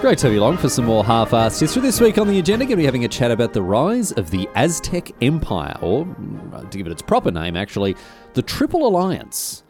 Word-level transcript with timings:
Great 0.00 0.16
to 0.16 0.32
you 0.32 0.40
along 0.40 0.56
for 0.56 0.70
some 0.70 0.86
more 0.86 1.04
half-assed 1.04 1.60
history. 1.60 1.82
This 1.82 2.00
week 2.00 2.16
on 2.16 2.26
the 2.26 2.38
agenda, 2.38 2.64
going 2.64 2.70
to 2.70 2.76
be 2.76 2.86
having 2.86 3.04
a 3.04 3.08
chat 3.08 3.30
about 3.30 3.52
the 3.52 3.60
rise 3.60 4.12
of 4.12 4.30
the 4.30 4.48
Aztec 4.54 5.12
Empire, 5.20 5.76
or 5.82 6.06
mm, 6.06 6.70
to 6.70 6.78
give 6.78 6.86
it 6.86 6.90
its 6.90 7.02
proper 7.02 7.30
name, 7.30 7.54
actually, 7.54 7.94
the 8.32 8.40
Triple 8.40 8.88
Alliance. 8.88 9.62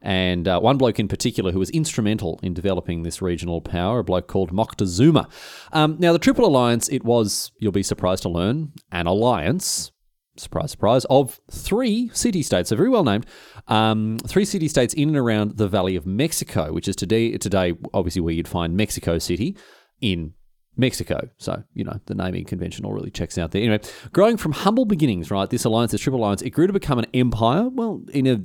And 0.00 0.48
uh, 0.48 0.58
one 0.58 0.78
bloke 0.78 0.98
in 0.98 1.06
particular 1.06 1.52
who 1.52 1.58
was 1.58 1.68
instrumental 1.68 2.40
in 2.42 2.54
developing 2.54 3.02
this 3.02 3.20
regional 3.20 3.60
power, 3.60 3.98
a 3.98 4.04
bloke 4.04 4.26
called 4.26 4.52
Moctezuma. 4.52 5.30
Um, 5.70 5.96
now, 5.98 6.14
the 6.14 6.18
Triple 6.18 6.46
Alliance, 6.46 6.88
it 6.88 7.04
was, 7.04 7.52
you'll 7.58 7.70
be 7.70 7.82
surprised 7.82 8.22
to 8.22 8.30
learn, 8.30 8.72
an 8.90 9.06
alliance 9.06 9.92
surprise, 10.36 10.70
surprise, 10.70 11.04
of 11.06 11.40
three 11.50 12.10
city 12.12 12.42
states, 12.42 12.70
so 12.70 12.76
very 12.76 12.88
well 12.88 13.04
named, 13.04 13.26
um, 13.68 14.18
three 14.26 14.44
city 14.44 14.68
states 14.68 14.94
in 14.94 15.08
and 15.08 15.16
around 15.16 15.56
the 15.56 15.68
Valley 15.68 15.96
of 15.96 16.06
Mexico, 16.06 16.72
which 16.72 16.88
is 16.88 16.96
today, 16.96 17.36
today 17.38 17.74
obviously 17.92 18.20
where 18.20 18.34
you'd 18.34 18.48
find 18.48 18.76
Mexico 18.76 19.18
City 19.18 19.56
in 20.00 20.34
Mexico. 20.76 21.28
So, 21.38 21.62
you 21.72 21.84
know, 21.84 22.00
the 22.06 22.14
naming 22.14 22.44
convention 22.44 22.84
all 22.84 22.92
really 22.92 23.10
checks 23.10 23.38
out 23.38 23.52
there. 23.52 23.62
Anyway, 23.62 23.80
growing 24.12 24.36
from 24.36 24.52
humble 24.52 24.84
beginnings, 24.84 25.30
right, 25.30 25.48
this 25.48 25.64
alliance, 25.64 25.92
this 25.92 26.00
triple 26.00 26.20
alliance, 26.20 26.42
it 26.42 26.50
grew 26.50 26.66
to 26.66 26.72
become 26.72 26.98
an 26.98 27.06
empire. 27.14 27.68
Well, 27.68 28.02
in 28.12 28.26
a, 28.26 28.40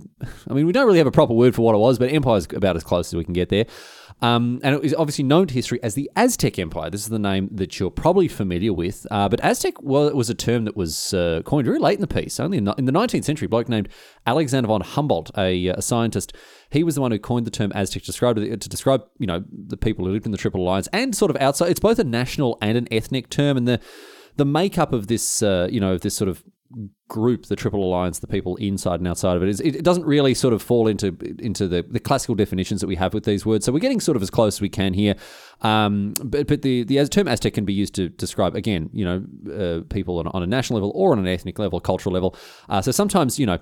I 0.47 0.53
mean, 0.53 0.65
we 0.65 0.71
don't 0.71 0.85
really 0.85 0.99
have 0.99 1.07
a 1.07 1.11
proper 1.11 1.33
word 1.33 1.55
for 1.55 1.63
what 1.63 1.75
it 1.75 1.79
was, 1.79 1.97
but 1.97 2.11
empire 2.11 2.37
is 2.37 2.47
about 2.53 2.75
as 2.75 2.83
close 2.83 3.07
as 3.07 3.17
we 3.17 3.23
can 3.23 3.33
get 3.33 3.49
there. 3.49 3.65
Um, 4.21 4.59
and 4.63 4.75
it 4.75 4.81
was 4.81 4.93
obviously 4.93 5.23
known 5.23 5.47
to 5.47 5.53
history 5.53 5.81
as 5.81 5.95
the 5.95 6.11
Aztec 6.15 6.59
Empire. 6.59 6.89
This 6.89 7.01
is 7.01 7.09
the 7.09 7.19
name 7.19 7.49
that 7.53 7.79
you're 7.79 7.89
probably 7.89 8.27
familiar 8.27 8.73
with. 8.73 9.07
Uh, 9.09 9.29
but 9.29 9.39
Aztec 9.41 9.81
well, 9.81 10.13
was 10.13 10.29
a 10.29 10.33
term 10.33 10.65
that 10.65 10.75
was 10.75 11.13
uh, 11.13 11.41
coined 11.45 11.65
very 11.65 11.79
late 11.79 11.95
in 11.95 12.01
the 12.01 12.07
piece, 12.07 12.39
only 12.39 12.57
in, 12.57 12.65
the 12.65 12.73
19th 12.73 13.23
century. 13.23 13.45
A 13.45 13.49
bloke 13.49 13.69
named 13.69 13.87
Alexander 14.27 14.67
von 14.67 14.81
Humboldt, 14.81 15.31
a, 15.37 15.67
a 15.67 15.81
scientist, 15.81 16.33
he 16.69 16.83
was 16.83 16.95
the 16.95 17.01
one 17.01 17.11
who 17.11 17.19
coined 17.19 17.47
the 17.47 17.51
term 17.51 17.71
Aztec 17.73 18.03
to 18.03 18.07
describe 18.07 18.35
to 18.35 18.57
describe 18.57 19.03
you 19.17 19.27
know 19.27 19.43
the 19.51 19.77
people 19.77 20.05
who 20.05 20.11
lived 20.11 20.25
in 20.25 20.31
the 20.31 20.37
Triple 20.37 20.61
Alliance 20.61 20.87
and 20.93 21.15
sort 21.15 21.31
of 21.31 21.37
outside. 21.37 21.69
It's 21.69 21.79
both 21.79 21.99
a 21.99 22.03
national 22.03 22.57
and 22.61 22.77
an 22.77 22.87
ethnic 22.91 23.29
term, 23.29 23.57
and 23.57 23.67
the 23.67 23.79
the 24.35 24.45
makeup 24.45 24.93
of 24.93 25.07
this 25.07 25.41
uh, 25.41 25.67
you 25.71 25.79
know 25.79 25.97
this 25.97 26.15
sort 26.15 26.29
of 26.29 26.43
group, 27.07 27.47
the 27.47 27.55
Triple 27.55 27.83
Alliance, 27.83 28.19
the 28.19 28.27
people 28.27 28.55
inside 28.57 28.99
and 28.99 29.07
outside 29.07 29.35
of 29.35 29.43
it, 29.43 29.49
is 29.49 29.59
it 29.59 29.83
doesn't 29.83 30.05
really 30.05 30.33
sort 30.33 30.53
of 30.53 30.61
fall 30.61 30.87
into 30.87 31.17
into 31.39 31.67
the, 31.67 31.83
the 31.83 31.99
classical 31.99 32.35
definitions 32.35 32.81
that 32.81 32.87
we 32.87 32.95
have 32.95 33.13
with 33.13 33.25
these 33.25 33.45
words. 33.45 33.65
So 33.65 33.71
we're 33.71 33.79
getting 33.79 33.99
sort 33.99 34.15
of 34.15 34.21
as 34.21 34.29
close 34.29 34.57
as 34.57 34.61
we 34.61 34.69
can 34.69 34.93
here. 34.93 35.15
Um, 35.61 36.13
but 36.23 36.47
but 36.47 36.61
the 36.61 36.83
the 36.83 37.05
term 37.07 37.27
Aztec 37.27 37.53
can 37.53 37.65
be 37.65 37.73
used 37.73 37.95
to 37.95 38.09
describe 38.09 38.55
again, 38.55 38.89
you 38.93 39.05
know, 39.05 39.25
uh, 39.53 39.83
people 39.89 40.19
on, 40.19 40.27
on, 40.27 40.43
a 40.43 40.47
national 40.47 40.77
level 40.79 40.91
or 40.95 41.11
on 41.11 41.19
an 41.19 41.27
ethnic 41.27 41.59
level, 41.59 41.79
cultural 41.79 42.13
level. 42.13 42.35
Uh, 42.69 42.81
so 42.81 42.91
sometimes 42.91 43.39
you 43.39 43.45
know 43.45 43.57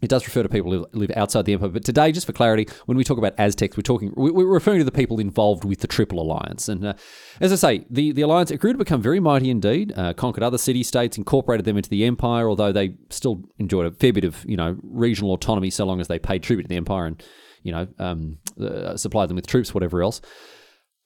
it 0.00 0.08
does 0.08 0.26
refer 0.26 0.42
to 0.42 0.48
people 0.48 0.72
who 0.72 0.86
live 0.92 1.10
outside 1.16 1.44
the 1.44 1.52
empire, 1.52 1.68
but 1.68 1.84
today, 1.84 2.12
just 2.12 2.26
for 2.26 2.32
clarity, 2.32 2.66
when 2.86 2.96
we 2.96 3.04
talk 3.04 3.18
about 3.18 3.34
Aztecs, 3.38 3.76
we're 3.76 3.82
talking 3.82 4.12
we're 4.16 4.46
referring 4.46 4.78
to 4.78 4.84
the 4.84 4.92
people 4.92 5.20
involved 5.20 5.64
with 5.64 5.80
the 5.80 5.86
Triple 5.86 6.20
Alliance. 6.20 6.68
And 6.68 6.84
uh, 6.84 6.94
as 7.40 7.52
I 7.52 7.56
say, 7.56 7.86
the, 7.90 8.12
the 8.12 8.22
alliance 8.22 8.50
it 8.50 8.58
grew 8.58 8.72
to 8.72 8.78
become 8.78 9.02
very 9.02 9.20
mighty 9.20 9.50
indeed. 9.50 9.92
Uh, 9.96 10.12
conquered 10.14 10.42
other 10.42 10.58
city 10.58 10.82
states, 10.82 11.18
incorporated 11.18 11.66
them 11.66 11.76
into 11.76 11.90
the 11.90 12.04
empire, 12.04 12.48
although 12.48 12.72
they 12.72 12.94
still 13.10 13.42
enjoyed 13.58 13.86
a 13.86 13.90
fair 13.92 14.12
bit 14.12 14.24
of 14.24 14.44
you 14.46 14.56
know 14.56 14.76
regional 14.82 15.32
autonomy 15.32 15.70
so 15.70 15.84
long 15.84 16.00
as 16.00 16.08
they 16.08 16.18
paid 16.18 16.42
tribute 16.42 16.64
to 16.64 16.68
the 16.68 16.76
empire 16.76 17.06
and 17.06 17.22
you 17.62 17.72
know 17.72 17.86
um, 17.98 18.38
uh, 18.60 18.96
supplied 18.96 19.28
them 19.28 19.36
with 19.36 19.46
troops, 19.46 19.74
whatever 19.74 20.02
else. 20.02 20.20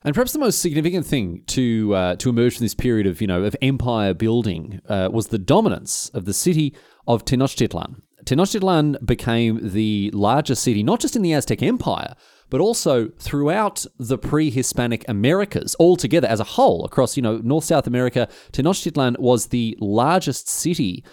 And 0.05 0.15
perhaps 0.15 0.33
the 0.33 0.39
most 0.39 0.61
significant 0.61 1.07
thing 1.07 1.43
to 1.49 1.95
uh, 1.95 2.17
to 2.17 2.29
emerge 2.29 2.59
from 2.59 2.65
this 2.65 2.75
period 2.75 3.07
of 3.07 3.21
you 3.21 3.27
know 3.27 3.43
of 3.43 3.57
empire 3.61 4.15
building 4.15 4.81
uh, 4.89 5.09
was 5.13 5.29
the 5.29 5.39
dominance 5.39 6.11
of 6.11 6.27
the 6.27 6.35
city 6.35 6.77
of 7.07 7.25
Tenochtitlan. 7.25 8.03
Tenochtitlan 8.25 9.05
became 9.05 9.61
the 9.63 10.11
largest 10.13 10.63
city, 10.63 10.83
not 10.83 11.01
just 11.01 11.17
in 11.17 11.23
the 11.23 11.33
Aztec 11.33 11.63
Empire, 11.63 12.15
but 12.51 12.61
also 12.61 13.09
throughout 13.19 13.85
the 13.99 14.19
pre-Hispanic 14.19 15.05
Americas 15.09 15.75
altogether 15.79 16.29
as 16.29 16.41
a 16.41 16.45
whole 16.45 16.85
across, 16.85 17.17
you 17.17 17.23
know, 17.23 17.39
North 17.39 17.65
South 17.65 17.87
America. 17.87 18.29
Tenochtitlan 18.53 19.19
was 19.19 19.47
the 19.47 19.77
largest 19.81 20.49
city 20.49 21.05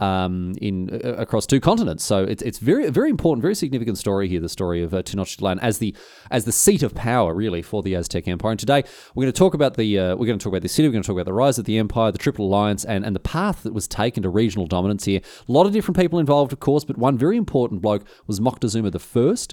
um, 0.00 0.54
in 0.60 0.90
uh, 1.04 1.14
across 1.14 1.46
two 1.46 1.60
continents. 1.60 2.04
So 2.04 2.24
it's 2.24 2.42
it's 2.42 2.58
very 2.58 2.90
very 2.90 3.10
important, 3.10 3.42
very 3.42 3.54
significant 3.54 3.98
story 3.98 4.28
here. 4.28 4.40
The 4.40 4.48
story 4.48 4.82
of 4.82 4.92
uh, 4.92 5.02
Tenochtitlan 5.02 5.58
as 5.62 5.78
the 5.78 5.94
as 6.30 6.44
the 6.44 6.52
seat 6.52 6.82
of 6.82 6.94
power, 6.94 7.34
really, 7.34 7.62
for 7.62 7.82
the 7.82 7.94
Aztec 7.94 8.26
Empire. 8.26 8.52
And 8.52 8.60
today 8.60 8.82
we're 9.14 9.24
going 9.24 9.32
to 9.32 9.38
talk 9.38 9.54
about 9.54 9.76
the 9.76 9.98
uh, 9.98 10.16
we're 10.16 10.26
going 10.26 10.38
to 10.38 10.42
talk 10.42 10.52
about 10.52 10.62
the 10.62 10.68
city. 10.68 10.88
We're 10.88 10.92
going 10.92 11.02
to 11.02 11.06
talk 11.06 11.14
about 11.14 11.26
the 11.26 11.32
rise 11.34 11.58
of 11.58 11.66
the 11.66 11.78
empire, 11.78 12.10
the 12.10 12.18
Triple 12.18 12.46
Alliance, 12.46 12.84
and 12.84 13.04
and 13.04 13.14
the 13.14 13.20
path 13.20 13.62
that 13.62 13.74
was 13.74 13.86
taken 13.86 14.22
to 14.22 14.28
regional 14.30 14.66
dominance 14.66 15.04
here. 15.04 15.20
A 15.48 15.52
lot 15.52 15.66
of 15.66 15.72
different 15.72 15.98
people 15.98 16.18
involved, 16.18 16.52
of 16.52 16.60
course, 16.60 16.84
but 16.84 16.96
one 16.96 17.18
very 17.18 17.36
important 17.36 17.82
bloke 17.82 18.04
was 18.26 18.40
Moctezuma 18.40 18.90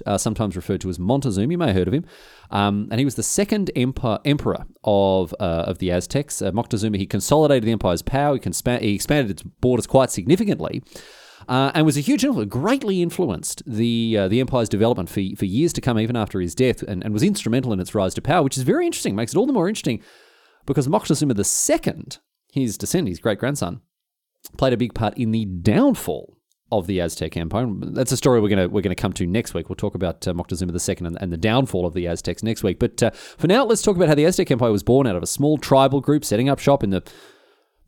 I, 0.06 0.10
uh, 0.10 0.18
sometimes 0.18 0.56
referred 0.56 0.80
to 0.80 0.88
as 0.88 0.98
Montezuma. 0.98 1.52
You 1.52 1.58
may 1.58 1.66
have 1.68 1.76
heard 1.76 1.88
of 1.88 1.94
him. 1.94 2.04
Um, 2.50 2.88
and 2.90 2.98
he 2.98 3.04
was 3.04 3.14
the 3.14 3.22
second 3.22 3.70
emperor, 3.76 4.20
emperor 4.24 4.64
of 4.82 5.34
uh, 5.38 5.64
of 5.66 5.78
the 5.78 5.90
Aztecs. 5.90 6.40
Uh, 6.40 6.50
Moctezuma 6.50 6.96
he 6.96 7.06
consolidated 7.06 7.64
the 7.64 7.72
empire's 7.72 8.00
power. 8.00 8.34
He, 8.34 8.40
conspa- 8.40 8.80
he 8.80 8.94
expanded 8.94 9.30
its 9.30 9.42
borders 9.42 9.86
quite 9.86 10.10
significantly. 10.10 10.37
Uh, 11.48 11.70
and 11.74 11.86
was 11.86 11.96
a 11.96 12.00
huge 12.00 12.24
influence, 12.24 12.50
greatly 12.50 13.00
influenced 13.00 13.62
the 13.64 14.16
uh, 14.18 14.28
the 14.28 14.40
empire's 14.40 14.68
development 14.68 15.08
for, 15.08 15.22
for 15.36 15.46
years 15.46 15.72
to 15.72 15.80
come, 15.80 15.98
even 15.98 16.16
after 16.16 16.40
his 16.40 16.54
death, 16.54 16.82
and, 16.82 17.02
and 17.02 17.14
was 17.14 17.22
instrumental 17.22 17.72
in 17.72 17.80
its 17.80 17.94
rise 17.94 18.12
to 18.12 18.20
power, 18.20 18.42
which 18.42 18.58
is 18.58 18.64
very 18.64 18.84
interesting, 18.84 19.14
makes 19.14 19.32
it 19.32 19.38
all 19.38 19.46
the 19.46 19.52
more 19.52 19.68
interesting 19.68 20.02
because 20.66 20.86
Moctezuma 20.86 21.34
II, 21.34 22.04
his 22.52 22.76
descendant, 22.76 23.08
his 23.08 23.20
great 23.20 23.38
grandson, 23.38 23.80
played 24.58 24.74
a 24.74 24.76
big 24.76 24.94
part 24.94 25.16
in 25.16 25.30
the 25.30 25.46
downfall 25.46 26.36
of 26.70 26.86
the 26.86 27.00
Aztec 27.00 27.36
Empire. 27.36 27.66
That's 27.80 28.12
a 28.12 28.16
story 28.16 28.40
we're 28.40 28.50
going 28.50 28.58
to 28.58 28.66
we're 28.66 28.82
to 28.82 28.94
come 28.94 29.14
to 29.14 29.26
next 29.26 29.54
week. 29.54 29.68
We'll 29.68 29.76
talk 29.76 29.94
about 29.94 30.28
uh, 30.28 30.34
Moctezuma 30.34 30.88
II 30.88 31.06
and, 31.06 31.18
and, 31.20 31.32
the 31.32 31.38
downfall 31.38 31.86
of 31.86 31.94
the 31.94 32.06
Aztecs 32.06 32.42
next 32.42 32.62
week. 32.62 32.78
But 32.78 33.02
uh, 33.02 33.10
for 33.10 33.46
now, 33.46 33.64
let's 33.64 33.82
talk 33.82 33.96
about 33.96 34.08
how 34.08 34.14
the 34.14 34.26
Aztec 34.26 34.50
Empire 34.50 34.70
was 34.70 34.82
born 34.82 35.06
out 35.06 35.16
of 35.16 35.22
a 35.22 35.26
small 35.26 35.56
tribal 35.56 36.00
group 36.00 36.24
setting 36.24 36.48
up 36.48 36.58
shop 36.58 36.84
in 36.84 36.90
the 36.90 37.02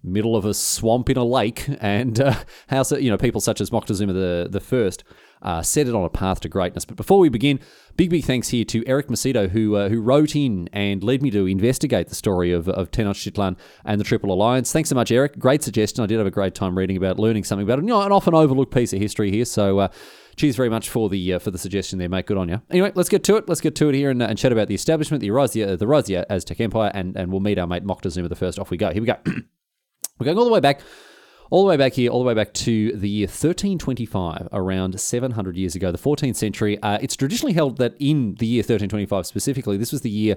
middle 0.03 0.37
of 0.37 0.45
a 0.45 0.55
swamp 0.55 1.11
in 1.11 1.17
a 1.17 1.25
lake, 1.25 1.69
and 1.81 2.21
uh, 2.21 2.35
how 2.69 2.83
you 2.99 3.11
know 3.11 3.19
people 3.19 3.41
such 3.41 3.61
as 3.61 3.71
Moctezuma 3.71 4.13
the 4.13 4.49
the 4.51 4.61
first 4.61 5.05
uh, 5.43 5.63
set 5.63 5.89
it 5.89 5.95
on 5.95 6.05
a 6.05 6.11
path 6.11 6.41
to 6.41 6.49
greatness. 6.49 6.85
But 6.85 6.97
before 6.97 7.19
we 7.19 7.29
begin, 7.29 7.61
big, 7.97 8.11
big 8.11 8.25
thanks 8.25 8.49
here 8.49 8.65
to 8.67 8.87
Eric 8.87 9.09
Macedo, 9.09 9.49
who 9.49 9.77
uh, 9.77 9.89
who 9.89 10.01
wrote 10.01 10.37
in 10.37 10.69
and 10.73 11.03
led 11.03 11.23
me 11.23 11.31
to 11.31 11.47
investigate 11.47 12.09
the 12.09 12.15
story 12.15 12.53
of, 12.53 12.69
of 12.69 12.91
Tenochtitlan 12.91 13.57
and 13.85 14.01
the 14.01 14.05
Triple 14.05 14.33
Alliance. 14.33 14.73
Thanks 14.73 14.89
so 14.89 14.95
much, 14.95 15.11
Eric. 15.11 15.39
Great 15.39 15.63
suggestion. 15.63 16.05
I 16.05 16.07
did 16.07 16.19
have 16.19 16.27
a 16.27 16.31
great 16.31 16.55
time 16.55 16.77
reading 16.77 16.97
about, 16.97 17.19
learning 17.19 17.45
something 17.45 17.67
about 17.67 17.79
it. 17.79 17.83
You 17.83 17.89
know, 17.89 18.03
an 18.03 18.13
often 18.13 18.35
overlooked 18.35 18.75
piece 18.75 18.93
of 18.93 19.01
history 19.01 19.31
here. 19.31 19.45
So, 19.45 19.79
uh, 19.79 19.89
cheers 20.37 20.57
very 20.57 20.69
much 20.69 20.89
for 20.89 21.09
the 21.09 21.35
uh, 21.35 21.39
for 21.39 21.51
the 21.51 21.59
suggestion 21.59 21.99
there, 21.99 22.09
mate. 22.09 22.27
Good 22.27 22.37
on 22.37 22.49
you. 22.49 22.61
Anyway, 22.71 22.93
let's 22.95 23.09
get 23.09 23.25
to 23.25 23.37
it. 23.37 23.49
Let's 23.49 23.61
get 23.61 23.75
to 23.77 23.89
it 23.89 23.95
here 23.95 24.11
and, 24.11 24.23
uh, 24.23 24.27
and 24.27 24.39
chat 24.39 24.53
about 24.53 24.69
the 24.69 24.75
establishment, 24.75 25.21
the 25.21 25.31
rise, 25.31 25.53
the, 25.53 25.77
the 25.77 26.27
Aztec 26.29 26.61
Empire, 26.61 26.91
and, 26.95 27.17
and 27.17 27.31
we'll 27.31 27.41
meet 27.41 27.59
our 27.59 27.67
mate 27.67 27.85
Moctezuma 27.85 28.29
the 28.29 28.37
first. 28.37 28.59
Off 28.59 28.71
we 28.71 28.77
go. 28.77 28.93
Here 28.93 29.03
we 29.03 29.07
go. 29.07 29.17
We're 30.21 30.27
going 30.27 30.39
all 30.39 30.45
the 30.45 30.53
way 30.53 30.61
back 30.61 30.83
all 31.49 31.65
the 31.65 31.69
way 31.69 31.77
back 31.77 31.95
here, 31.95 32.11
all 32.11 32.21
the 32.21 32.27
way 32.27 32.35
back 32.35 32.53
to 32.53 32.93
the 32.93 33.09
year 33.09 33.27
1325, 33.27 34.51
around 34.53 35.01
700 35.01 35.57
years 35.57 35.75
ago, 35.75 35.91
the 35.91 35.99
14th 35.99 36.37
century. 36.37 36.81
Uh, 36.81 36.99
it's 37.03 37.17
traditionally 37.17 37.55
held 37.55 37.79
that 37.79 37.95
in 37.99 38.37
the 38.37 38.47
year 38.47 38.61
1325 38.61 39.27
specifically, 39.27 39.77
this 39.77 39.91
was 39.91 40.03
the 40.03 40.11
year 40.11 40.37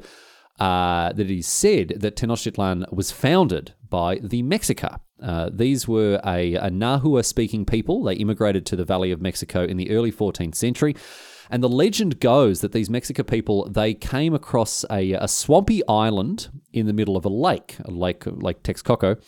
uh, 0.59 1.13
that 1.13 1.29
it 1.29 1.37
is 1.37 1.47
said 1.47 1.89
that 1.97 2.15
Tenochtitlan 2.15 2.91
was 2.91 3.11
founded 3.11 3.73
by 3.89 4.19
the 4.23 4.41
Mexica. 4.41 5.01
Uh, 5.21 5.49
these 5.53 5.87
were 5.87 6.19
a, 6.25 6.55
a 6.55 6.69
Nahua 6.69 7.23
speaking 7.23 7.63
people. 7.63 8.03
They 8.03 8.15
immigrated 8.15 8.65
to 8.67 8.75
the 8.75 8.85
Valley 8.85 9.11
of 9.11 9.21
Mexico 9.21 9.63
in 9.65 9.77
the 9.77 9.91
early 9.91 10.11
14th 10.11 10.55
century. 10.55 10.95
And 11.49 11.61
the 11.61 11.69
legend 11.69 12.19
goes 12.19 12.61
that 12.61 12.71
these 12.71 12.89
Mexica 12.89 13.27
people 13.27 13.69
they 13.69 13.93
came 13.93 14.33
across 14.33 14.85
a, 14.89 15.11
a 15.13 15.27
swampy 15.27 15.85
island 15.87 16.49
in 16.71 16.87
the 16.87 16.93
middle 16.93 17.15
of 17.17 17.25
a 17.25 17.29
lake, 17.29 17.75
a 17.85 17.91
lake 17.91 18.23
Lake 18.25 18.63
Texcoco, 18.63 19.21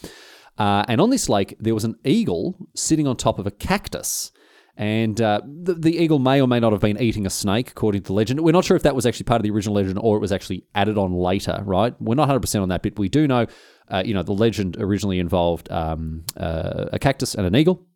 uh, 0.58 0.86
and 0.88 1.02
on 1.02 1.10
this 1.10 1.28
lake, 1.30 1.56
there 1.60 1.74
was 1.74 1.84
an 1.84 1.96
eagle 2.04 2.56
sitting 2.76 3.08
on 3.08 3.18
top 3.18 3.40
of 3.40 3.48
a 3.48 3.52
cactus. 3.52 4.32
And 4.78 5.22
uh, 5.22 5.42
the, 5.46 5.74
the, 5.74 5.98
eagle 5.98 6.20
may 6.20 6.42
or 6.42 6.50
may 6.50 6.60
not 6.60 6.74
have 6.74 6.82
been 6.82 7.02
eating 7.02 7.26
a 7.26 7.30
snake, 7.30 7.72
according 7.72 8.02
to 8.04 8.08
the 8.08 8.14
legend. 8.14 8.42
We're 8.42 8.52
not 8.52 8.66
sure 8.66 8.76
if 8.76 8.84
that 8.84 8.94
was 8.94 9.06
actually 9.06 9.24
part 9.24 9.40
of 9.40 9.44
the 9.44 9.52
original 9.52 9.76
legend 9.76 10.00
or 10.00 10.18
it 10.18 10.20
was 10.20 10.34
actually 10.34 10.66
added 10.76 10.98
on 10.98 11.14
later, 11.14 11.62
right? 11.64 11.94
We're 12.02 12.16
not 12.16 12.28
100% 12.28 12.62
on 12.62 12.70
that 12.70 12.82
bit. 12.82 13.00
We 13.00 13.08
do 13.08 13.26
know, 13.26 13.48
uh, 13.90 14.04
you 14.06 14.14
know, 14.14 14.24
the 14.24 14.34
legend 14.34 14.76
originally 14.78 15.20
involved 15.20 15.72
um, 15.72 16.26
uh, 16.36 16.88
a 16.92 17.00
cactus 17.00 17.36
and 17.36 17.48
an 17.48 17.56
eagle. 17.56 17.88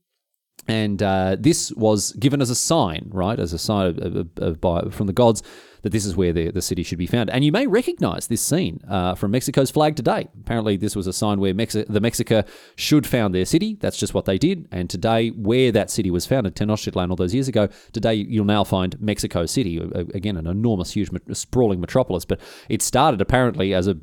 And 0.70 1.04
uh, 1.04 1.36
this 1.38 1.72
was 1.74 2.14
given 2.14 2.42
as 2.42 2.50
a 2.50 2.56
sign, 2.56 3.10
right, 3.12 3.40
as 3.40 3.52
a 3.52 3.58
sign 3.58 3.88
of, 3.88 3.98
of, 3.98 4.28
of, 4.38 4.62
by, 4.62 4.84
from 4.90 5.08
the 5.08 5.14
gods 5.14 5.44
that 5.82 5.92
this 5.92 6.06
is 6.06 6.16
where 6.16 6.34
the, 6.34 6.52
the 6.52 6.62
city 6.62 6.84
should 6.84 6.98
be 6.98 7.08
found. 7.08 7.30
And 7.30 7.44
you 7.44 7.52
may 7.52 7.68
recognize 7.68 8.28
this 8.28 8.42
scene 8.42 8.82
uh, 8.88 9.16
from 9.16 9.32
Mexico's 9.32 9.72
flag 9.72 9.96
today. 9.96 10.28
Apparently, 10.40 10.78
this 10.78 10.96
was 10.96 11.08
a 11.08 11.14
sign 11.14 11.40
where 11.40 11.54
Mexi- 11.54 11.88
the 11.88 12.02
Mexica 12.02 12.48
should 12.76 13.06
found 13.08 13.34
their 13.34 13.46
city. 13.46 13.78
That's 13.80 13.98
just 13.98 14.14
what 14.14 14.26
they 14.26 14.38
did. 14.38 14.68
And 14.72 14.90
today, 14.90 15.30
where 15.30 15.72
that 15.72 15.90
city 15.90 16.12
was 16.12 16.26
founded, 16.26 16.56
Tenochtitlan, 16.56 17.10
all 17.10 17.16
those 17.16 17.34
years 17.34 17.48
ago, 17.48 17.70
today 17.92 18.16
you'll 18.16 18.46
now 18.46 18.64
find 18.64 19.00
Mexico 19.00 19.46
City. 19.46 19.78
Again, 20.14 20.38
an 20.38 20.48
enormous, 20.48 20.92
huge, 20.92 21.10
sprawling 21.34 21.80
metropolis. 21.80 22.26
But 22.26 22.40
it 22.68 22.82
started 22.82 23.22
apparently 23.22 23.74
as 23.74 23.88
a, 23.88 23.96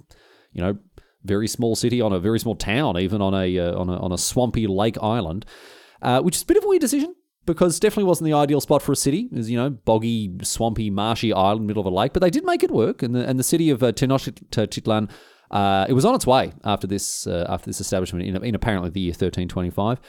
you 0.52 0.62
know, 0.62 0.78
very 1.24 1.48
small 1.48 1.74
city 1.74 2.00
on 2.00 2.12
a 2.12 2.20
very 2.20 2.38
small 2.38 2.54
town, 2.54 2.98
even 2.98 3.20
on 3.20 3.34
a 3.34 3.58
uh, 3.58 3.76
on 3.76 3.88
a 3.88 3.96
on 3.98 4.12
a 4.12 4.18
swampy 4.18 4.66
lake 4.68 4.96
island, 5.02 5.44
uh, 6.02 6.20
which 6.22 6.36
is 6.36 6.42
a 6.42 6.46
bit 6.46 6.56
of 6.56 6.64
a 6.64 6.68
weird 6.68 6.80
decision 6.80 7.16
because 7.46 7.80
definitely 7.80 8.04
wasn't 8.04 8.26
the 8.26 8.32
ideal 8.32 8.60
spot 8.60 8.82
for 8.82 8.92
a 8.92 8.96
city. 8.96 9.28
It 9.32 9.36
was, 9.36 9.50
you 9.50 9.56
know, 9.56 9.70
boggy, 9.70 10.32
swampy, 10.42 10.90
marshy 10.90 11.32
island, 11.32 11.66
middle 11.66 11.80
of 11.80 11.86
a 11.86 11.96
lake. 11.96 12.12
But 12.12 12.20
they 12.20 12.30
did 12.30 12.44
make 12.44 12.62
it 12.62 12.70
work, 12.70 13.02
and 13.02 13.14
the 13.14 13.26
and 13.26 13.38
the 13.38 13.44
city 13.44 13.70
of 13.70 13.82
uh, 13.82 13.92
Tenochtitlan, 13.92 15.10
uh, 15.50 15.86
it 15.88 15.92
was 15.92 16.04
on 16.04 16.14
its 16.14 16.26
way 16.26 16.52
after 16.64 16.86
this 16.86 17.26
uh, 17.26 17.46
after 17.48 17.66
this 17.66 17.80
establishment 17.80 18.26
in, 18.26 18.44
in 18.44 18.54
apparently 18.54 18.90
the 18.90 19.00
year 19.00 19.12
1325. 19.12 20.00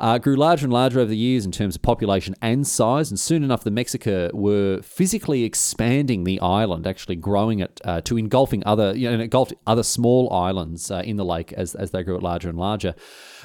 Uh, 0.00 0.18
grew 0.18 0.34
larger 0.34 0.66
and 0.66 0.72
larger 0.72 0.98
over 0.98 1.08
the 1.08 1.16
years 1.16 1.46
in 1.46 1.52
terms 1.52 1.76
of 1.76 1.82
population 1.82 2.34
and 2.42 2.66
size, 2.66 3.10
and 3.10 3.20
soon 3.20 3.44
enough, 3.44 3.62
the 3.62 3.70
Mexica 3.70 4.32
were 4.32 4.80
physically 4.82 5.44
expanding 5.44 6.24
the 6.24 6.40
island, 6.40 6.84
actually 6.84 7.14
growing 7.14 7.60
it 7.60 7.80
uh, 7.84 8.00
to 8.00 8.18
engulfing 8.18 8.62
other, 8.66 8.96
you 8.96 9.08
know, 9.08 9.22
engulfed 9.22 9.54
other 9.68 9.84
small 9.84 10.32
islands 10.32 10.90
uh, 10.90 11.02
in 11.04 11.16
the 11.16 11.24
lake 11.24 11.52
as, 11.52 11.76
as 11.76 11.92
they 11.92 12.02
grew 12.02 12.16
it 12.16 12.24
larger 12.24 12.48
and 12.48 12.58
larger. 12.58 12.94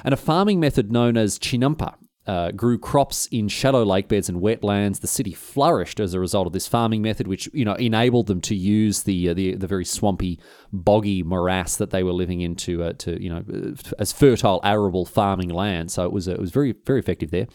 And 0.04 0.12
a 0.12 0.16
farming 0.16 0.58
method 0.58 0.90
known 0.90 1.16
as 1.16 1.38
chinampa 1.38 1.94
uh, 2.30 2.52
grew 2.52 2.78
crops 2.78 3.26
in 3.32 3.48
shallow 3.48 3.84
lake 3.84 4.06
beds 4.06 4.28
and 4.28 4.40
wetlands. 4.40 5.00
The 5.00 5.08
city 5.08 5.32
flourished 5.32 5.98
as 5.98 6.14
a 6.14 6.20
result 6.20 6.46
of 6.46 6.52
this 6.52 6.68
farming 6.68 7.02
method, 7.02 7.26
which 7.26 7.48
you 7.52 7.64
know 7.64 7.74
enabled 7.74 8.28
them 8.28 8.40
to 8.42 8.54
use 8.54 9.02
the 9.02 9.30
uh, 9.30 9.34
the, 9.34 9.56
the 9.56 9.66
very 9.66 9.84
swampy, 9.84 10.38
boggy 10.72 11.24
morass 11.24 11.74
that 11.76 11.90
they 11.90 12.04
were 12.04 12.12
living 12.12 12.40
into 12.40 12.84
uh, 12.84 12.92
to 12.98 13.20
you 13.20 13.30
know 13.30 13.74
as 13.98 14.12
fertile, 14.12 14.60
arable 14.62 15.04
farming 15.04 15.48
land. 15.48 15.90
So 15.90 16.04
it 16.04 16.12
was 16.12 16.28
it 16.28 16.38
was 16.38 16.52
very 16.52 16.72
very 16.86 17.00
effective 17.00 17.32
there. 17.32 17.48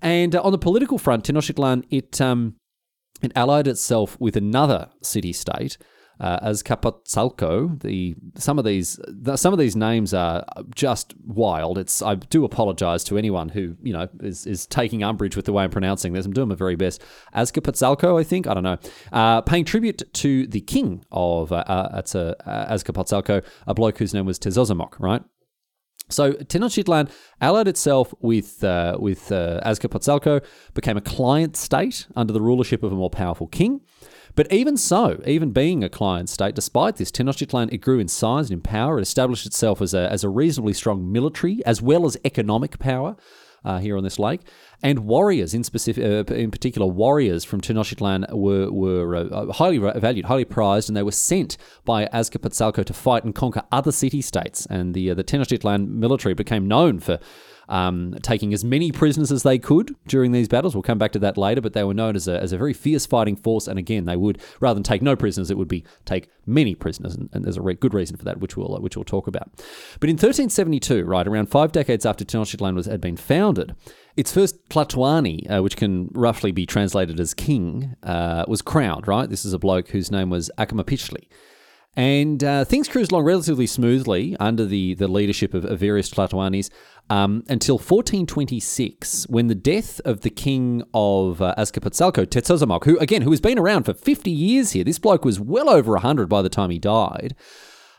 And 0.00 0.34
uh, 0.34 0.40
on 0.40 0.52
the 0.52 0.58
political 0.58 0.96
front, 0.96 1.24
Tenochtitlan 1.24 1.84
it 1.90 2.18
um, 2.18 2.54
it 3.20 3.32
allied 3.36 3.68
itself 3.68 4.18
with 4.18 4.36
another 4.36 4.88
city 5.02 5.34
state 5.34 5.76
uh, 6.20 6.48
Azcapotzalco. 6.48 7.80
The 7.80 8.16
some 8.36 8.58
of 8.58 8.64
these 8.64 8.98
some 9.36 9.52
of 9.52 9.58
these 9.58 9.76
names 9.76 10.14
are 10.14 10.44
just 10.74 11.14
wild. 11.24 11.78
It's 11.78 12.02
I 12.02 12.16
do 12.16 12.44
apologise 12.44 13.04
to 13.04 13.18
anyone 13.18 13.50
who 13.50 13.76
you 13.82 13.92
know 13.92 14.08
is, 14.20 14.46
is 14.46 14.66
taking 14.66 15.02
umbrage 15.02 15.36
with 15.36 15.44
the 15.44 15.52
way 15.52 15.64
I'm 15.64 15.70
pronouncing 15.70 16.12
this. 16.12 16.26
I'm 16.26 16.32
doing 16.32 16.48
my 16.48 16.54
very 16.54 16.76
best. 16.76 17.02
Azcapotzalco, 17.34 18.18
I 18.18 18.24
think 18.24 18.46
I 18.46 18.54
don't 18.54 18.64
know. 18.64 18.78
Uh, 19.12 19.40
paying 19.42 19.64
tribute 19.64 20.02
to 20.14 20.46
the 20.46 20.60
king 20.60 21.04
of 21.10 21.52
uh, 21.52 21.64
uh, 21.68 22.02
Azcapotzalco, 22.02 23.44
a 23.66 23.74
bloke 23.74 23.98
whose 23.98 24.14
name 24.14 24.26
was 24.26 24.38
Tezozomoc, 24.38 24.98
right? 24.98 25.22
So 26.08 26.32
Tenochtitlan 26.32 27.10
allied 27.40 27.68
itself 27.68 28.14
with 28.20 28.64
uh, 28.64 28.96
with 28.98 29.30
uh, 29.30 29.60
Azcapotzalco, 29.64 30.44
became 30.74 30.96
a 30.96 31.02
client 31.02 31.56
state 31.56 32.06
under 32.16 32.32
the 32.32 32.40
rulership 32.40 32.82
of 32.82 32.92
a 32.92 32.96
more 32.96 33.10
powerful 33.10 33.46
king. 33.46 33.80
But 34.38 34.52
even 34.52 34.76
so, 34.76 35.20
even 35.26 35.50
being 35.50 35.82
a 35.82 35.88
client 35.88 36.28
state, 36.28 36.54
despite 36.54 36.94
this, 36.94 37.10
Tenochtitlan 37.10 37.72
it 37.72 37.78
grew 37.78 37.98
in 37.98 38.06
size 38.06 38.50
and 38.50 38.58
in 38.58 38.60
power. 38.60 39.00
It 39.00 39.02
established 39.02 39.46
itself 39.46 39.82
as 39.82 39.94
a, 39.94 40.08
as 40.12 40.22
a 40.22 40.28
reasonably 40.28 40.74
strong 40.74 41.10
military 41.10 41.60
as 41.66 41.82
well 41.82 42.06
as 42.06 42.16
economic 42.24 42.78
power. 42.78 43.16
Uh, 43.64 43.80
here 43.80 43.96
on 43.96 44.04
this 44.04 44.20
lake, 44.20 44.40
and 44.84 45.00
warriors 45.00 45.52
in 45.52 45.64
specific, 45.64 46.04
uh, 46.04 46.32
in 46.32 46.52
particular, 46.52 46.86
warriors 46.86 47.42
from 47.42 47.60
Tenochtitlan 47.60 48.32
were 48.32 48.70
were 48.70 49.16
uh, 49.16 49.52
highly 49.52 49.78
valued, 49.78 50.26
highly 50.26 50.44
prized, 50.44 50.88
and 50.88 50.96
they 50.96 51.02
were 51.02 51.10
sent 51.10 51.56
by 51.84 52.06
Azcapotzalco 52.06 52.84
to 52.84 52.92
fight 52.92 53.24
and 53.24 53.34
conquer 53.34 53.64
other 53.72 53.90
city 53.90 54.22
states. 54.22 54.64
And 54.66 54.94
the 54.94 55.10
uh, 55.10 55.14
the 55.14 55.24
Tenochtitlan 55.24 55.88
military 55.88 56.34
became 56.34 56.68
known 56.68 57.00
for 57.00 57.18
um, 57.68 58.14
taking 58.22 58.54
as 58.54 58.64
many 58.64 58.90
prisoners 58.92 59.30
as 59.30 59.42
they 59.42 59.58
could 59.58 59.94
during 60.06 60.32
these 60.32 60.48
battles. 60.48 60.74
We'll 60.74 60.82
come 60.82 60.98
back 60.98 61.12
to 61.12 61.18
that 61.20 61.36
later, 61.36 61.60
but 61.60 61.72
they 61.72 61.84
were 61.84 61.94
known 61.94 62.16
as 62.16 62.26
a, 62.26 62.40
as 62.40 62.52
a 62.52 62.58
very 62.58 62.72
fierce 62.72 63.06
fighting 63.06 63.36
force. 63.36 63.68
And 63.68 63.78
again, 63.78 64.04
they 64.04 64.16
would, 64.16 64.40
rather 64.60 64.74
than 64.74 64.82
take 64.82 65.02
no 65.02 65.16
prisoners, 65.16 65.50
it 65.50 65.58
would 65.58 65.68
be 65.68 65.84
take 66.04 66.30
many 66.46 66.74
prisoners. 66.74 67.14
And, 67.14 67.28
and 67.32 67.44
there's 67.44 67.56
a 67.56 67.62
re- 67.62 67.74
good 67.74 67.94
reason 67.94 68.16
for 68.16 68.24
that, 68.24 68.40
which 68.40 68.56
we'll, 68.56 68.76
uh, 68.76 68.80
which 68.80 68.96
we'll 68.96 69.04
talk 69.04 69.26
about. 69.26 69.50
But 70.00 70.08
in 70.08 70.14
1372, 70.14 71.04
right, 71.04 71.26
around 71.26 71.50
five 71.50 71.72
decades 71.72 72.06
after 72.06 72.24
Tenochtitlan 72.24 72.74
was, 72.74 72.86
had 72.86 73.00
been 73.00 73.16
founded, 73.16 73.74
its 74.16 74.32
first 74.32 74.68
Tlatoani, 74.68 75.48
uh, 75.50 75.62
which 75.62 75.76
can 75.76 76.08
roughly 76.12 76.50
be 76.50 76.66
translated 76.66 77.20
as 77.20 77.34
king, 77.34 77.94
uh, 78.02 78.44
was 78.48 78.62
crowned, 78.62 79.06
right? 79.06 79.28
This 79.28 79.44
is 79.44 79.52
a 79.52 79.58
bloke 79.58 79.90
whose 79.90 80.10
name 80.10 80.30
was 80.30 80.50
Acamapichtli. 80.58 81.28
And 81.98 82.44
uh, 82.44 82.64
things 82.64 82.86
cruised 82.86 83.10
along 83.10 83.24
relatively 83.24 83.66
smoothly 83.66 84.36
under 84.38 84.64
the, 84.64 84.94
the 84.94 85.08
leadership 85.08 85.52
of, 85.52 85.64
of 85.64 85.80
various 85.80 86.08
Tlatoanis 86.08 86.70
um, 87.10 87.42
until 87.48 87.74
1426, 87.74 89.26
when 89.28 89.48
the 89.48 89.56
death 89.56 90.00
of 90.04 90.20
the 90.20 90.30
king 90.30 90.84
of 90.94 91.42
uh, 91.42 91.56
Azcapotzalco, 91.58 92.24
Tezozomoc, 92.24 92.84
who, 92.84 92.96
again, 93.00 93.22
who 93.22 93.32
has 93.32 93.40
been 93.40 93.58
around 93.58 93.82
for 93.82 93.94
50 93.94 94.30
years 94.30 94.70
here. 94.70 94.84
This 94.84 95.00
bloke 95.00 95.24
was 95.24 95.40
well 95.40 95.68
over 95.68 95.90
100 95.94 96.28
by 96.28 96.40
the 96.40 96.48
time 96.48 96.70
he 96.70 96.78
died. 96.78 97.34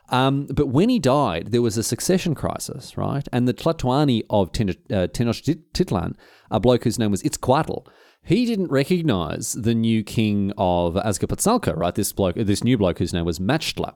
Um, 0.07 0.45
but 0.45 0.67
when 0.67 0.87
he 0.87 0.99
died, 0.99 1.47
there 1.51 1.61
was 1.61 1.77
a 1.77 1.83
succession 1.83 2.35
crisis, 2.35 2.97
right? 2.97 3.27
And 3.33 3.49
the 3.49 3.53
Tlatoani 3.53 4.21
of 4.29 4.47
uh, 4.47 5.07
Tenochtitlan, 5.07 6.15
a 6.49 6.59
bloke 6.61 6.85
whose 6.85 6.99
name 6.99 7.11
was 7.11 7.23
Itzcoatl, 7.23 7.85
he 8.29 8.45
didn't 8.45 8.71
recognize 8.71 9.53
the 9.53 9.73
new 9.73 10.03
king 10.03 10.53
of 10.55 10.93
Azcapotzalco, 10.93 11.75
right? 11.75 11.95
This 11.95 12.13
bloke, 12.13 12.35
this 12.35 12.63
new 12.63 12.77
bloke 12.77 12.99
whose 12.99 13.11
name 13.11 13.25
was 13.25 13.39
Maxtla. 13.39 13.95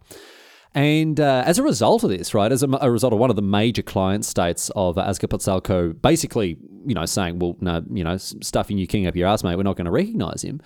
And 0.74 1.20
uh, 1.20 1.44
as 1.46 1.60
a 1.60 1.64
result 1.64 2.04
of 2.04 2.10
this, 2.10 2.34
right, 2.34 2.52
as 2.52 2.64
a, 2.64 2.70
a, 2.82 2.90
result 2.90 3.14
of 3.14 3.20
one 3.20 3.30
of 3.30 3.36
the 3.36 3.44
major 3.44 3.84
client 3.84 4.26
states 4.26 4.72
of 4.76 4.96
Azcapotzalco 4.96 6.02
basically, 6.02 6.58
you 6.84 6.96
know, 6.96 7.06
saying, 7.06 7.38
well, 7.38 7.56
no, 7.62 7.84
you 7.94 8.04
know, 8.04 8.18
stuffing 8.18 8.80
your 8.80 8.88
king 8.88 9.06
up 9.06 9.16
your 9.16 9.28
ass, 9.28 9.44
mate, 9.44 9.56
we're 9.56 9.62
not 9.62 9.78
going 9.78 9.86
to 9.86 9.92
recognize 9.92 10.42
him, 10.42 10.62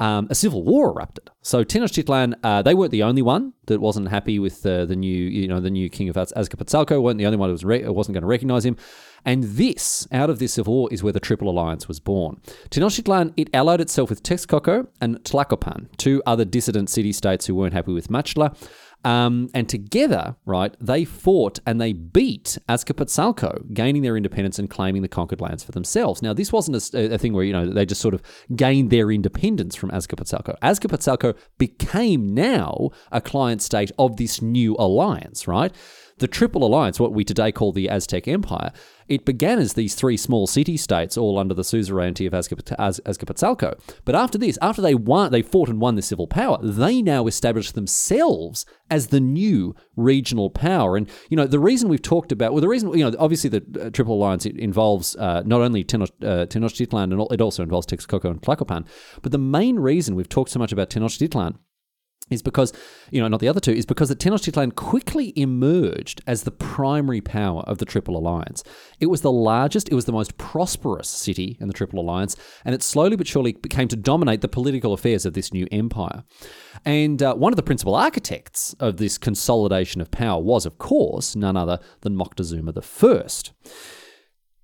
um, 0.00 0.26
a 0.30 0.34
civil 0.34 0.64
war 0.64 0.90
erupted. 0.90 1.30
So 1.42 1.62
Tenochtitlan, 1.62 2.34
uh, 2.42 2.62
they 2.62 2.74
weren't 2.74 2.90
the 2.90 3.02
only 3.02 3.22
one 3.22 3.52
that 3.66 3.80
wasn't 3.80 4.08
happy 4.08 4.38
with 4.38 4.64
uh, 4.66 4.86
the 4.86 4.96
new, 4.96 5.16
you 5.16 5.46
know, 5.46 5.60
the 5.60 5.70
new 5.70 5.88
king 5.88 6.08
of 6.08 6.16
Azcapotzalco, 6.16 7.00
weren't 7.00 7.18
the 7.18 7.26
only 7.26 7.38
one 7.38 7.48
who 7.48 7.52
was 7.52 7.64
re- 7.64 7.86
wasn't 7.86 8.14
going 8.14 8.22
to 8.22 8.26
recognize 8.26 8.64
him. 8.64 8.76
And 9.24 9.44
this, 9.44 10.08
out 10.12 10.30
of 10.30 10.38
this 10.38 10.54
civil 10.54 10.72
war, 10.72 10.88
is 10.90 11.02
where 11.02 11.12
the 11.12 11.20
Triple 11.20 11.50
Alliance 11.50 11.86
was 11.86 12.00
born. 12.00 12.40
Tenochtitlan, 12.70 13.34
it 13.36 13.50
allied 13.52 13.80
itself 13.80 14.08
with 14.08 14.22
Texcoco 14.22 14.88
and 15.00 15.22
Tlacopan, 15.24 15.88
two 15.98 16.22
other 16.26 16.46
dissident 16.46 16.88
city 16.88 17.12
states 17.12 17.46
who 17.46 17.54
weren't 17.54 17.74
happy 17.74 17.92
with 17.92 18.08
Maxtla. 18.08 18.56
Um, 19.02 19.48
and 19.54 19.66
together, 19.68 20.36
right, 20.44 20.76
they 20.78 21.04
fought 21.04 21.58
and 21.66 21.80
they 21.80 21.94
beat 21.94 22.58
Azcapotzalco, 22.68 23.72
gaining 23.72 24.02
their 24.02 24.16
independence 24.16 24.58
and 24.58 24.68
claiming 24.68 25.00
the 25.00 25.08
conquered 25.08 25.40
lands 25.40 25.64
for 25.64 25.72
themselves. 25.72 26.20
Now, 26.20 26.34
this 26.34 26.52
wasn't 26.52 26.94
a, 26.94 27.14
a 27.14 27.18
thing 27.18 27.32
where, 27.32 27.44
you 27.44 27.52
know, 27.52 27.66
they 27.66 27.86
just 27.86 28.00
sort 28.00 28.12
of 28.12 28.22
gained 28.54 28.90
their 28.90 29.10
independence 29.10 29.74
from 29.74 29.90
Azcapotzalco. 29.90 30.54
Azcapotzalco 30.60 31.36
became 31.56 32.34
now 32.34 32.90
a 33.10 33.20
client 33.20 33.62
state 33.62 33.90
of 33.98 34.16
this 34.16 34.42
new 34.42 34.76
alliance, 34.78 35.48
right? 35.48 35.74
The 36.20 36.28
Triple 36.28 36.64
Alliance, 36.64 37.00
what 37.00 37.14
we 37.14 37.24
today 37.24 37.50
call 37.50 37.72
the 37.72 37.88
Aztec 37.88 38.28
Empire, 38.28 38.72
it 39.08 39.24
began 39.24 39.58
as 39.58 39.72
these 39.72 39.94
three 39.94 40.18
small 40.18 40.46
city 40.46 40.76
states, 40.76 41.16
all 41.16 41.38
under 41.38 41.54
the 41.54 41.64
suzerainty 41.64 42.26
of 42.26 42.34
Azcapotzalco. 42.34 43.80
But 44.04 44.14
after 44.14 44.36
this, 44.36 44.58
after 44.60 44.82
they 44.82 44.94
won, 44.94 45.32
they 45.32 45.40
fought 45.40 45.70
and 45.70 45.80
won 45.80 45.94
the 45.94 46.02
civil 46.02 46.26
power, 46.26 46.58
they 46.62 47.00
now 47.00 47.26
established 47.26 47.74
themselves 47.74 48.66
as 48.90 49.06
the 49.06 49.18
new 49.18 49.74
regional 49.96 50.50
power. 50.50 50.94
And 50.94 51.08
you 51.30 51.38
know, 51.38 51.46
the 51.46 51.58
reason 51.58 51.88
we've 51.88 52.02
talked 52.02 52.32
about, 52.32 52.52
well, 52.52 52.60
the 52.60 52.68
reason 52.68 52.92
you 52.92 53.10
know, 53.10 53.16
obviously 53.18 53.48
the 53.48 53.86
uh, 53.86 53.88
Triple 53.88 54.16
Alliance 54.16 54.44
involves 54.44 55.16
uh, 55.16 55.42
not 55.46 55.62
only 55.62 55.84
Tenoch- 55.84 56.22
uh, 56.22 56.44
Tenochtitlan, 56.44 57.14
and 57.14 57.32
it 57.32 57.40
also 57.40 57.62
involves 57.62 57.86
Texcoco 57.86 58.26
and 58.30 58.42
Tlacopan. 58.42 58.86
But 59.22 59.32
the 59.32 59.38
main 59.38 59.76
reason 59.78 60.16
we've 60.16 60.28
talked 60.28 60.50
so 60.50 60.58
much 60.58 60.70
about 60.70 60.90
Tenochtitlan 60.90 61.56
is 62.30 62.42
because, 62.42 62.72
you 63.10 63.20
know, 63.20 63.28
not 63.28 63.40
the 63.40 63.48
other 63.48 63.60
two, 63.60 63.72
is 63.72 63.86
because 63.86 64.08
the 64.08 64.16
Tenochtitlan 64.16 64.74
quickly 64.74 65.32
emerged 65.36 66.22
as 66.26 66.44
the 66.44 66.50
primary 66.50 67.20
power 67.20 67.62
of 67.62 67.78
the 67.78 67.84
Triple 67.84 68.16
Alliance. 68.16 68.62
It 69.00 69.06
was 69.06 69.20
the 69.20 69.32
largest, 69.32 69.88
it 69.88 69.94
was 69.94 70.04
the 70.04 70.12
most 70.12 70.38
prosperous 70.38 71.08
city 71.08 71.56
in 71.60 71.68
the 71.68 71.74
Triple 71.74 72.00
Alliance, 72.00 72.36
and 72.64 72.74
it 72.74 72.82
slowly 72.82 73.16
but 73.16 73.26
surely 73.26 73.52
became 73.52 73.88
to 73.88 73.96
dominate 73.96 74.40
the 74.40 74.48
political 74.48 74.92
affairs 74.92 75.26
of 75.26 75.34
this 75.34 75.52
new 75.52 75.66
empire. 75.72 76.24
And 76.84 77.22
uh, 77.22 77.34
one 77.34 77.52
of 77.52 77.56
the 77.56 77.62
principal 77.62 77.94
architects 77.94 78.74
of 78.80 78.96
this 78.96 79.18
consolidation 79.18 80.00
of 80.00 80.10
power 80.10 80.40
was, 80.40 80.64
of 80.64 80.78
course, 80.78 81.34
none 81.34 81.56
other 81.56 81.78
than 82.02 82.16
Moctezuma 82.16 82.72
I. 82.76 83.50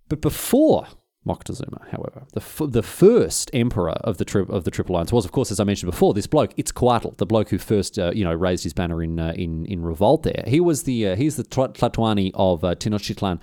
But 0.08 0.20
before 0.20 0.86
Moctezuma, 1.26 1.88
however. 1.90 2.24
The, 2.32 2.40
f- 2.40 2.62
the 2.68 2.82
first 2.82 3.50
emperor 3.52 3.90
of 3.90 4.18
the 4.18 4.24
tri- 4.24 4.46
of 4.48 4.64
the 4.64 4.70
Triple 4.70 4.94
Alliance 4.94 5.12
was, 5.12 5.24
of 5.24 5.32
course, 5.32 5.50
as 5.50 5.58
I 5.58 5.64
mentioned 5.64 5.90
before, 5.90 6.14
this 6.14 6.26
bloke 6.26 6.52
it's 6.56 6.72
Itzcoatl, 6.72 7.16
the 7.16 7.26
bloke 7.26 7.48
who 7.50 7.58
first, 7.58 7.98
uh, 7.98 8.12
you 8.14 8.24
know, 8.24 8.32
raised 8.32 8.64
his 8.64 8.72
banner 8.72 9.02
in 9.02 9.18
uh, 9.18 9.32
in 9.34 9.66
in 9.66 9.82
revolt. 9.82 10.22
There, 10.22 10.44
he 10.46 10.60
was 10.60 10.84
the 10.84 11.08
uh, 11.08 11.16
he's 11.16 11.36
the 11.36 11.44
Tlatoani 11.44 12.30
of 12.34 12.62
uh, 12.62 12.74
Tenochtitlan, 12.74 13.40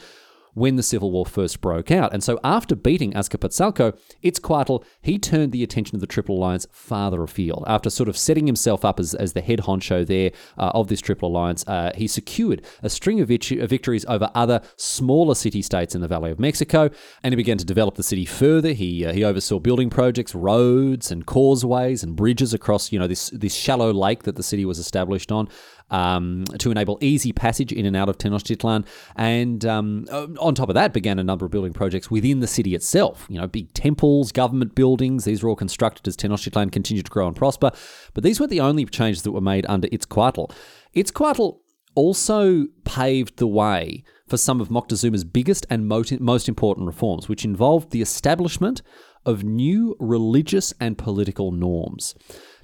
when 0.54 0.76
the 0.76 0.84
civil 0.84 1.12
war 1.12 1.26
first 1.26 1.62
broke 1.62 1.92
out. 1.92 2.14
And 2.14 2.24
so 2.24 2.40
after 2.44 2.76
beating 2.76 3.14
Azcapotzalco, 3.14 3.98
Itzcoatl, 4.24 4.84
he 5.02 5.18
turned 5.18 5.52
the 5.52 5.64
attention 5.64 5.96
of 5.96 6.02
the 6.02 6.08
Triple 6.08 6.38
Alliance 6.38 6.68
farther 6.72 7.24
afield. 7.24 7.64
After 7.68 7.90
sort 7.90 8.10
of 8.10 8.18
setting 8.18 8.48
himself 8.48 8.86
up 8.86 9.00
as, 9.00 9.14
as 9.14 9.34
the 9.34 9.42
head 9.42 9.60
honcho 9.60 10.06
there 10.06 10.32
uh, 10.58 10.72
of 10.74 10.88
this 10.88 11.02
Triple 11.02 11.30
Alliance, 11.30 11.68
uh, 11.68 11.92
he 11.96 12.08
secured 12.08 12.64
a 12.82 12.90
string 12.90 13.20
of 13.20 13.28
victories 13.28 14.06
over 14.06 14.30
other 14.36 14.62
smaller 14.76 15.36
city 15.36 15.62
states 15.62 15.96
in 15.96 16.02
the 16.02 16.08
Valley 16.08 16.32
of 16.32 16.40
Mexico, 16.40 16.90
and 17.24 17.32
he 17.32 17.36
began 17.36 17.58
to 17.58 17.66
develop 17.66 17.96
the 17.96 18.04
city 18.04 18.26
further. 18.26 18.74
He, 18.74 19.06
uh, 19.06 19.14
he 19.14 19.24
oversaw 19.24 19.60
building 19.60 19.90
projects, 19.90 20.36
roads 20.36 21.12
and 21.12 21.26
causeways 21.26 22.04
and 22.04 22.16
bridges 22.16 22.54
across, 22.54 22.92
you 22.92 23.00
know, 23.00 23.08
this, 23.08 23.30
this 23.30 23.56
shallow 23.56 23.92
lake 23.92 24.24
that 24.24 24.36
the 24.36 24.44
city 24.44 24.66
was 24.66 24.80
established 24.80 25.32
on 25.32 25.48
um, 25.94 26.44
to 26.58 26.72
enable 26.72 26.98
easy 27.02 27.32
passage 27.32 27.72
in 27.72 27.86
and 27.86 27.96
out 27.96 28.10
of 28.10 28.18
Tenochtitlan. 28.18 28.86
And 29.16 29.64
um, 29.64 30.08
uh, 30.12 30.28
on 30.40 30.56
top 30.56 30.70
of 30.70 30.76
that, 30.76 30.92
began 30.92 31.20
a 31.20 31.24
number 31.24 31.46
of 31.46 31.52
building 31.52 31.72
projects 31.72 32.10
within 32.10 32.40
the 32.40 32.48
city 32.48 32.74
itself. 32.74 33.28
You 33.30 33.40
know, 33.40 33.48
big 33.48 33.72
temples, 33.74 34.32
government 34.32 34.74
buildings. 34.74 35.24
These 35.24 35.44
were 35.44 35.50
all 35.50 35.56
constructed 35.56 36.08
as 36.08 36.18
Tenochtitlan 36.18 36.72
continued 36.72 37.06
to 37.06 37.12
grow 37.12 37.28
and 37.28 37.36
prosper. 37.36 37.72
But 38.16 38.24
these 38.24 38.40
weren't 38.40 38.50
the 38.50 38.60
only 38.60 38.86
changes 38.86 39.22
that 39.22 39.32
were 39.32 39.42
made 39.42 39.66
under 39.70 39.88
Itzcoatl. 39.90 40.52
Itzcoatl 40.96 41.60
also 41.96 42.66
paved 42.86 43.38
the 43.38 43.48
way 43.48 44.04
for 44.28 44.38
some 44.38 44.60
of 44.60 44.70
Moctezuma's 44.70 45.24
biggest 45.24 45.68
and 45.70 45.88
most 45.88 46.50
important 46.50 46.88
reforms, 46.88 47.30
which 47.30 47.46
involved 47.46 47.92
the 47.92 48.02
establishment 48.02 48.82
of 49.26 49.44
new 49.44 49.96
religious 50.00 50.74
and 50.80 50.98
political 50.98 51.52
norms. 51.52 52.16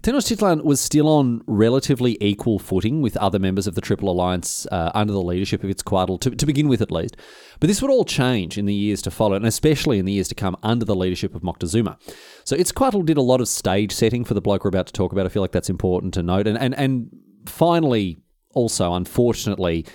Tenochtitlan 0.02 0.64
was 0.64 0.80
still 0.80 1.08
on 1.08 1.42
relatively 1.46 2.18
equal 2.22 2.58
footing 2.58 3.02
with 3.02 3.18
other 3.18 3.38
members 3.38 3.68
of 3.68 3.76
the 3.76 3.82
Triple 3.82 4.10
Alliance 4.10 4.66
uh, 4.72 4.92
under 4.94 5.12
the 5.12 5.22
leadership 5.22 5.64
of 5.64 5.70
Itzcoatl, 5.70 6.22
to, 6.22 6.30
to 6.32 6.46
begin 6.46 6.70
with 6.70 6.82
at 6.82 6.92
least. 6.92 7.18
But 7.60 7.68
this 7.68 7.82
would 7.82 7.92
all 7.92 8.06
change 8.06 8.58
in 8.58 8.66
the 8.66 8.74
years 8.74 9.02
to 9.04 9.12
follow, 9.12 9.36
and 9.36 9.46
especially 9.46 10.00
in 10.00 10.06
the 10.06 10.14
years 10.14 10.30
to 10.30 10.36
come 10.36 10.56
under 10.64 10.86
the 10.86 10.96
leadership 10.96 11.36
of 11.36 11.42
Moctezuma. 11.42 11.98
So 12.46 12.56
Itzcoatl 12.56 13.06
did 13.06 13.18
a 13.18 13.22
lot 13.22 13.42
of 13.42 13.48
stage 13.50 13.92
setting 13.92 14.24
for 14.24 14.34
the 14.34 14.42
bloke 14.42 14.64
we're 14.64 14.70
about 14.70 14.88
to 14.88 14.94
talk 14.94 15.12
about. 15.12 15.26
I 15.26 15.30
feel 15.30 15.42
like 15.42 15.52
that's 15.52 15.70
important 15.70 16.14
to 16.14 16.24
note. 16.24 16.48
And, 16.48 16.58
and, 16.58 16.74
and 16.76 17.10
finally, 17.46 18.18
also, 18.54 18.94
unfortunately, 18.94 19.86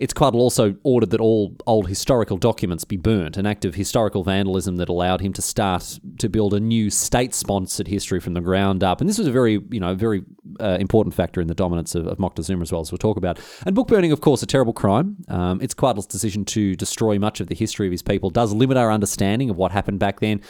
Itzcoatl 0.00 0.36
also 0.36 0.74
ordered 0.82 1.10
that 1.10 1.20
all 1.20 1.54
old 1.66 1.86
historical 1.86 2.38
documents 2.38 2.84
be 2.84 2.96
burnt, 2.96 3.36
an 3.36 3.44
act 3.44 3.66
of 3.66 3.74
historical 3.74 4.24
vandalism 4.24 4.76
that 4.76 4.88
allowed 4.88 5.20
him 5.20 5.32
to 5.34 5.42
start 5.42 6.00
to 6.18 6.28
build 6.28 6.54
a 6.54 6.60
new 6.60 6.88
state-sponsored 6.88 7.86
history 7.86 8.18
from 8.18 8.32
the 8.32 8.40
ground 8.40 8.82
up. 8.82 9.00
And 9.00 9.10
this 9.10 9.18
was 9.18 9.26
a 9.26 9.32
very, 9.32 9.60
you 9.70 9.78
know, 9.78 9.94
very 9.94 10.22
uh, 10.58 10.78
important 10.80 11.14
factor 11.14 11.40
in 11.40 11.48
the 11.48 11.54
dominance 11.54 11.94
of, 11.94 12.06
of 12.06 12.16
Moctezuma 12.16 12.62
as 12.62 12.72
well, 12.72 12.80
as 12.80 12.90
we'll 12.90 12.98
talk 12.98 13.18
about. 13.18 13.38
And 13.66 13.74
book 13.74 13.88
burning, 13.88 14.10
of 14.10 14.22
course, 14.22 14.42
a 14.42 14.46
terrible 14.46 14.72
crime. 14.72 15.18
Um, 15.28 15.60
Itzcoatl's 15.60 16.06
decision 16.06 16.46
to 16.46 16.74
destroy 16.76 17.18
much 17.18 17.40
of 17.40 17.48
the 17.48 17.54
history 17.54 17.86
of 17.86 17.92
his 17.92 18.02
people 18.02 18.30
does 18.30 18.54
limit 18.54 18.78
our 18.78 18.90
understanding 18.90 19.50
of 19.50 19.56
what 19.56 19.70
happened 19.70 19.98
back 19.98 20.20
then. 20.20 20.40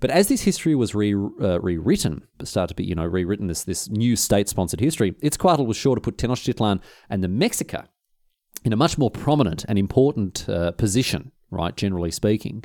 But 0.00 0.10
as 0.10 0.28
this 0.28 0.42
history 0.42 0.74
was 0.74 0.94
re, 0.94 1.14
uh, 1.14 1.60
rewritten, 1.60 2.26
started 2.44 2.68
to 2.68 2.74
be, 2.74 2.84
you 2.84 2.94
know, 2.94 3.04
rewritten, 3.04 3.46
this, 3.46 3.64
this 3.64 3.90
new 3.90 4.16
state-sponsored 4.16 4.80
history, 4.80 5.12
Itzcoatl 5.22 5.66
was 5.66 5.76
sure 5.76 5.94
to 5.94 6.00
put 6.00 6.16
Tenochtitlan 6.16 6.80
and 7.10 7.22
the 7.22 7.28
Mexica 7.28 7.86
in 8.64 8.72
a 8.72 8.76
much 8.76 8.98
more 8.98 9.10
prominent 9.10 9.64
and 9.68 9.78
important 9.78 10.48
uh, 10.48 10.72
position, 10.72 11.32
right, 11.50 11.76
generally 11.76 12.10
speaking. 12.10 12.64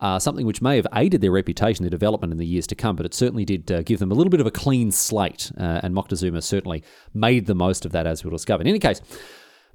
Uh, 0.00 0.18
something 0.18 0.44
which 0.44 0.60
may 0.60 0.76
have 0.76 0.86
aided 0.94 1.20
their 1.20 1.30
reputation, 1.30 1.82
their 1.82 1.90
development 1.90 2.32
in 2.32 2.38
the 2.38 2.46
years 2.46 2.66
to 2.66 2.74
come, 2.74 2.96
but 2.96 3.06
it 3.06 3.14
certainly 3.14 3.44
did 3.44 3.70
uh, 3.70 3.82
give 3.82 4.00
them 4.00 4.10
a 4.10 4.14
little 4.14 4.30
bit 4.30 4.40
of 4.40 4.46
a 4.46 4.50
clean 4.50 4.90
slate, 4.90 5.50
uh, 5.58 5.80
and 5.82 5.94
Moctezuma 5.94 6.42
certainly 6.42 6.82
made 7.14 7.46
the 7.46 7.54
most 7.54 7.86
of 7.86 7.92
that, 7.92 8.06
as 8.06 8.24
we'll 8.24 8.32
discover. 8.32 8.60
In 8.60 8.66
any 8.66 8.80
case, 8.80 9.00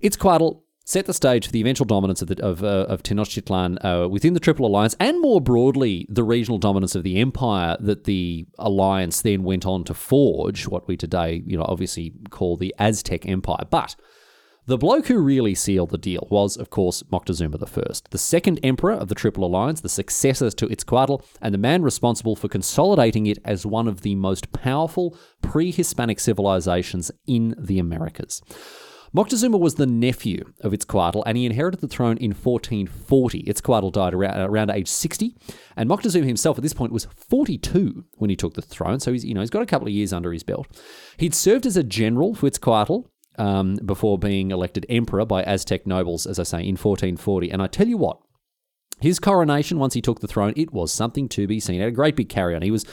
it's 0.01 0.17
Itzcoatl 0.17 0.61
set 0.85 1.05
the 1.05 1.13
stage 1.13 1.45
for 1.45 1.51
the 1.51 1.59
eventual 1.59 1.85
dominance 1.85 2.21
of, 2.21 2.29
the, 2.29 2.43
of, 2.43 2.63
uh, 2.63 2.85
of 2.89 3.03
Tenochtitlan 3.03 3.77
uh, 3.85 4.09
within 4.09 4.33
the 4.33 4.39
Triple 4.39 4.65
Alliance, 4.65 4.95
and 4.99 5.21
more 5.21 5.39
broadly, 5.39 6.07
the 6.09 6.23
regional 6.23 6.57
dominance 6.57 6.95
of 6.95 7.03
the 7.03 7.19
empire 7.19 7.77
that 7.79 8.05
the 8.05 8.47
alliance 8.57 9.21
then 9.21 9.43
went 9.43 9.65
on 9.65 9.83
to 9.83 9.93
forge, 9.93 10.67
what 10.67 10.87
we 10.87 10.97
today, 10.97 11.43
you 11.45 11.55
know, 11.55 11.65
obviously 11.67 12.13
call 12.31 12.57
the 12.57 12.73
Aztec 12.79 13.27
Empire. 13.27 13.65
But 13.69 13.95
the 14.65 14.77
bloke 14.77 15.07
who 15.07 15.19
really 15.19 15.55
sealed 15.55 15.89
the 15.89 15.97
deal 15.97 16.27
was, 16.29 16.55
of 16.55 16.69
course, 16.69 17.01
Moctezuma 17.11 17.55
I, 17.61 17.93
the 18.11 18.17
second 18.17 18.59
emperor 18.61 18.93
of 18.93 19.07
the 19.07 19.15
Triple 19.15 19.43
Alliance, 19.43 19.81
the 19.81 19.89
successor 19.89 20.51
to 20.51 20.67
Itzcoatl, 20.67 21.23
and 21.41 21.53
the 21.53 21.57
man 21.57 21.81
responsible 21.81 22.35
for 22.35 22.47
consolidating 22.47 23.25
it 23.25 23.39
as 23.43 23.65
one 23.65 23.87
of 23.87 24.01
the 24.01 24.15
most 24.15 24.51
powerful 24.51 25.17
pre 25.41 25.71
Hispanic 25.71 26.19
civilizations 26.19 27.11
in 27.25 27.55
the 27.57 27.79
Americas. 27.79 28.41
Moctezuma 29.15 29.59
was 29.59 29.75
the 29.75 29.87
nephew 29.87 30.53
of 30.61 30.71
Itzcoatl, 30.71 31.23
and 31.25 31.35
he 31.35 31.47
inherited 31.47 31.81
the 31.81 31.87
throne 31.87 32.17
in 32.17 32.31
1440. 32.31 33.43
Itzcoatl 33.43 33.91
died 33.91 34.13
around, 34.13 34.39
around 34.39 34.69
age 34.69 34.87
60, 34.87 35.35
and 35.75 35.89
Moctezuma 35.89 36.25
himself 36.25 36.59
at 36.59 36.61
this 36.61 36.73
point 36.73 36.93
was 36.93 37.07
42 37.15 38.05
when 38.17 38.29
he 38.29 38.35
took 38.35 38.53
the 38.53 38.61
throne. 38.61 38.99
So 38.99 39.11
he's 39.11 39.25
you 39.25 39.33
know 39.33 39.41
he's 39.41 39.49
got 39.49 39.63
a 39.63 39.65
couple 39.65 39.87
of 39.87 39.93
years 39.93 40.13
under 40.13 40.31
his 40.31 40.43
belt. 40.43 40.67
He'd 41.17 41.33
served 41.33 41.65
as 41.65 41.75
a 41.75 41.83
general 41.83 42.35
for 42.35 42.47
Itzcoatl 42.47 43.05
um, 43.39 43.77
before 43.85 44.19
being 44.19 44.51
elected 44.51 44.85
emperor 44.89 45.25
by 45.25 45.41
Aztec 45.43 45.87
nobles, 45.87 46.27
as 46.27 46.37
I 46.39 46.43
say, 46.43 46.59
in 46.59 46.75
1440. 46.75 47.49
And 47.49 47.61
I 47.61 47.67
tell 47.67 47.87
you 47.87 47.97
what, 47.97 48.19
his 48.99 49.19
coronation, 49.19 49.79
once 49.79 49.93
he 49.93 50.01
took 50.01 50.19
the 50.19 50.27
throne, 50.27 50.53
it 50.55 50.73
was 50.73 50.91
something 50.91 51.29
to 51.29 51.47
be 51.47 51.59
seen. 51.59 51.75
He 51.75 51.81
had 51.81 51.89
a 51.89 51.91
great 51.91 52.15
big 52.15 52.29
carry 52.29 52.55
on. 52.55 52.61
He 52.61 52.71
was 52.71 52.85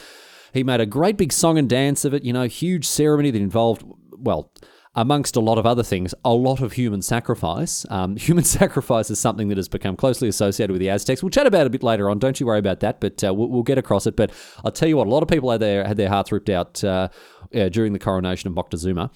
he 0.53 0.63
made 0.63 0.79
a 0.79 0.85
great 0.85 1.17
big 1.17 1.33
song 1.33 1.57
and 1.57 1.69
dance 1.69 2.05
of 2.05 2.13
it, 2.13 2.23
you 2.23 2.33
know, 2.33 2.47
huge 2.47 2.87
ceremony 2.87 3.29
that 3.31 3.41
involved, 3.41 3.83
well, 4.17 4.51
amongst 4.95 5.35
a 5.35 5.39
lot 5.39 5.57
of 5.59 5.65
other 5.65 5.83
things, 5.83 6.15
a 6.25 6.33
lot 6.33 6.61
of 6.61 6.71
human 6.71 7.01
sacrifice. 7.01 7.85
Um, 7.89 8.15
human 8.17 8.43
sacrifice 8.43 9.11
is 9.11 9.19
something 9.19 9.49
that 9.49 9.57
has 9.57 9.67
become 9.67 9.95
closely 9.95 10.27
associated 10.27 10.71
with 10.71 10.79
the 10.79 10.89
Aztecs. 10.89 11.21
We'll 11.21 11.29
chat 11.29 11.45
about 11.45 11.61
it 11.61 11.67
a 11.67 11.69
bit 11.69 11.83
later 11.83 12.09
on. 12.09 12.17
Don't 12.17 12.39
you 12.39 12.45
worry 12.45 12.59
about 12.59 12.79
that, 12.79 12.99
but 12.99 13.23
uh, 13.23 13.33
we'll, 13.33 13.49
we'll, 13.49 13.63
get 13.63 13.77
across 13.77 14.07
it. 14.07 14.15
But 14.15 14.31
I'll 14.63 14.71
tell 14.71 14.87
you 14.87 14.97
what, 14.97 15.07
a 15.07 15.09
lot 15.09 15.21
of 15.21 15.29
people 15.29 15.51
had 15.51 15.59
their 15.59 15.85
had 15.85 15.97
their 15.97 16.09
hearts 16.09 16.31
ripped 16.31 16.49
out 16.49 16.83
uh, 16.83 17.09
uh, 17.53 17.69
during 17.69 17.93
the 17.93 17.99
coronation 17.99 18.49
of 18.49 18.55
Moctezuma. 18.55 19.11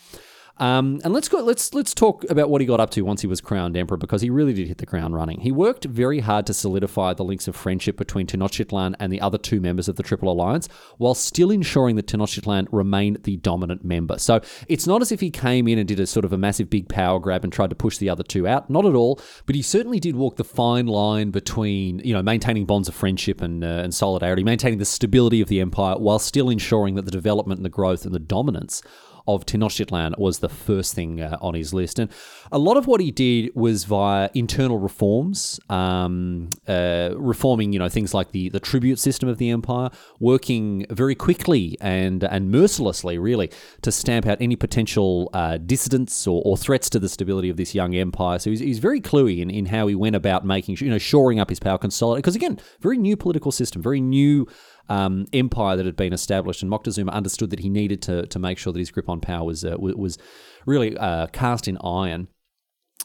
Um, 0.62 1.02
and 1.04 1.12
let's 1.12 1.28
go. 1.28 1.40
Let's 1.40 1.74
let's 1.74 1.92
talk 1.92 2.24
about 2.30 2.52
what 2.52 2.62
he 2.62 2.68
got 2.68 2.80
up 2.80 2.92
to 2.92 3.02
once 3.02 3.22
he 3.22 3.28
was 3.28 3.42
crowned 3.42 3.76
emperor, 3.76 3.98
because 3.98 4.22
he 4.22 4.30
really 4.30 4.54
did 4.54 4.68
hit 4.68 4.78
the 4.78 4.86
ground 4.86 5.16
running. 5.16 5.40
He 5.40 5.52
worked 5.52 5.86
very 5.86 6.20
hard 6.20 6.46
to 6.46 6.54
solidify 6.54 7.16
the 7.16 7.24
links 7.24 7.48
of 7.48 7.56
friendship 7.56 7.98
between 7.98 8.28
Tenochtitlan 8.28 8.94
and 9.00 9.12
the 9.12 9.22
other 9.22 9.40
two 9.40 9.60
members 9.60 9.90
of 9.90 9.96
the 9.96 10.04
Triple 10.04 10.32
Alliance, 10.32 10.70
while 11.00 11.16
still 11.16 11.50
ensuring 11.50 11.96
that 11.96 12.06
Tenochtitlan 12.06 12.68
remained 12.72 13.24
the 13.24 13.38
dominant 13.38 13.84
member. 13.84 14.20
So 14.20 14.40
it's 14.68 14.86
not 14.86 15.02
as 15.02 15.12
if 15.12 15.20
he 15.20 15.32
came 15.32 15.68
in 15.68 15.80
and 15.80 15.88
did 15.88 16.00
a 16.00 16.06
sort 16.06 16.26
of 16.26 16.32
a 16.32 16.38
massive 16.38 16.70
big 16.70 16.88
power 16.88 17.20
grab 17.20 17.44
and 17.44 17.52
tried 17.52 17.72
to 17.72 17.76
push 17.76 17.98
the 17.98 18.10
other 18.10 18.24
two 18.24 18.48
out. 18.48 18.70
Not 18.70 18.86
at 18.86 18.94
all. 18.94 19.20
But 19.48 19.56
he 19.56 19.64
certainly 19.64 20.00
did 20.00 20.16
walk 20.16 20.36
the 20.36 20.44
fine 20.44 20.86
line 20.86 21.32
between 21.32 22.00
you 22.06 22.14
know 22.14 22.22
maintaining 22.22 22.68
bonds 22.68 22.88
of 22.88 22.94
friendship 22.94 23.42
and 23.42 23.64
uh, 23.64 23.82
and 23.82 23.96
solidarity, 23.96 24.44
maintaining 24.44 24.78
the 24.78 24.86
stability 24.86 25.42
of 25.42 25.48
the 25.48 25.60
empire, 25.60 25.96
while 25.98 26.20
still 26.20 26.52
ensuring 26.52 26.94
that 26.96 27.06
the 27.06 27.12
development 27.12 27.58
and 27.58 27.66
the 27.66 27.70
growth 27.70 28.06
and 28.06 28.14
the 28.14 28.20
dominance 28.20 28.84
of 29.28 29.46
Tenochtitlan 29.46 30.18
was 30.18 30.40
the 30.40 30.50
first 30.50 30.94
thing 30.94 31.22
uh, 31.22 31.38
on 31.42 31.54
his 31.54 31.74
list. 31.74 32.00
And 32.00 32.12
a 32.52 32.58
lot 32.58 32.78
of 32.78 32.88
what 32.88 33.02
he 33.02 33.12
did 33.12 33.52
was 33.56 33.84
via 33.84 34.30
internal 34.34 34.78
reforms, 34.78 35.60
um, 35.70 36.50
uh, 36.68 37.12
reforming, 37.16 37.74
you 37.74 37.80
know, 37.80 37.90
things 37.90 38.14
like 38.14 38.32
the, 38.32 38.50
the 38.50 38.60
tribute 38.60 39.00
system 39.00 39.30
of 39.30 39.38
the 39.38 39.50
empire, 39.50 39.90
working 40.20 40.86
very 40.90 41.16
quickly 41.16 41.78
and, 41.82 42.24
and 42.24 42.52
mercilessly, 42.52 43.18
really, 43.18 43.52
to 43.82 43.92
stamp 43.92 44.26
out 44.26 44.38
any 44.42 44.56
potential 44.56 45.30
uh, 45.34 45.58
dissidents 45.58 46.28
or, 46.28 46.42
or, 46.46 46.58
threats 46.62 46.90
to 46.92 47.00
the 47.00 47.10
stability 47.10 47.50
of 47.50 47.58
this 47.58 47.74
young 47.74 47.96
empire. 47.96 48.38
So 48.38 48.52
he's, 48.52 48.60
he's 48.60 48.80
very 48.80 49.02
cluey 49.02 49.40
in, 49.40 49.50
in 49.50 49.66
how 49.66 49.88
he 49.88 49.96
went 49.96 50.16
about 50.16 50.46
making, 50.46 50.78
you 50.80 50.90
know, 50.90 51.00
shoring 51.00 51.40
up 51.40 51.50
his 51.50 51.60
power, 51.60 51.78
consolidating. 51.78 52.22
Because 52.22 52.36
again, 52.36 52.60
very 52.82 52.98
new 52.98 53.18
political 53.18 53.52
system, 53.52 53.82
very 53.82 54.00
new 54.02 54.48
um, 54.90 55.26
empire 55.34 55.76
that 55.78 55.86
had 55.86 55.96
been 55.96 56.14
established, 56.14 56.62
and 56.62 56.72
Moctezuma 56.72 57.12
understood 57.12 57.50
that 57.52 57.60
he 57.60 57.70
needed 57.70 58.02
to 58.04 58.26
to 58.28 58.40
make 58.40 58.58
sure 58.58 58.74
that 58.74 58.80
his 58.80 58.92
grip 58.92 59.10
on 59.10 59.20
power 59.20 59.46
was 59.46 59.64
uh, 59.64 59.76
was 59.78 60.18
really 60.66 60.98
uh, 60.98 61.28
cast 61.28 61.68
in 61.68 61.78
iron. 61.84 62.28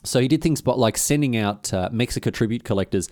So 0.05 0.21
he 0.21 0.29
did 0.29 0.43
things 0.43 0.65
like 0.65 0.99
sending 0.99 1.37
out 1.37 1.73
uh, 1.73 1.89
Mexica 1.91 2.33
tribute 2.33 2.65
collectors 2.65 3.09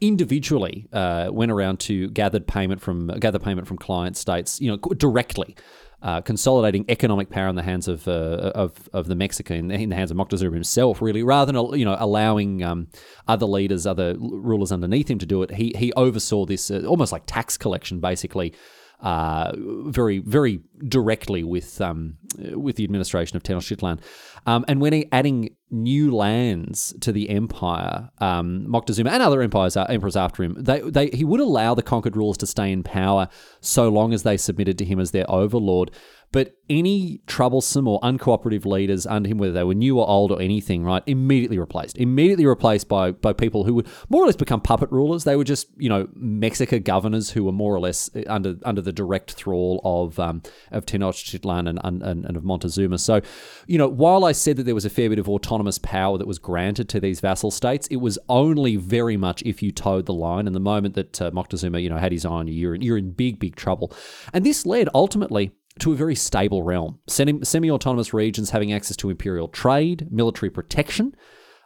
individually 0.00 0.86
uh, 0.92 1.28
went 1.30 1.50
around 1.50 1.80
to 1.80 2.08
gathered 2.10 2.46
payment 2.46 2.80
from 2.80 3.08
gather 3.18 3.38
payment 3.38 3.66
from 3.66 3.76
client 3.76 4.16
states, 4.16 4.60
you 4.60 4.70
know, 4.70 4.76
directly 4.96 5.56
uh, 6.00 6.20
consolidating 6.20 6.84
economic 6.88 7.28
power 7.28 7.48
in 7.48 7.56
the 7.56 7.62
hands 7.62 7.88
of 7.88 8.06
uh, 8.06 8.52
of 8.54 8.88
of 8.92 9.06
the 9.08 9.14
Mexican 9.14 9.70
in 9.70 9.88
the 9.88 9.96
hands 9.96 10.10
of 10.10 10.16
Moctezuma 10.16 10.54
himself, 10.54 11.02
really, 11.02 11.22
rather 11.22 11.50
than 11.50 11.78
you 11.78 11.84
know 11.84 11.96
allowing 11.98 12.62
um, 12.62 12.88
other 13.26 13.46
leaders, 13.46 13.86
other 13.86 14.14
rulers 14.18 14.70
underneath 14.70 15.10
him 15.10 15.18
to 15.18 15.26
do 15.26 15.42
it. 15.42 15.52
He 15.52 15.72
he 15.76 15.92
oversaw 15.94 16.46
this 16.46 16.70
uh, 16.70 16.84
almost 16.86 17.10
like 17.10 17.24
tax 17.26 17.56
collection, 17.56 17.98
basically, 17.98 18.54
uh, 19.00 19.52
very 19.56 20.18
very 20.18 20.60
directly 20.86 21.42
with 21.42 21.80
um, 21.80 22.16
with 22.52 22.76
the 22.76 22.84
administration 22.84 23.36
of 23.36 23.42
Tenochtitlan. 23.42 24.00
Um, 24.46 24.64
and 24.68 24.80
when 24.80 24.92
he, 24.92 25.08
adding 25.12 25.56
new 25.70 26.14
lands 26.14 26.94
to 27.00 27.12
the 27.12 27.28
empire, 27.28 28.10
um, 28.18 28.66
Moctezuma 28.66 29.10
and 29.10 29.22
other 29.22 29.42
empires, 29.42 29.76
uh, 29.76 29.84
emperors 29.84 30.16
after 30.16 30.42
him, 30.42 30.56
they, 30.58 30.80
they, 30.80 31.08
he 31.08 31.24
would 31.24 31.40
allow 31.40 31.74
the 31.74 31.82
conquered 31.82 32.16
rulers 32.16 32.38
to 32.38 32.46
stay 32.46 32.72
in 32.72 32.82
power 32.82 33.28
so 33.60 33.88
long 33.88 34.14
as 34.14 34.22
they 34.22 34.36
submitted 34.36 34.78
to 34.78 34.84
him 34.84 34.98
as 34.98 35.10
their 35.10 35.30
overlord. 35.30 35.90
But 36.30 36.56
any 36.68 37.22
troublesome 37.26 37.88
or 37.88 37.98
uncooperative 38.00 38.66
leaders 38.66 39.06
under 39.06 39.28
him, 39.30 39.38
whether 39.38 39.54
they 39.54 39.64
were 39.64 39.74
new 39.74 39.98
or 39.98 40.06
old 40.06 40.30
or 40.30 40.42
anything, 40.42 40.84
right, 40.84 41.02
immediately 41.06 41.58
replaced. 41.58 41.96
Immediately 41.96 42.44
replaced 42.44 42.86
by 42.88 43.12
by 43.12 43.32
people 43.32 43.64
who 43.64 43.74
would 43.74 43.86
more 44.10 44.24
or 44.24 44.26
less 44.26 44.36
become 44.36 44.60
puppet 44.60 44.90
rulers. 44.92 45.24
They 45.24 45.36
were 45.36 45.44
just, 45.44 45.68
you 45.78 45.88
know, 45.88 46.06
Mexica 46.18 46.84
governors 46.84 47.30
who 47.30 47.44
were 47.44 47.52
more 47.52 47.74
or 47.74 47.80
less 47.80 48.10
uh, 48.14 48.24
under 48.26 48.56
under 48.64 48.82
the 48.82 48.92
direct 48.92 49.32
thrall 49.32 49.80
of 49.84 50.18
um, 50.18 50.42
of 50.70 50.84
Tenochtitlan 50.84 51.68
and, 51.68 51.80
and, 51.82 52.02
and 52.02 52.36
of 52.36 52.44
Montezuma. 52.44 52.98
So, 52.98 53.22
you 53.66 53.78
know, 53.78 53.88
while 53.88 54.26
I 54.26 54.32
said 54.32 54.56
that 54.58 54.64
there 54.64 54.74
was 54.74 54.84
a 54.84 54.90
fair 54.90 55.08
bit 55.08 55.18
of 55.18 55.28
autonomous 55.28 55.78
power 55.78 56.18
that 56.18 56.26
was 56.26 56.38
granted 56.38 56.90
to 56.90 57.00
these 57.00 57.20
vassal 57.20 57.50
states, 57.50 57.86
it 57.86 57.96
was 57.96 58.18
only 58.28 58.76
very 58.76 59.16
much 59.16 59.42
if 59.42 59.62
you 59.62 59.72
towed 59.72 60.04
the 60.04 60.12
line. 60.12 60.46
And 60.46 60.54
the 60.54 60.60
moment 60.60 60.94
that 60.94 61.22
uh, 61.22 61.30
Moctezuma, 61.30 61.82
you 61.82 61.88
know, 61.88 61.96
had 61.96 62.12
his 62.12 62.26
eye 62.26 62.28
on 62.28 62.48
you, 62.48 62.54
you're 62.54 62.74
in, 62.74 62.82
you're 62.82 62.98
in 62.98 63.12
big, 63.12 63.38
big 63.38 63.56
trouble. 63.56 63.92
And 64.34 64.44
this 64.44 64.66
led 64.66 64.90
ultimately 64.94 65.52
to 65.80 65.92
a 65.92 65.96
very 65.96 66.14
stable 66.14 66.62
realm. 66.62 66.98
Semi 67.08 67.70
autonomous 67.70 68.12
regions 68.14 68.50
having 68.50 68.72
access 68.72 68.96
to 68.98 69.10
imperial 69.10 69.48
trade, 69.48 70.08
military 70.10 70.50
protection. 70.50 71.14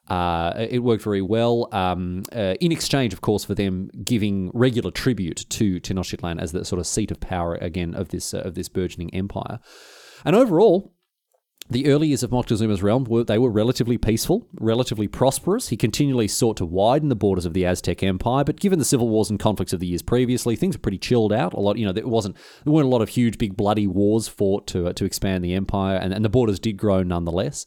Uh, 0.09 0.67
it 0.69 0.81
worked 0.81 1.05
very 1.05 1.23
well. 1.23 1.69
Um, 1.73 2.25
uh, 2.35 2.55
in 2.61 2.73
exchange, 2.73 3.13
of 3.13 3.21
course, 3.21 3.45
for 3.45 3.55
them 3.55 3.91
giving 4.05 4.51
regular 4.53 4.91
tribute 4.91 5.47
to 5.51 5.81
Tenochtitlan 5.81 6.41
as 6.41 6.53
the 6.53 6.65
sort 6.65 6.81
of 6.81 6.87
seat 6.87 7.11
of 7.11 7.21
power 7.21 7.55
again 7.55 7.95
of 7.95 8.09
this 8.09 8.35
uh, 8.35 8.41
of 8.41 8.55
this 8.55 8.69
burgeoning 8.69 9.15
empire. 9.15 9.61
And 10.25 10.35
overall, 10.37 10.93
the 11.71 11.87
early 11.87 12.09
years 12.09 12.23
of 12.23 12.31
Moctezuma's 12.31 12.83
realm 12.83 13.05
were 13.05 13.25
they 13.25 13.39
were 13.39 13.51
relatively 13.51 13.97
peaceful, 13.97 14.47
relatively 14.55 15.09
prosperous. 15.09 15.69
He 15.69 15.77
continually 15.77 16.29
sought 16.29 16.57
to 16.59 16.67
widen 16.67 17.09
the 17.09 17.17
borders 17.17 17.47
of 17.47 17.55
the 17.55 17.65
Aztec 17.65 18.03
Empire, 18.03 18.45
but 18.45 18.61
given 18.61 18.79
the 18.79 18.85
civil 18.85 19.09
wars 19.09 19.31
and 19.31 19.39
conflicts 19.39 19.73
of 19.73 19.81
the 19.81 19.87
years 19.87 20.03
previously, 20.03 20.57
things 20.57 20.77
were 20.77 20.81
pretty 20.81 20.99
chilled 20.99 21.33
out. 21.33 21.55
A 21.55 21.61
lot, 21.61 21.79
you 21.79 21.87
know, 21.87 21.93
there 21.93 22.07
wasn't 22.07 22.37
there 22.65 22.73
weren't 22.73 22.87
a 22.87 22.91
lot 22.91 23.03
of 23.03 23.09
huge, 23.11 23.39
big, 23.39 23.57
bloody 23.57 23.87
wars 23.87 24.29
fought 24.29 24.67
to 24.69 24.89
uh, 24.89 24.93
to 24.95 25.05
expand 25.05 25.45
the 25.45 25.55
empire, 25.55 25.97
and, 25.97 26.13
and 26.13 26.25
the 26.25 26.29
borders 26.29 26.59
did 26.59 26.77
grow 26.77 27.03
nonetheless. 27.03 27.65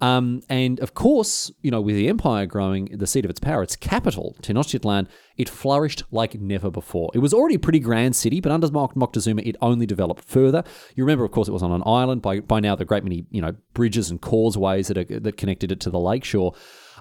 Um, 0.00 0.42
and 0.48 0.80
of 0.80 0.94
course, 0.94 1.50
you 1.62 1.70
know, 1.70 1.80
with 1.80 1.94
the 1.94 2.08
empire 2.08 2.46
growing, 2.46 2.86
the 2.86 3.06
seat 3.06 3.24
of 3.24 3.30
its 3.30 3.40
power, 3.40 3.62
its 3.62 3.76
capital, 3.76 4.34
Tenochtitlan, 4.40 5.08
it 5.36 5.48
flourished 5.48 6.04
like 6.10 6.40
never 6.40 6.70
before. 6.70 7.10
It 7.14 7.18
was 7.18 7.34
already 7.34 7.56
a 7.56 7.58
pretty 7.58 7.80
grand 7.80 8.16
city, 8.16 8.40
but 8.40 8.52
under 8.52 8.68
Moctezuma, 8.68 9.46
it 9.46 9.56
only 9.60 9.86
developed 9.86 10.24
further. 10.24 10.64
You 10.94 11.04
remember, 11.04 11.24
of 11.24 11.32
course, 11.32 11.48
it 11.48 11.52
was 11.52 11.62
on 11.62 11.72
an 11.72 11.82
island. 11.84 12.22
By 12.22 12.40
by 12.40 12.60
now, 12.60 12.74
are 12.74 12.84
great 12.84 13.04
many 13.04 13.26
you 13.30 13.42
know 13.42 13.54
bridges 13.74 14.10
and 14.10 14.20
causeways 14.20 14.88
that 14.88 14.98
are, 14.98 15.20
that 15.20 15.36
connected 15.36 15.70
it 15.72 15.80
to 15.80 15.90
the 15.90 15.98
lakeshore. 16.00 16.54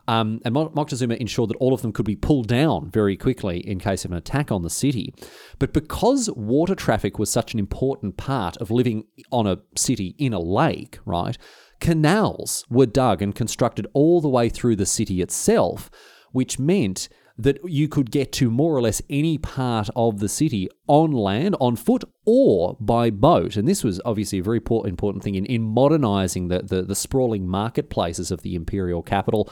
Um, 0.09 0.41
and 0.43 0.55
Moctezuma 0.55 1.17
ensured 1.17 1.51
that 1.51 1.57
all 1.57 1.71
of 1.71 1.83
them 1.83 1.93
could 1.93 2.05
be 2.07 2.15
pulled 2.15 2.47
down 2.47 2.89
very 2.89 3.15
quickly 3.15 3.59
in 3.59 3.77
case 3.77 4.05
of 4.05 4.11
an 4.11 4.17
attack 4.17 4.51
on 4.51 4.63
the 4.63 4.69
city. 4.69 5.13
But 5.59 5.71
because 5.71 6.31
water 6.31 6.73
traffic 6.73 7.19
was 7.19 7.29
such 7.29 7.53
an 7.53 7.59
important 7.59 8.17
part 8.17 8.57
of 8.57 8.71
living 8.71 9.03
on 9.31 9.45
a 9.45 9.59
city 9.75 10.15
in 10.17 10.33
a 10.33 10.39
lake, 10.39 10.97
right? 11.05 11.37
Canals 11.79 12.65
were 12.71 12.87
dug 12.87 13.21
and 13.21 13.35
constructed 13.35 13.85
all 13.93 14.19
the 14.19 14.27
way 14.27 14.49
through 14.49 14.77
the 14.77 14.87
city 14.87 15.21
itself, 15.21 15.91
which 16.31 16.57
meant 16.57 17.07
that 17.37 17.59
you 17.63 17.87
could 17.87 18.09
get 18.09 18.31
to 18.33 18.49
more 18.49 18.75
or 18.75 18.81
less 18.81 19.03
any 19.11 19.37
part 19.37 19.91
of 19.95 20.19
the 20.19 20.27
city 20.27 20.67
on 20.87 21.11
land, 21.11 21.55
on 21.61 21.75
foot, 21.75 22.03
or 22.25 22.75
by 22.79 23.11
boat. 23.11 23.55
And 23.55 23.67
this 23.67 23.83
was 23.83 24.01
obviously 24.03 24.39
a 24.39 24.43
very 24.43 24.57
important 24.57 25.23
thing 25.23 25.35
in, 25.35 25.45
in 25.45 25.61
modernizing 25.61 26.47
the, 26.47 26.63
the, 26.63 26.81
the 26.81 26.95
sprawling 26.95 27.47
marketplaces 27.47 28.31
of 28.31 28.41
the 28.41 28.55
imperial 28.55 29.03
capital. 29.03 29.49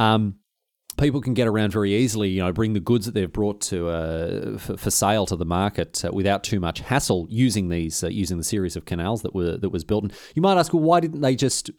Um, 0.00 0.36
people 0.98 1.20
can 1.20 1.34
get 1.34 1.46
around 1.46 1.72
very 1.72 1.94
easily, 1.94 2.30
you 2.30 2.42
know, 2.42 2.52
bring 2.52 2.72
the 2.72 2.80
goods 2.80 3.06
that 3.06 3.12
they've 3.12 3.32
brought 3.32 3.60
to 3.62 3.88
uh, 3.88 4.58
for, 4.58 4.76
for, 4.76 4.90
sale 4.90 5.26
to 5.26 5.36
the 5.36 5.44
market 5.44 6.04
uh, 6.04 6.10
without 6.12 6.42
too 6.42 6.58
much 6.58 6.80
hassle 6.80 7.26
using 7.30 7.68
these 7.68 8.02
uh, 8.02 8.08
using 8.08 8.38
the 8.38 8.44
series 8.44 8.76
of 8.76 8.84
canals 8.86 9.22
that 9.22 9.34
were 9.34 9.56
that 9.58 9.70
was 9.70 9.84
built. 9.84 10.04
And 10.04 10.12
you 10.34 10.42
might 10.42 10.58
ask, 10.58 10.72
well, 10.72 10.82
why 10.82 11.00
didn't 11.00 11.20
they 11.20 11.36
just 11.36 11.70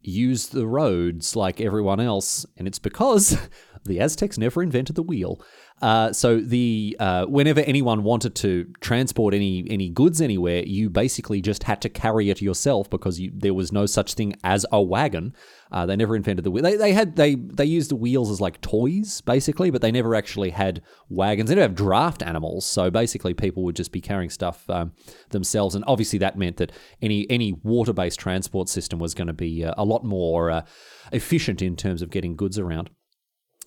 use 0.00 0.48
the 0.48 0.66
roads 0.66 1.36
like 1.36 1.60
everyone 1.60 2.00
else? 2.00 2.46
And 2.56 2.66
it's 2.66 2.78
because 2.78 3.36
the 3.84 4.00
Aztecs 4.00 4.38
never 4.38 4.62
invented 4.62 4.96
the 4.96 5.02
wheel. 5.02 5.40
Uh, 5.82 6.12
so 6.12 6.38
the 6.38 6.96
uh, 7.00 7.26
whenever 7.26 7.60
anyone 7.60 8.04
wanted 8.04 8.36
to 8.36 8.64
transport 8.80 9.34
any 9.34 9.66
any 9.68 9.88
goods 9.88 10.20
anywhere, 10.20 10.62
you 10.64 10.88
basically 10.88 11.40
just 11.40 11.64
had 11.64 11.82
to 11.82 11.88
carry 11.88 12.30
it 12.30 12.40
yourself 12.40 12.88
because 12.88 13.18
you, 13.18 13.32
there 13.34 13.52
was 13.52 13.72
no 13.72 13.84
such 13.84 14.14
thing 14.14 14.32
as 14.44 14.64
a 14.70 14.80
wagon. 14.80 15.34
Uh, 15.72 15.84
they 15.84 15.96
never 15.96 16.14
invented 16.14 16.44
the 16.44 16.52
wheel. 16.52 16.62
They, 16.62 16.76
they 16.76 16.92
had 16.92 17.16
they 17.16 17.34
they 17.34 17.64
used 17.64 17.90
the 17.90 17.96
wheels 17.96 18.30
as 18.30 18.40
like 18.40 18.60
toys 18.60 19.22
basically, 19.22 19.70
but 19.70 19.82
they 19.82 19.90
never 19.90 20.14
actually 20.14 20.50
had 20.50 20.82
wagons. 21.08 21.48
They 21.48 21.56
didn't 21.56 21.70
have 21.70 21.76
draft 21.76 22.22
animals, 22.22 22.64
so 22.64 22.88
basically 22.88 23.34
people 23.34 23.64
would 23.64 23.74
just 23.74 23.90
be 23.90 24.00
carrying 24.00 24.30
stuff 24.30 24.70
um, 24.70 24.92
themselves. 25.30 25.74
And 25.74 25.84
obviously 25.88 26.20
that 26.20 26.38
meant 26.38 26.58
that 26.58 26.70
any 27.00 27.28
any 27.28 27.54
water 27.64 27.92
based 27.92 28.20
transport 28.20 28.68
system 28.68 29.00
was 29.00 29.14
going 29.14 29.26
to 29.26 29.32
be 29.32 29.64
uh, 29.64 29.74
a 29.76 29.84
lot 29.84 30.04
more 30.04 30.48
uh, 30.48 30.64
efficient 31.10 31.60
in 31.60 31.74
terms 31.74 32.02
of 32.02 32.10
getting 32.10 32.36
goods 32.36 32.56
around. 32.56 32.88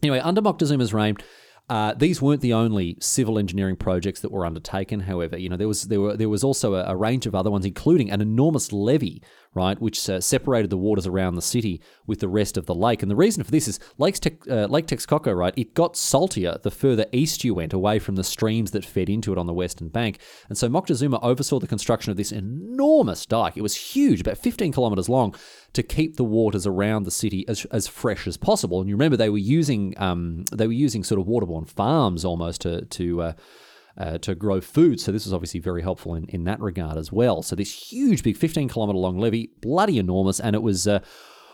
Anyway, 0.02 0.20
under 0.20 0.42
Moctezuma's 0.42 0.94
reign, 0.94 1.18
uh, 1.67 1.93
these 1.95 2.21
weren't 2.21 2.41
the 2.41 2.54
only 2.54 2.95
civil 2.99 3.39
engineering 3.39 3.75
projects 3.75 4.21
that 4.21 4.32
were 4.32 4.45
undertaken. 4.45 4.99
However, 4.99 5.38
you 5.38 5.49
know 5.49 5.58
there 5.58 5.67
was 5.67 5.84
there 5.84 5.99
were 5.99 6.15
there 6.15 6.30
was 6.30 6.43
also 6.43 6.75
a, 6.75 6.84
a 6.86 6.95
range 6.95 7.25
of 7.25 7.34
other 7.34 7.49
ones, 7.49 7.65
including 7.65 8.12
an 8.12 8.21
enormous 8.21 8.71
levee 8.71 9.21
right, 9.56 9.82
which 9.82 10.08
uh, 10.10 10.20
separated 10.20 10.70
the 10.70 10.78
waters 10.78 11.08
around 11.08 11.36
the 11.36 11.41
city 11.41 11.82
with 12.06 12.20
the 12.20 12.28
rest 12.28 12.58
of 12.58 12.65
the 12.65 12.76
lake. 12.76 13.02
And 13.02 13.10
the 13.10 13.15
reason 13.15 13.44
for 13.44 13.52
this 13.52 13.68
is 13.68 13.80
Lake, 13.98 14.18
uh, 14.50 14.65
lake 14.65 14.86
Texcoco, 14.86 15.36
right, 15.36 15.54
it 15.56 15.74
got 15.74 15.96
saltier 15.96 16.58
the 16.62 16.70
further 16.70 17.06
east 17.12 17.44
you 17.44 17.56
went, 17.56 17.74
away 17.74 17.98
from 17.98 18.15
the 18.15 18.24
streams 18.24 18.72
that 18.72 18.86
fed 18.86 19.10
into 19.10 19.32
it 19.32 19.38
on 19.38 19.48
the 19.48 19.54
western 19.54 19.88
bank. 19.88 20.20
And 20.50 20.58
so 20.58 20.68
Moctezuma 20.68 21.20
oversaw 21.24 21.60
the 21.60 21.68
construction 21.68 22.12
of 22.12 22.18
this 22.18 22.32
enormous 22.32 23.26
dike. 23.26 23.56
It 23.56 23.62
was 23.62 23.76
huge, 23.76 24.22
about 24.22 24.38
15 24.38 24.74
kilometers 24.74 25.08
long, 25.08 25.34
to 25.74 25.84
keep 25.84 26.18
the 26.18 26.24
waters 26.24 26.68
around 26.68 27.04
the 27.04 27.12
city 27.12 27.48
as, 27.48 27.65
as 27.65 27.88
fresh 27.88 28.28
as 28.28 28.38
possible. 28.38 28.82
And 28.82 28.89
you 28.89 28.96
remember 28.96 29.15
they 29.15 29.30
were 29.30 29.38
using 29.38 29.94
um, 29.98 30.46
they 30.52 30.68
were 30.68 30.74
using 30.74 31.04
sort 31.04 31.20
of 31.20 31.28
waterborne 31.28 31.70
farms 31.70 32.26
almost 32.26 32.62
to 32.62 32.86
to 32.86 33.22
uh, 33.22 33.34
uh, 33.98 34.18
to 34.20 34.36
grow 34.36 34.62
food. 34.62 35.00
So 35.00 35.12
this 35.12 35.26
was 35.26 35.34
obviously 35.34 35.60
very 35.60 35.82
helpful 35.82 36.16
in, 36.16 36.26
in 36.26 36.44
that 36.46 36.60
regard 36.60 36.98
as 36.98 37.12
well. 37.12 37.42
So 37.42 37.56
this 37.56 37.92
huge, 37.92 38.24
big 38.24 38.38
15 38.38 38.70
kilometre 38.70 38.98
long 38.98 39.20
levee, 39.20 39.52
bloody 39.62 39.98
enormous, 39.98 40.40
and 40.40 40.56
it 40.56 40.62
was. 40.62 40.88
Uh, 40.88 41.00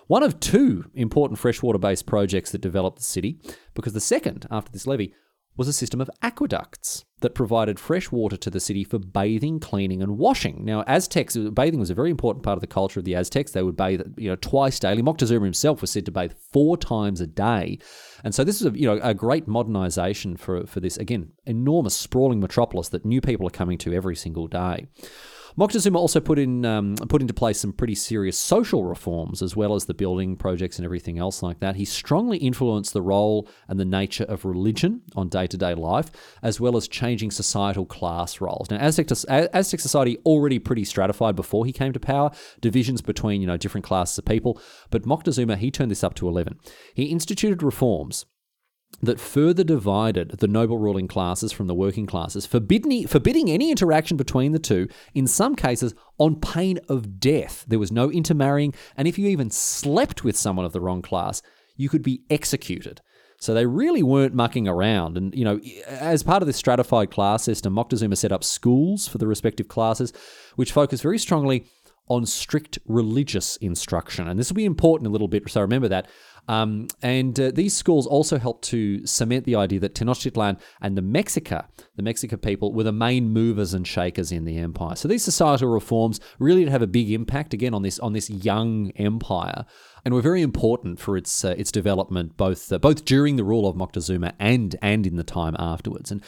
one 0.08 0.24
of 0.24 0.42
two 0.42 0.84
important 0.94 1.40
freshwater 1.40 1.80
based 1.80 2.06
projects 2.06 2.52
that 2.52 2.60
developed 2.60 2.98
the 2.98 3.04
city, 3.06 3.40
because 3.74 3.94
the 3.94 4.02
second, 4.02 4.46
after 4.52 4.70
this 4.70 4.86
levee, 4.86 5.14
was 5.58 5.68
a 5.68 5.74
system 5.74 6.02
of 6.02 6.10
aqueducts 6.22 7.06
that 7.22 7.36
provided 7.36 7.80
fresh 7.80 8.12
water 8.12 8.36
to 8.36 8.50
the 8.50 8.60
city 8.60 8.84
for 8.84 8.98
bathing, 8.98 9.60
cleaning, 9.60 10.02
and 10.02 10.18
washing. 10.18 10.66
Now, 10.66 10.84
Aztecs, 10.88 11.38
bathing 11.38 11.80
was 11.80 11.90
a 11.90 11.96
very 11.96 12.10
important 12.10 12.44
part 12.44 12.58
of 12.58 12.62
the 12.62 12.68
culture 12.68 13.00
of 13.00 13.06
the 13.06 13.16
Aztecs. 13.16 13.52
They 13.52 13.62
would 13.62 13.78
bathe, 13.78 14.02
you 14.18 14.30
know, 14.30 14.36
twice 14.38 14.80
daily. 14.80 15.04
Moctezuma 15.04 15.44
himself 15.44 15.82
was 15.82 15.92
said 15.92 16.06
to 16.06 16.12
bathe 16.12 16.34
four 16.52 16.78
times 16.78 17.22
a 17.22 17.28
day, 17.28 17.80
and 18.24 18.34
so 18.34 18.44
this 18.44 18.62
is 18.62 18.68
a, 18.68 18.78
you 18.78 18.88
know, 18.88 19.00
a 19.04 19.14
great 19.14 19.48
modernization 19.48 20.36
for 20.36 20.66
for 20.66 20.80
this 20.80 20.98
again 20.98 21.32
enormous 21.46 21.96
sprawling 21.96 22.40
metropolis 22.40 22.90
that 22.90 23.06
new 23.06 23.22
people 23.22 23.46
are 23.46 23.52
coming 23.52 23.78
to 23.80 23.94
every 23.94 24.16
single 24.16 24.48
day. 24.48 24.88
Moctezuma 25.58 25.98
also 25.98 26.20
put 26.20 26.40
in 26.40 26.66
um, 26.66 26.96
put 26.96 27.22
into 27.22 27.34
place 27.34 27.60
some 27.60 27.74
pretty 27.74 27.96
serious 27.96 28.38
social 28.38 28.86
reforms, 28.86 29.42
as 29.42 29.56
well 29.56 29.76
as 29.76 29.86
the 29.86 29.94
building 29.94 30.36
projects 30.36 30.78
and 30.78 30.86
everything 30.86 31.20
else 31.20 31.44
like 31.44 31.60
that. 31.60 31.76
He 31.76 31.86
strongly 31.86 32.38
influenced 32.38 32.94
the 32.94 33.02
role 33.02 33.48
and 33.68 33.80
the 33.80 33.86
nature 33.86 34.24
of 34.26 34.46
religion 34.46 35.02
on 35.16 35.30
day 35.30 35.48
to 35.48 35.58
day 35.58 35.74
life, 35.74 36.12
as 36.42 36.60
well 36.60 36.78
as 36.78 36.88
changing 36.88 37.32
societal 37.32 37.86
class 37.86 38.42
roles. 38.42 38.70
Now, 38.70 38.78
Aztec, 38.78 39.08
Aztec 39.30 39.80
society 39.80 40.18
already 40.26 40.60
pretty 40.60 40.86
stratified 40.86 41.36
before 41.36 41.66
he 41.66 41.74
came 41.74 41.94
to 41.94 42.00
power, 42.00 42.32
divisions 42.62 43.02
between 43.02 43.42
you 43.42 43.48
know 43.48 43.58
different 43.58 43.86
classes 43.86 44.18
of 44.18 44.26
people. 44.26 44.60
But 44.90 45.04
Moctezuma 45.04 45.58
he 45.58 45.72
turned 45.72 45.92
this 45.92 46.04
up 46.04 46.16
to 46.16 46.28
eleven. 46.28 46.60
He 46.94 47.06
instituted 47.06 47.64
reforms 47.64 48.26
that 49.02 49.20
further 49.20 49.64
divided 49.64 50.30
the 50.40 50.48
noble 50.48 50.78
ruling 50.78 51.08
classes 51.08 51.52
from 51.52 51.68
the 51.68 51.74
working 51.74 52.06
classes, 52.06 52.46
forbidding, 52.46 53.08
forbidding 53.08 53.50
any 53.50 53.72
interaction 53.72 54.16
between 54.18 54.52
the 54.52 54.60
two, 54.60 54.88
in 55.16 55.26
some 55.26 55.56
cases 55.56 55.96
on 56.20 56.40
pain 56.40 56.80
of 56.88 57.20
death. 57.20 57.66
There 57.68 57.80
was 57.80 57.92
no 57.92 58.12
intermarrying, 58.12 58.74
and 58.96 59.08
if 59.08 59.18
you 59.18 59.28
even 59.28 59.50
slept 59.50 60.24
with 60.24 60.38
someone 60.38 60.66
of 60.66 60.74
the 60.74 60.82
wrong 60.82 61.02
class, 61.02 61.42
you 61.76 61.90
could 61.90 62.04
be 62.04 62.22
executed. 62.30 63.02
So 63.40 63.56
they 63.56 63.66
really 63.66 64.04
weren't 64.04 64.36
mucking 64.36 64.68
around. 64.68 65.18
And, 65.18 65.34
you 65.34 65.44
know, 65.44 65.60
as 65.88 66.22
part 66.22 66.44
of 66.44 66.48
this 66.48 66.58
stratified 66.58 67.10
class 67.10 67.44
system, 67.44 67.74
Moctezuma 67.74 68.16
set 68.16 68.32
up 68.32 68.44
schools 68.44 69.08
for 69.08 69.18
the 69.18 69.26
respective 69.26 69.68
classes, 69.68 70.14
which 70.58 70.72
focused 70.72 71.02
very 71.02 71.18
strongly 71.18 71.66
on 72.08 72.28
strict 72.28 72.78
religious 72.86 73.56
instruction. 73.58 74.28
And 74.28 74.40
this 74.40 74.52
will 74.52 74.58
be 74.58 74.66
important 74.66 75.08
a 75.08 75.12
little 75.12 75.28
bit, 75.28 75.50
so 75.50 75.62
remember 75.62 75.88
that. 75.88 76.08
Um, 76.48 76.88
and 77.02 77.40
uh, 77.40 77.52
these 77.52 77.76
schools 77.76 78.08
also 78.08 78.38
helped 78.38 78.66
to 78.66 79.06
cement 79.06 79.46
the 79.46 79.56
idea 79.56 79.80
that 79.80 79.96
Tenochtitlan 79.96 80.60
and 80.82 80.98
the 80.98 81.02
Mexica, 81.02 81.66
the 81.96 82.04
Mexica 82.04 82.42
people, 82.42 82.74
were 82.74 82.84
the 82.84 82.92
main 82.92 83.30
movers 83.30 83.74
and 83.74 83.88
shakers 83.88 84.32
in 84.32 84.46
the 84.46 84.58
empire. 84.58 84.96
So 84.96 85.08
these 85.08 85.24
societal 85.24 85.70
reforms 85.70 86.20
really 86.40 86.64
did 86.64 86.72
have 86.72 86.82
a 86.82 86.88
big 86.88 87.12
impact 87.12 87.54
again 87.54 87.74
on 87.74 87.84
this 87.84 88.00
on 88.00 88.14
this 88.14 88.30
young 88.30 88.92
empire, 88.96 89.66
and 90.04 90.14
were 90.14 90.22
very 90.22 90.42
important 90.42 91.00
for 91.00 91.16
its 91.16 91.46
uh, 91.46 91.56
its 91.58 91.72
development 91.72 92.38
both 92.38 92.72
uh, 92.72 92.80
both 92.80 93.06
during 93.06 93.36
the 93.36 93.44
rule 93.44 93.68
of 93.68 93.76
Moctezuma 93.76 94.34
and 94.40 94.76
and 94.82 95.08
in 95.08 95.16
the 95.16 95.24
time 95.24 95.56
afterwards. 95.60 96.12
And 96.12 96.22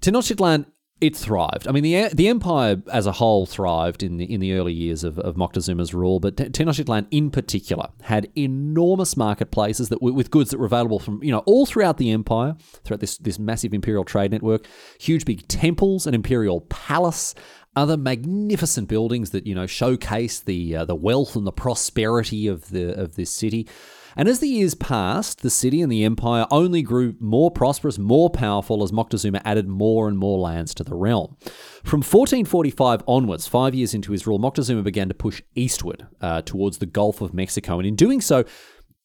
Tenochtitlan 0.00 0.66
It 1.04 1.14
thrived. 1.14 1.68
I 1.68 1.72
mean, 1.72 1.82
the 1.82 2.08
the 2.14 2.28
empire 2.28 2.80
as 2.90 3.04
a 3.06 3.12
whole 3.12 3.44
thrived 3.44 4.02
in 4.02 4.16
the 4.16 4.24
in 4.24 4.40
the 4.40 4.54
early 4.54 4.72
years 4.72 5.04
of, 5.04 5.18
of 5.18 5.34
Moctezuma's 5.34 5.92
rule, 5.92 6.18
but 6.18 6.36
Tenochtitlan 6.36 7.06
in 7.10 7.30
particular 7.30 7.90
had 8.00 8.30
enormous 8.34 9.14
marketplaces 9.14 9.90
that 9.90 10.00
with 10.00 10.30
goods 10.30 10.50
that 10.50 10.58
were 10.58 10.64
available 10.64 10.98
from 10.98 11.22
you 11.22 11.30
know 11.30 11.40
all 11.40 11.66
throughout 11.66 11.98
the 11.98 12.10
empire, 12.10 12.56
throughout 12.84 13.00
this 13.00 13.18
this 13.18 13.38
massive 13.38 13.74
imperial 13.74 14.06
trade 14.06 14.30
network, 14.30 14.66
huge 14.98 15.26
big 15.26 15.46
temples, 15.46 16.06
an 16.06 16.14
imperial 16.14 16.62
palace, 16.62 17.34
other 17.76 17.98
magnificent 17.98 18.88
buildings 18.88 19.28
that 19.32 19.46
you 19.46 19.54
know 19.54 19.66
showcase 19.66 20.40
the 20.40 20.74
uh, 20.74 20.84
the 20.86 20.94
wealth 20.94 21.36
and 21.36 21.46
the 21.46 21.52
prosperity 21.52 22.46
of 22.46 22.70
the 22.70 22.98
of 22.98 23.16
this 23.16 23.30
city. 23.30 23.68
And 24.16 24.28
as 24.28 24.40
the 24.40 24.48
years 24.48 24.74
passed, 24.74 25.42
the 25.42 25.50
city 25.50 25.82
and 25.82 25.90
the 25.90 26.04
empire 26.04 26.46
only 26.50 26.82
grew 26.82 27.14
more 27.20 27.50
prosperous, 27.50 27.98
more 27.98 28.30
powerful 28.30 28.82
as 28.82 28.92
Moctezuma 28.92 29.40
added 29.44 29.68
more 29.68 30.08
and 30.08 30.18
more 30.18 30.38
lands 30.38 30.74
to 30.74 30.84
the 30.84 30.94
realm. 30.94 31.36
From 31.82 32.00
1445 32.00 33.02
onwards, 33.06 33.46
five 33.46 33.74
years 33.74 33.94
into 33.94 34.12
his 34.12 34.26
rule, 34.26 34.38
Moctezuma 34.38 34.84
began 34.84 35.08
to 35.08 35.14
push 35.14 35.42
eastward 35.54 36.06
uh, 36.20 36.42
towards 36.42 36.78
the 36.78 36.86
Gulf 36.86 37.20
of 37.20 37.34
Mexico. 37.34 37.78
And 37.78 37.86
in 37.86 37.96
doing 37.96 38.20
so, 38.20 38.44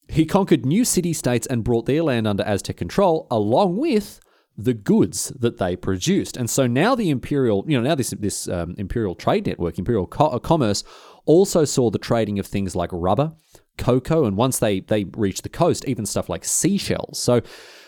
he 0.08 0.26
conquered 0.26 0.66
new 0.66 0.84
city 0.84 1.12
states 1.12 1.46
and 1.46 1.64
brought 1.64 1.86
their 1.86 2.02
land 2.02 2.26
under 2.26 2.42
Aztec 2.44 2.76
control, 2.76 3.26
along 3.30 3.76
with 3.76 4.20
the 4.56 4.74
goods 4.74 5.32
that 5.38 5.58
they 5.58 5.76
produced. 5.76 6.36
And 6.36 6.50
so 6.50 6.66
now 6.66 6.94
the 6.94 7.10
imperial, 7.10 7.64
you 7.66 7.76
know, 7.76 7.88
now 7.88 7.94
this 7.94 8.10
this 8.10 8.48
um, 8.48 8.74
imperial 8.76 9.14
trade 9.14 9.46
network, 9.46 9.78
imperial 9.78 10.06
co- 10.06 10.38
commerce, 10.40 10.84
also 11.24 11.64
saw 11.64 11.90
the 11.90 11.98
trading 11.98 12.38
of 12.38 12.46
things 12.46 12.74
like 12.76 12.90
rubber, 12.92 13.32
cocoa, 13.80 14.24
and 14.24 14.36
once 14.36 14.58
they 14.58 14.80
they 14.80 15.04
reached 15.16 15.42
the 15.42 15.48
coast, 15.48 15.84
even 15.86 16.06
stuff 16.06 16.28
like 16.28 16.44
seashells. 16.44 17.18
So 17.18 17.40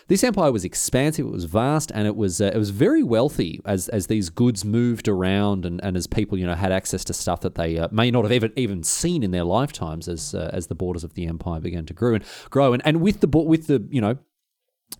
this 0.07 0.23
empire 0.23 0.51
was 0.51 0.65
expansive, 0.65 1.25
it 1.25 1.31
was 1.31 1.45
vast, 1.45 1.91
and 1.91 2.05
it 2.07 2.15
was 2.15 2.41
uh, 2.41 2.51
it 2.53 2.57
was 2.57 2.71
very 2.71 3.03
wealthy 3.03 3.61
as 3.65 3.87
as 3.89 4.07
these 4.07 4.29
goods 4.29 4.65
moved 4.65 5.07
around 5.07 5.65
and, 5.65 5.81
and 5.83 5.95
as 5.95 6.07
people 6.07 6.37
you 6.37 6.45
know 6.45 6.55
had 6.55 6.71
access 6.71 7.03
to 7.05 7.13
stuff 7.13 7.41
that 7.41 7.55
they 7.55 7.77
uh, 7.77 7.87
may 7.91 8.11
not 8.11 8.23
have 8.23 8.31
ever 8.31 8.49
even 8.55 8.83
seen 8.83 9.23
in 9.23 9.31
their 9.31 9.45
lifetimes 9.45 10.09
as 10.09 10.35
uh, 10.35 10.49
as 10.51 10.67
the 10.67 10.75
borders 10.75 11.03
of 11.03 11.13
the 11.13 11.25
empire 11.25 11.59
began 11.59 11.85
to 11.85 11.93
grow 11.93 12.15
and 12.15 12.23
grow 12.49 12.73
and 12.73 12.85
and 12.85 13.01
with 13.01 13.21
the 13.21 13.27
with 13.27 13.67
the 13.67 13.87
you 13.89 14.01
know 14.01 14.17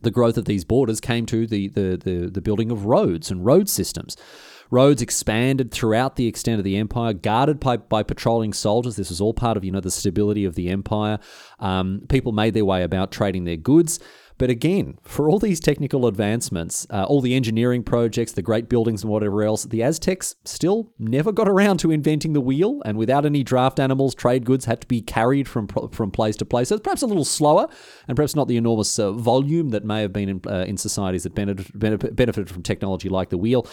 the 0.02 0.12
growth 0.12 0.38
of 0.38 0.46
these 0.46 0.64
borders 0.64 1.00
came 1.02 1.26
to 1.26 1.46
the 1.46 1.68
the 1.70 1.98
the, 1.98 2.30
the 2.32 2.42
building 2.42 2.72
of 2.72 2.86
roads 2.86 3.30
and 3.30 3.46
road 3.46 3.68
systems. 3.70 4.16
Roads 4.72 5.02
expanded 5.02 5.72
throughout 5.72 6.16
the 6.16 6.28
extent 6.28 6.60
of 6.60 6.64
the 6.64 6.78
empire, 6.78 7.14
guarded 7.14 7.60
by, 7.60 7.78
by 7.78 8.04
patrolling 8.04 8.54
soldiers. 8.54 8.96
This 8.96 9.10
was 9.10 9.22
all 9.22 9.34
part 9.34 9.58
of 9.58 9.64
you 9.64 9.72
know 9.72 9.80
the 9.80 9.92
stability 9.92 10.46
of 10.46 10.56
the 10.56 10.70
empire. 10.70 11.20
Um, 11.60 12.02
people 12.10 12.32
made 12.32 12.54
their 12.54 12.66
way 12.66 12.84
about 12.84 13.12
trading 13.12 13.44
their 13.46 13.58
goods. 13.58 14.00
But 14.38 14.50
again, 14.50 14.98
for 15.04 15.30
all 15.30 15.40
these 15.40 15.60
technical 15.60 16.08
advancements, 16.08 16.88
uh, 16.90 17.04
all 17.04 17.22
the 17.22 17.36
engineering 17.36 17.84
projects, 17.84 18.32
the 18.32 18.42
great 18.42 18.68
buildings, 18.68 19.04
and 19.04 19.12
whatever 19.12 19.44
else, 19.44 19.64
the 19.64 19.84
Aztecs 19.84 20.36
still 20.44 20.92
never 20.98 21.32
got 21.32 21.48
around 21.48 21.78
to 21.78 21.92
inventing 21.92 22.34
the 22.34 22.42
wheel. 22.42 22.82
And 22.84 22.98
without 22.98 23.26
any 23.26 23.44
draft 23.44 23.80
animals, 23.80 24.16
trade 24.16 24.44
goods 24.44 24.66
had 24.66 24.82
to 24.82 24.88
be 24.88 25.02
carried 25.02 25.48
from 25.48 25.68
from 25.68 26.12
place 26.12 26.36
to 26.38 26.46
place. 26.46 26.70
So 26.70 26.76
it's 26.76 26.84
perhaps 26.84 27.04
a 27.04 27.08
little 27.08 27.26
slower, 27.26 27.68
and 28.08 28.16
perhaps 28.16 28.36
not 28.36 28.48
the 28.48 28.58
enormous 28.58 28.98
uh, 28.98 29.12
volume 29.12 29.70
that 29.70 29.86
may 29.86 30.02
have 30.02 30.14
been 30.14 30.30
in, 30.30 30.42
uh, 30.48 30.66
in 30.68 30.78
societies 30.78 31.24
that 31.24 31.36
benefited, 31.36 32.16
benefited 32.16 32.50
from 32.50 32.64
technology 32.64 33.10
like 33.10 33.30
the 33.30 33.38
wheel. 33.38 33.68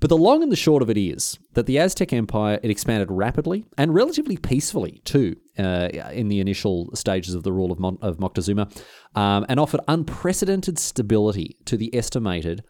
But 0.00 0.08
the 0.08 0.16
long 0.16 0.42
and 0.42 0.50
the 0.50 0.56
short 0.56 0.82
of 0.82 0.88
it 0.88 0.96
is 0.96 1.38
that 1.52 1.66
the 1.66 1.78
Aztec 1.78 2.12
Empire 2.12 2.58
it 2.62 2.70
expanded 2.70 3.10
rapidly 3.10 3.66
and 3.76 3.94
relatively 3.94 4.38
peacefully 4.38 5.02
too 5.04 5.36
uh, 5.58 5.88
in 6.12 6.28
the 6.28 6.40
initial 6.40 6.90
stages 6.94 7.34
of 7.34 7.42
the 7.42 7.52
rule 7.52 7.70
of, 7.70 7.78
Mon- 7.78 7.98
of 8.00 8.16
Moctezuma, 8.16 8.72
um, 9.14 9.44
and 9.48 9.60
offered 9.60 9.80
unprecedented 9.88 10.78
stability 10.78 11.58
to 11.66 11.76
the 11.76 11.94
estimated 11.94 12.64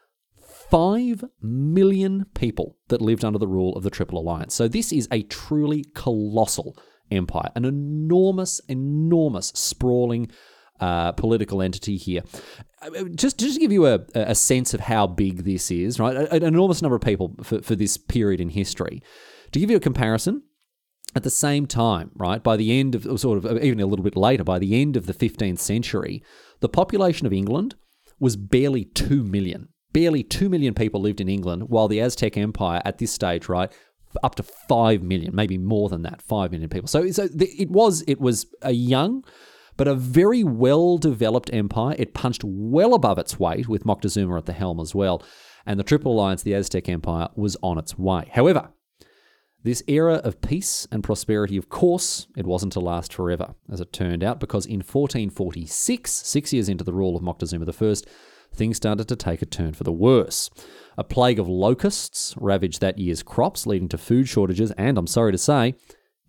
5 0.71 1.25
million 1.41 2.27
people 2.35 2.77
that 2.89 3.01
lived 3.01 3.25
under 3.25 3.39
the 3.39 3.49
rule 3.49 3.77
of 3.77 3.85
the 3.85 3.91
Triple 3.91 4.19
Alliance. 4.19 4.55
So 4.55 4.67
this 4.67 4.93
is 4.93 5.09
a 5.13 5.23
truly 5.23 5.85
colossal 5.95 6.77
empire, 7.11 7.51
an 7.55 7.65
enormous, 7.65 8.61
enormous, 8.69 9.49
sprawling 9.49 10.31
uh, 10.81 11.13
political 11.13 11.63
entity 11.63 11.97
here. 11.97 12.23
Just, 13.15 13.39
just 13.39 13.55
to 13.55 13.61
give 13.61 13.73
you 13.73 13.87
a, 13.87 14.01
a 14.15 14.35
sense 14.35 14.73
of 14.73 14.81
how 14.81 15.07
big 15.07 15.45
this 15.45 15.71
is, 15.71 16.01
right? 16.01 16.17
An 16.17 16.43
enormous 16.43 16.81
number 16.81 16.97
of 16.97 17.03
people 17.03 17.35
for, 17.43 17.61
for 17.61 17.75
this 17.77 17.97
period 17.97 18.41
in 18.41 18.51
history. 18.51 19.03
To 19.53 19.61
give 19.61 19.71
you 19.71 19.77
a 19.77 19.81
comparison, 19.81 20.43
at 21.15 21.25
the 21.25 21.31
same 21.31 21.67
time, 21.67 22.13
right, 22.15 22.43
by 22.43 22.57
the 22.57 22.79
end 22.79 22.95
of, 22.95 23.21
sort 23.21 23.45
of, 23.45 23.63
even 23.63 23.81
a 23.81 23.87
little 23.87 24.05
bit 24.05 24.17
later, 24.17 24.45
by 24.45 24.59
the 24.59 24.81
end 24.81 24.97
of 24.97 25.07
the 25.07 25.13
15th 25.13 25.59
century, 25.59 26.23
the 26.61 26.69
population 26.69 27.27
of 27.27 27.33
England 27.33 27.75
was 28.19 28.37
barely 28.37 28.85
2 28.85 29.25
million. 29.25 29.69
Barely 29.93 30.23
2 30.23 30.49
million 30.49 30.73
people 30.73 31.01
lived 31.01 31.21
in 31.21 31.29
England, 31.29 31.65
while 31.69 31.89
the 31.89 32.01
Aztec 32.01 32.37
Empire 32.37 32.81
at 32.85 32.99
this 32.99 33.13
stage, 33.13 33.49
right, 33.49 33.73
up 34.23 34.37
to 34.37 34.43
5 34.43 35.03
million, 35.03 35.35
maybe 35.35 35.59
more 35.59 35.89
than 35.89 36.03
that, 36.03 36.23
5 36.23 36.53
million 36.53 36.69
people. 36.69 36.87
So, 36.87 37.11
so 37.11 37.29
it 37.39 37.71
was 37.71 38.03
it 38.07 38.21
was 38.21 38.47
a 38.63 38.73
young 38.73 39.25
but 39.81 39.89
a 39.89 39.95
very 39.95 40.45
well 40.45 40.99
developed 40.99 41.49
empire. 41.55 41.97
It 41.99 42.13
punched 42.13 42.45
well 42.45 42.93
above 42.93 43.19
its 43.19 43.41
weight 43.41 43.67
with 43.67 43.85
Moctezuma 43.85 44.37
at 44.37 44.45
the 44.45 44.53
helm 44.53 44.79
as 44.79 44.95
well. 44.95 45.23
And 45.65 45.81
the 45.81 45.85
Triple 45.85 46.13
Alliance, 46.13 46.43
the 46.43 46.53
Aztec 46.53 46.87
Empire, 46.87 47.29
was 47.35 47.57
on 47.63 47.79
its 47.79 47.99
way. 47.99 48.29
However, 48.35 48.75
this 49.65 49.83
era 49.87 50.17
of 50.17 50.43
peace 50.43 50.87
and 50.93 51.03
prosperity, 51.03 51.57
of 51.57 51.71
course, 51.71 52.27
it 52.37 52.45
wasn't 52.45 52.75
to 52.75 52.81
last 52.81 53.11
forever, 53.11 53.55
as 53.73 53.81
it 53.81 53.91
turned 53.91 54.23
out, 54.23 54.39
because 54.39 54.67
in 54.67 54.81
1446, 54.81 56.13
six 56.13 56.53
years 56.53 56.69
into 56.69 56.85
the 56.85 56.93
rule 56.93 57.17
of 57.17 57.23
Moctezuma 57.23 57.67
I, 57.67 58.11
things 58.55 58.77
started 58.77 59.09
to 59.09 59.17
take 59.17 59.41
a 59.41 59.47
turn 59.47 59.73
for 59.73 59.85
the 59.85 59.93
worse. 59.93 60.51
A 60.99 61.05
plague 61.05 61.39
of 61.39 61.49
locusts 61.49 62.35
ravaged 62.37 62.83
that 62.83 62.99
year's 62.99 63.23
crops, 63.23 63.67
leading 63.67 63.89
to 63.89 63.97
food 63.97 64.29
shortages, 64.29 64.73
and 64.73 64.99
I'm 64.99 65.07
sorry 65.07 65.33
to 65.33 65.39
say, 65.39 65.75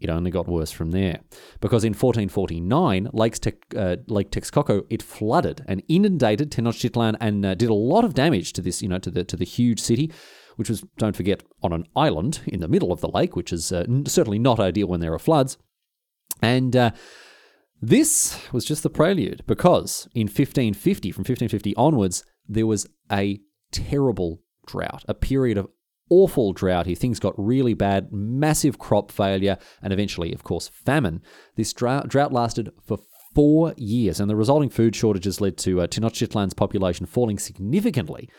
it 0.02 0.10
only 0.10 0.32
got 0.32 0.48
worse 0.48 0.72
from 0.72 0.92
there. 0.92 1.22
Because 1.60 1.84
in 1.84 1.94
1449, 1.94 3.10
Lake, 3.14 3.40
Te- 3.40 3.54
uh, 3.78 3.98
Lake 4.08 4.32
Texcoco, 4.32 4.86
it 4.90 5.04
flooded 5.04 5.64
and 5.68 5.84
inundated 5.88 6.52
Tenochtitlan 6.52 7.16
and 7.22 7.46
uh, 7.46 7.56
did 7.56 7.70
a 7.70 7.76
lot 7.76 8.04
of 8.04 8.16
damage 8.16 8.54
to 8.54 8.62
this, 8.62 8.82
you 8.82 8.90
know, 8.90 8.98
to 8.98 9.12
the 9.12 9.24
to 9.24 9.38
the 9.38 9.46
huge 9.46 9.80
city, 9.80 10.12
which 10.56 10.70
was, 10.70 10.84
don't 10.98 11.16
forget, 11.16 11.44
on 11.62 11.72
an 11.72 11.86
island 11.96 12.42
in 12.48 12.60
the 12.60 12.68
middle 12.68 12.92
of 12.92 13.02
the 13.02 13.10
lake, 13.10 13.36
which 13.36 13.54
is 13.54 13.72
uh, 13.72 13.86
certainly 14.08 14.40
not 14.40 14.60
ideal 14.60 14.88
when 14.88 15.00
there 15.00 15.14
are 15.14 15.20
floods. 15.20 15.58
And 16.42 16.76
uh, 16.76 16.92
this 17.80 18.40
was 18.52 18.66
just 18.66 18.84
the 18.84 18.90
prelude, 18.90 19.44
because 19.46 20.08
in 20.16 20.28
1550, 20.28 21.12
from 21.12 21.22
1550 21.22 21.76
onwards, 21.76 22.24
there 22.48 22.68
was 22.68 22.88
a 23.12 23.40
terrible 23.72 24.42
drought, 24.66 25.04
a 25.08 25.14
period 25.14 25.58
of 25.58 25.68
awful 26.12 26.54
drought 26.54 26.86
here. 26.86 26.96
Things 26.96 27.20
got 27.20 27.34
really 27.38 27.74
bad, 27.74 28.12
massive 28.12 28.78
crop 28.78 29.12
failure, 29.12 29.58
and 29.82 29.92
eventually, 29.92 30.32
of 30.34 30.44
course, 30.44 30.68
famine. 30.68 31.24
This 31.56 31.74
drought, 31.74 32.32
lasted 32.32 32.72
for 32.86 33.00
four 33.34 33.74
years, 33.78 34.20
and 34.20 34.30
the 34.30 34.36
resulting 34.36 34.70
food 34.70 34.96
shortages 34.96 35.42
led 35.42 35.58
to 35.60 35.82
uh, 35.82 35.88
Tenochtitlan's 35.88 36.54
population 36.54 37.06
falling 37.06 37.40
significantly 37.40 38.30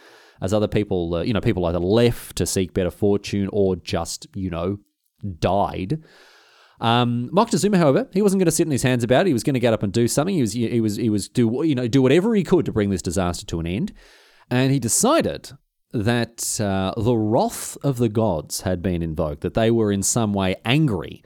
as 0.41 0.53
other 0.53 0.69
people, 0.69 1.15
uh, 1.15 1.23
you 1.23 1.33
know, 1.33 1.41
people 1.41 1.65
either 1.67 1.79
left 1.79 2.37
to 2.37 2.47
seek 2.47 2.75
better 2.75 2.91
fortune 2.91 3.49
or 3.53 3.75
just, 3.77 4.27
you 4.35 4.51
know, 4.51 4.79
died. 5.39 6.03
Um, 6.81 7.31
Moctezuma, 7.33 7.77
however, 7.77 8.09
he 8.13 8.23
wasn't 8.23 8.41
going 8.41 8.47
to 8.47 8.53
sit 8.53 8.67
in 8.67 8.73
his 8.73 8.83
hands 8.83 9.05
about 9.05 9.23
it. 9.23 9.29
He 9.29 9.33
was 9.33 9.45
going 9.45 9.55
to 9.55 9.61
get 9.61 9.73
up 9.73 9.85
and 9.85 9.93
do 9.93 10.09
something. 10.09 10.35
He 10.35 10.41
was, 10.41 10.53
he 10.53 10.81
was, 10.81 10.97
he 10.97 11.09
was 11.09 11.29
do, 11.29 11.63
you 11.65 11.77
know, 11.77 11.87
do 11.87 12.03
whatever 12.03 12.35
he 12.35 12.43
could 12.43 12.67
to 12.67 12.73
bring 12.73 12.91
this 12.91 13.03
disaster 13.03 13.47
to 13.47 13.61
an 13.61 13.67
end. 13.69 13.93
And 14.51 14.73
he 14.73 14.81
decided 14.81 15.53
that 15.93 16.61
uh, 16.61 16.95
the 16.97 17.17
wrath 17.17 17.77
of 17.83 17.99
the 17.99 18.09
gods 18.09 18.63
had 18.63 18.83
been 18.83 19.03
invoked, 19.03 19.43
that 19.43 19.55
they 19.55 19.71
were 19.71 19.93
in 19.93 20.03
some 20.03 20.33
way 20.33 20.57
angry 20.65 21.23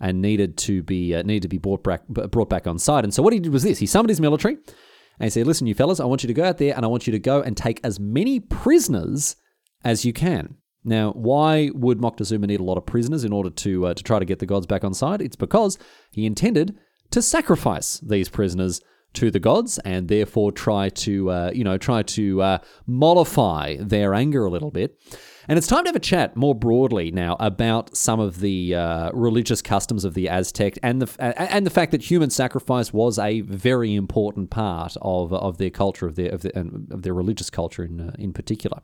and 0.00 0.20
needed 0.20 0.56
to 0.58 0.82
be 0.82 1.14
uh, 1.14 1.22
needed 1.22 1.42
to 1.42 1.48
be 1.48 1.58
brought 1.58 1.82
back 1.82 2.06
brought 2.08 2.48
back 2.48 2.66
on 2.66 2.78
side. 2.78 3.04
And 3.04 3.12
so 3.12 3.22
what 3.22 3.32
he 3.32 3.40
did 3.40 3.52
was 3.52 3.62
this: 3.62 3.78
he 3.78 3.86
summoned 3.86 4.10
his 4.10 4.20
military 4.20 4.54
and 4.54 5.24
he 5.26 5.30
said, 5.30 5.46
"Listen, 5.46 5.66
you 5.66 5.74
fellas, 5.74 6.00
I 6.00 6.04
want 6.04 6.22
you 6.22 6.28
to 6.28 6.34
go 6.34 6.44
out 6.44 6.58
there 6.58 6.74
and 6.74 6.84
I 6.84 6.88
want 6.88 7.06
you 7.06 7.12
to 7.12 7.18
go 7.18 7.42
and 7.42 7.56
take 7.56 7.80
as 7.84 8.00
many 8.00 8.40
prisoners 8.40 9.36
as 9.84 10.04
you 10.04 10.12
can." 10.12 10.56
Now, 10.84 11.12
why 11.12 11.70
would 11.74 11.98
Moctezuma 11.98 12.46
need 12.46 12.60
a 12.60 12.64
lot 12.64 12.78
of 12.78 12.86
prisoners 12.86 13.24
in 13.24 13.32
order 13.32 13.50
to 13.50 13.86
uh, 13.86 13.94
to 13.94 14.02
try 14.02 14.18
to 14.18 14.24
get 14.24 14.38
the 14.38 14.46
gods 14.46 14.66
back 14.66 14.84
on 14.84 14.94
side? 14.94 15.20
It's 15.20 15.36
because 15.36 15.78
he 16.10 16.26
intended 16.26 16.78
to 17.10 17.22
sacrifice 17.22 17.98
these 18.00 18.28
prisoners 18.28 18.80
to 19.16 19.30
the 19.30 19.40
gods 19.40 19.78
and 19.78 20.08
therefore 20.08 20.52
try 20.52 20.88
to, 20.88 21.30
uh, 21.30 21.50
you 21.54 21.64
know, 21.64 21.76
try 21.78 22.02
to 22.02 22.42
uh, 22.42 22.58
mollify 22.86 23.76
their 23.80 24.14
anger 24.14 24.44
a 24.46 24.50
little 24.50 24.70
bit. 24.70 25.00
And 25.48 25.58
it's 25.58 25.66
time 25.68 25.84
to 25.84 25.88
have 25.88 25.96
a 25.96 26.00
chat 26.00 26.36
more 26.36 26.54
broadly 26.54 27.12
now 27.12 27.36
about 27.38 27.96
some 27.96 28.18
of 28.18 28.40
the 28.40 28.74
uh, 28.74 29.10
religious 29.12 29.62
customs 29.62 30.04
of 30.04 30.14
the 30.14 30.28
Aztec 30.28 30.76
and 30.82 31.00
the 31.00 31.08
and 31.52 31.64
the 31.64 31.70
fact 31.70 31.92
that 31.92 32.02
human 32.02 32.30
sacrifice 32.30 32.92
was 32.92 33.18
a 33.18 33.42
very 33.42 33.94
important 33.94 34.50
part 34.50 34.96
of 35.02 35.32
of 35.32 35.58
their 35.58 35.70
culture 35.70 36.06
of 36.06 36.16
their 36.16 36.32
of, 36.32 36.42
their, 36.42 36.52
of 36.90 37.02
their 37.02 37.14
religious 37.14 37.48
culture 37.48 37.84
in 37.84 38.00
uh, 38.00 38.12
in 38.18 38.32
particular. 38.32 38.80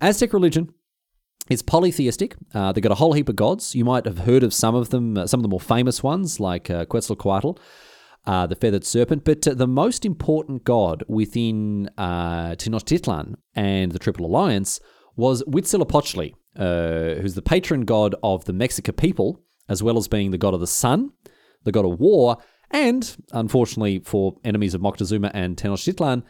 Aztec 0.00 0.32
religion 0.32 0.72
is 1.50 1.62
polytheistic. 1.62 2.34
Uh, 2.54 2.72
they've 2.72 2.82
got 2.82 2.92
a 2.92 2.96
whole 2.96 3.12
heap 3.12 3.28
of 3.28 3.36
gods. 3.36 3.74
You 3.74 3.84
might 3.84 4.06
have 4.06 4.18
heard 4.20 4.42
of 4.42 4.54
some 4.54 4.74
of 4.74 4.88
them, 4.88 5.18
uh, 5.18 5.26
some 5.26 5.40
of 5.40 5.42
the 5.42 5.48
more 5.48 5.60
famous 5.60 6.02
ones 6.02 6.40
like 6.40 6.70
uh, 6.70 6.86
Quetzalcoatl 6.86 7.58
uh, 8.26 8.46
the 8.46 8.56
feathered 8.56 8.84
serpent. 8.84 9.24
But 9.24 9.46
uh, 9.46 9.54
the 9.54 9.66
most 9.66 10.04
important 10.04 10.64
god 10.64 11.04
within 11.08 11.90
uh, 11.96 12.54
Tenochtitlan 12.56 13.34
and 13.54 13.92
the 13.92 13.98
Triple 13.98 14.26
Alliance 14.26 14.80
was 15.16 15.42
Huitzilopochtli, 15.44 16.34
uh, 16.56 17.20
who's 17.20 17.34
the 17.34 17.42
patron 17.42 17.84
god 17.84 18.14
of 18.22 18.44
the 18.44 18.52
Mexica 18.52 18.96
people, 18.96 19.42
as 19.68 19.82
well 19.82 19.98
as 19.98 20.08
being 20.08 20.30
the 20.30 20.38
god 20.38 20.54
of 20.54 20.60
the 20.60 20.66
sun, 20.66 21.10
the 21.64 21.72
god 21.72 21.84
of 21.84 22.00
war, 22.00 22.38
and, 22.70 23.16
unfortunately 23.32 23.98
for 23.98 24.36
enemies 24.44 24.74
of 24.74 24.80
Moctezuma 24.80 25.30
and 25.34 25.56
Tenochtitlan, 25.56 26.22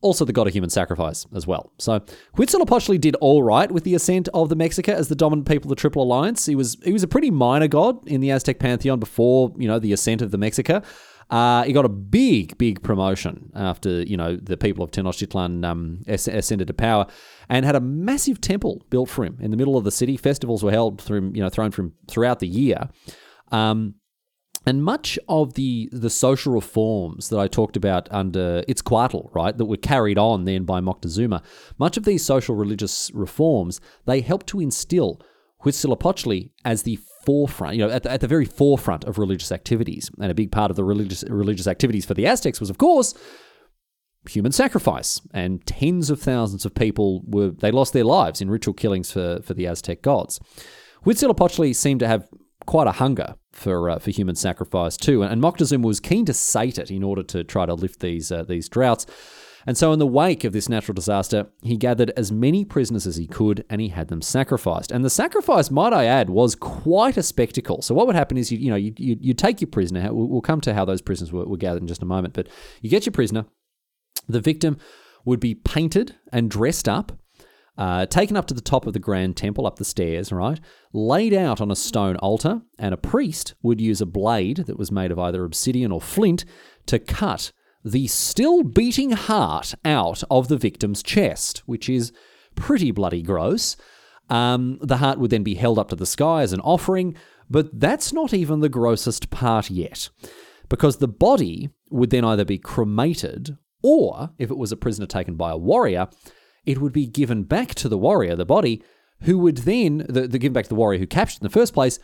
also 0.00 0.24
the 0.24 0.32
god 0.32 0.46
of 0.46 0.52
human 0.52 0.70
sacrifice 0.70 1.26
as 1.34 1.46
well. 1.46 1.72
So 1.78 2.00
Huitzilopochtli 2.36 3.00
did 3.00 3.16
all 3.16 3.42
right 3.42 3.70
with 3.70 3.84
the 3.84 3.94
ascent 3.94 4.28
of 4.34 4.48
the 4.48 4.56
Mexica 4.56 4.92
as 4.92 5.08
the 5.08 5.14
dominant 5.14 5.48
people 5.48 5.68
of 5.68 5.76
the 5.76 5.80
Triple 5.80 6.02
Alliance. 6.02 6.46
He 6.46 6.54
was 6.54 6.76
he 6.84 6.92
was 6.92 7.02
a 7.02 7.08
pretty 7.08 7.30
minor 7.30 7.68
god 7.68 8.06
in 8.06 8.20
the 8.20 8.30
Aztec 8.30 8.58
pantheon 8.58 9.00
before 9.00 9.52
you 9.56 9.68
know 9.68 9.78
the 9.78 9.92
ascent 9.92 10.22
of 10.22 10.30
the 10.30 10.38
Mexica. 10.38 10.84
Uh, 11.28 11.64
he 11.64 11.72
got 11.72 11.84
a 11.84 11.88
big, 11.88 12.56
big 12.56 12.82
promotion 12.82 13.50
after 13.54 14.02
you 14.02 14.16
know 14.16 14.36
the 14.36 14.56
people 14.56 14.84
of 14.84 14.92
Tenochtitlan 14.92 15.64
um, 15.64 16.02
ascended 16.06 16.68
to 16.68 16.74
power, 16.74 17.06
and 17.48 17.66
had 17.66 17.74
a 17.74 17.80
massive 17.80 18.40
temple 18.40 18.82
built 18.90 19.08
for 19.08 19.24
him 19.24 19.36
in 19.40 19.50
the 19.50 19.56
middle 19.56 19.76
of 19.76 19.84
the 19.84 19.90
city. 19.90 20.16
Festivals 20.16 20.62
were 20.62 20.70
held 20.70 21.00
through 21.00 21.32
you 21.34 21.42
know 21.42 21.48
thrown 21.48 21.72
from 21.72 21.94
throughout 22.06 22.38
the 22.38 22.46
year. 22.46 22.88
Um, 23.50 23.94
and 24.66 24.82
much 24.82 25.18
of 25.28 25.54
the 25.54 25.88
the 25.92 26.10
social 26.10 26.52
reforms 26.52 27.28
that 27.28 27.38
I 27.38 27.46
talked 27.46 27.76
about 27.76 28.08
under 28.10 28.62
Itzcoatl, 28.68 29.32
right, 29.32 29.56
that 29.56 29.64
were 29.64 29.76
carried 29.76 30.18
on 30.18 30.44
then 30.44 30.64
by 30.64 30.80
Moctezuma, 30.80 31.42
much 31.78 31.96
of 31.96 32.04
these 32.04 32.24
social 32.24 32.56
religious 32.56 33.10
reforms, 33.14 33.80
they 34.04 34.20
helped 34.20 34.48
to 34.48 34.60
instill 34.60 35.22
Huitzilopochtli 35.64 36.50
as 36.64 36.82
the 36.82 36.98
forefront, 37.24 37.76
you 37.76 37.86
know, 37.86 37.92
at 37.92 38.02
the, 38.02 38.10
at 38.10 38.20
the 38.20 38.28
very 38.28 38.44
forefront 38.44 39.04
of 39.04 39.18
religious 39.18 39.52
activities. 39.52 40.10
And 40.20 40.30
a 40.30 40.34
big 40.34 40.50
part 40.50 40.70
of 40.70 40.76
the 40.76 40.84
religious 40.84 41.24
religious 41.28 41.68
activities 41.68 42.04
for 42.04 42.14
the 42.14 42.26
Aztecs 42.26 42.60
was, 42.60 42.70
of 42.70 42.78
course, 42.78 43.14
human 44.28 44.52
sacrifice. 44.52 45.20
And 45.32 45.64
tens 45.64 46.10
of 46.10 46.20
thousands 46.20 46.64
of 46.64 46.74
people 46.74 47.22
were 47.24 47.50
they 47.50 47.70
lost 47.70 47.92
their 47.92 48.04
lives 48.04 48.40
in 48.40 48.50
ritual 48.50 48.74
killings 48.74 49.12
for, 49.12 49.40
for 49.42 49.54
the 49.54 49.66
Aztec 49.66 50.02
gods. 50.02 50.40
Huitzilopochtli 51.04 51.74
seemed 51.74 52.00
to 52.00 52.08
have 52.08 52.28
quite 52.66 52.86
a 52.86 52.92
hunger 52.92 53.34
for 53.52 53.90
uh, 53.90 53.98
for 53.98 54.10
human 54.10 54.34
sacrifice 54.36 54.96
too, 54.96 55.22
and, 55.22 55.32
and 55.32 55.42
Moctezuma 55.42 55.84
was 55.84 56.00
keen 56.00 56.24
to 56.26 56.34
sate 56.34 56.78
it 56.78 56.90
in 56.90 57.02
order 57.02 57.22
to 57.22 57.44
try 57.44 57.66
to 57.66 57.74
lift 57.74 58.00
these 58.00 58.30
uh, 58.30 58.42
these 58.42 58.68
droughts. 58.68 59.06
And 59.66 59.76
so, 59.76 59.92
in 59.92 59.98
the 59.98 60.06
wake 60.06 60.44
of 60.44 60.52
this 60.52 60.68
natural 60.68 60.94
disaster, 60.94 61.48
he 61.62 61.76
gathered 61.76 62.12
as 62.16 62.30
many 62.30 62.64
prisoners 62.64 63.04
as 63.04 63.16
he 63.16 63.26
could 63.26 63.64
and 63.68 63.80
he 63.80 63.88
had 63.88 64.08
them 64.08 64.22
sacrificed. 64.22 64.92
And 64.92 65.04
the 65.04 65.10
sacrifice, 65.10 65.72
might 65.72 65.92
I 65.92 66.04
add, 66.04 66.30
was 66.30 66.54
quite 66.54 67.16
a 67.16 67.22
spectacle. 67.22 67.82
So, 67.82 67.92
what 67.92 68.06
would 68.06 68.14
happen 68.14 68.36
is, 68.36 68.52
you, 68.52 68.58
you 68.58 68.70
know, 68.70 68.76
you, 68.76 68.94
you, 68.96 69.16
you 69.20 69.34
take 69.34 69.60
your 69.60 69.68
prisoner, 69.68 70.08
we'll 70.12 70.40
come 70.40 70.60
to 70.60 70.74
how 70.74 70.84
those 70.84 71.02
prisoners 71.02 71.32
were, 71.32 71.46
were 71.46 71.56
gathered 71.56 71.82
in 71.82 71.88
just 71.88 72.02
a 72.02 72.06
moment, 72.06 72.34
but 72.34 72.48
you 72.80 72.88
get 72.88 73.06
your 73.06 73.12
prisoner, 73.12 73.46
the 74.28 74.40
victim 74.40 74.78
would 75.24 75.40
be 75.40 75.54
painted 75.54 76.14
and 76.32 76.48
dressed 76.48 76.88
up. 76.88 77.18
Uh, 77.78 78.06
taken 78.06 78.36
up 78.36 78.46
to 78.46 78.54
the 78.54 78.60
top 78.60 78.86
of 78.86 78.94
the 78.94 78.98
grand 78.98 79.36
temple, 79.36 79.66
up 79.66 79.76
the 79.76 79.84
stairs, 79.84 80.32
right? 80.32 80.60
Laid 80.92 81.34
out 81.34 81.60
on 81.60 81.70
a 81.70 81.76
stone 81.76 82.16
altar, 82.16 82.62
and 82.78 82.94
a 82.94 82.98
priest 82.98 83.54
would 83.62 83.80
use 83.80 84.00
a 84.00 84.06
blade 84.06 84.58
that 84.66 84.78
was 84.78 84.90
made 84.90 85.10
of 85.10 85.18
either 85.18 85.44
obsidian 85.44 85.92
or 85.92 86.00
flint 86.00 86.44
to 86.86 86.98
cut 86.98 87.52
the 87.84 88.06
still 88.06 88.62
beating 88.62 89.12
heart 89.12 89.74
out 89.84 90.22
of 90.30 90.48
the 90.48 90.56
victim's 90.56 91.02
chest, 91.02 91.58
which 91.66 91.88
is 91.88 92.12
pretty 92.54 92.90
bloody 92.90 93.22
gross. 93.22 93.76
Um, 94.28 94.78
the 94.80 94.96
heart 94.96 95.18
would 95.18 95.30
then 95.30 95.44
be 95.44 95.54
held 95.54 95.78
up 95.78 95.90
to 95.90 95.96
the 95.96 96.06
sky 96.06 96.42
as 96.42 96.52
an 96.52 96.60
offering, 96.60 97.14
but 97.48 97.78
that's 97.78 98.12
not 98.12 98.34
even 98.34 98.60
the 98.60 98.68
grossest 98.68 99.30
part 99.30 99.70
yet. 99.70 100.08
Because 100.68 100.96
the 100.96 101.06
body 101.06 101.70
would 101.90 102.10
then 102.10 102.24
either 102.24 102.44
be 102.44 102.58
cremated, 102.58 103.56
or 103.82 104.30
if 104.38 104.50
it 104.50 104.58
was 104.58 104.72
a 104.72 104.76
prisoner 104.76 105.06
taken 105.06 105.36
by 105.36 105.52
a 105.52 105.56
warrior, 105.56 106.08
it 106.66 106.80
would 106.80 106.92
be 106.92 107.06
given 107.06 107.44
back 107.44 107.74
to 107.76 107.88
the 107.88 107.98
warrior, 107.98 108.36
the 108.36 108.44
body, 108.44 108.82
who 109.22 109.38
would 109.38 109.58
then, 109.58 110.04
the, 110.08 110.26
the 110.26 110.38
given 110.38 110.52
back 110.52 110.64
to 110.64 110.68
the 110.68 110.74
warrior 110.74 110.98
who 110.98 111.06
captured 111.06 111.40
in 111.40 111.46
the 111.46 111.50
first 111.50 111.72
place, 111.72 111.98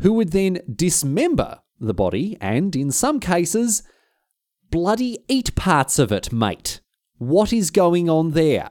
who 0.00 0.12
would 0.14 0.32
then 0.32 0.60
dismember 0.74 1.60
the 1.78 1.94
body 1.94 2.36
and, 2.40 2.74
in 2.74 2.90
some 2.90 3.20
cases, 3.20 3.82
bloody 4.70 5.18
eat 5.28 5.54
parts 5.54 5.98
of 5.98 6.10
it, 6.10 6.32
mate. 6.32 6.80
What 7.18 7.52
is 7.52 7.70
going 7.70 8.08
on 8.08 8.32
there? 8.32 8.70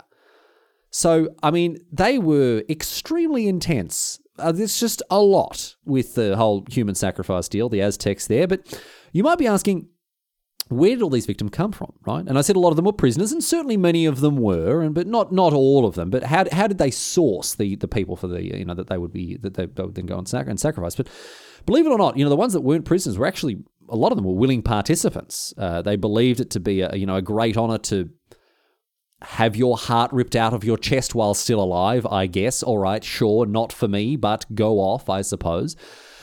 So, 0.89 1.29
I 1.43 1.51
mean, 1.51 1.77
they 1.91 2.17
were 2.17 2.63
extremely 2.69 3.47
intense. 3.47 4.19
Uh, 4.39 4.51
there's 4.51 4.79
just 4.79 5.01
a 5.09 5.19
lot 5.19 5.75
with 5.85 6.15
the 6.15 6.37
whole 6.37 6.65
human 6.69 6.95
sacrifice 6.95 7.49
deal, 7.49 7.69
the 7.69 7.81
Aztecs 7.81 8.27
there. 8.27 8.47
But 8.47 8.81
you 9.11 9.23
might 9.23 9.37
be 9.37 9.47
asking, 9.47 9.89
where 10.69 10.91
did 10.91 11.01
all 11.01 11.09
these 11.09 11.25
victims 11.25 11.51
come 11.51 11.71
from, 11.71 11.93
right? 12.05 12.25
And 12.25 12.37
I 12.37 12.41
said 12.41 12.55
a 12.55 12.59
lot 12.59 12.69
of 12.69 12.75
them 12.75 12.85
were 12.85 12.93
prisoners, 12.93 13.31
and 13.31 13.43
certainly 13.43 13.77
many 13.77 14.05
of 14.05 14.19
them 14.19 14.37
were, 14.37 14.81
and 14.81 14.93
but 14.93 15.07
not 15.07 15.31
not 15.31 15.53
all 15.53 15.85
of 15.85 15.95
them. 15.95 16.09
But 16.09 16.23
how, 16.23 16.45
how 16.51 16.67
did 16.67 16.77
they 16.77 16.91
source 16.91 17.55
the 17.55 17.75
the 17.75 17.87
people 17.87 18.15
for 18.15 18.27
the 18.27 18.43
you 18.43 18.65
know 18.65 18.73
that 18.73 18.87
they 18.87 18.97
would 18.97 19.13
be 19.13 19.37
that 19.37 19.53
they, 19.53 19.65
they 19.65 19.83
would 19.83 19.95
then 19.95 20.05
go 20.05 20.17
and, 20.17 20.27
sac- 20.27 20.47
and 20.47 20.59
sacrifice? 20.59 20.95
But 20.95 21.07
believe 21.65 21.85
it 21.85 21.89
or 21.89 21.97
not, 21.97 22.17
you 22.17 22.23
know 22.23 22.29
the 22.29 22.35
ones 22.35 22.53
that 22.53 22.61
weren't 22.61 22.85
prisoners 22.85 23.17
were 23.17 23.27
actually 23.27 23.57
a 23.89 23.95
lot 23.95 24.11
of 24.11 24.17
them 24.17 24.25
were 24.25 24.33
willing 24.33 24.61
participants. 24.61 25.53
Uh, 25.57 25.81
they 25.81 25.95
believed 25.95 26.39
it 26.39 26.49
to 26.51 26.59
be 26.59 26.81
a 26.81 26.95
you 26.95 27.05
know 27.05 27.15
a 27.15 27.21
great 27.21 27.57
honor 27.57 27.77
to 27.77 28.09
have 29.21 29.55
your 29.55 29.77
heart 29.77 30.11
ripped 30.13 30.35
out 30.35 30.53
of 30.53 30.63
your 30.63 30.77
chest 30.77 31.15
while 31.15 31.33
still 31.33 31.61
alive. 31.61 32.05
I 32.05 32.27
guess. 32.27 32.61
All 32.63 32.77
right, 32.77 33.03
sure, 33.03 33.45
not 33.45 33.71
for 33.71 33.87
me, 33.87 34.15
but 34.15 34.45
go 34.53 34.79
off, 34.79 35.09
I 35.09 35.21
suppose. 35.21 35.75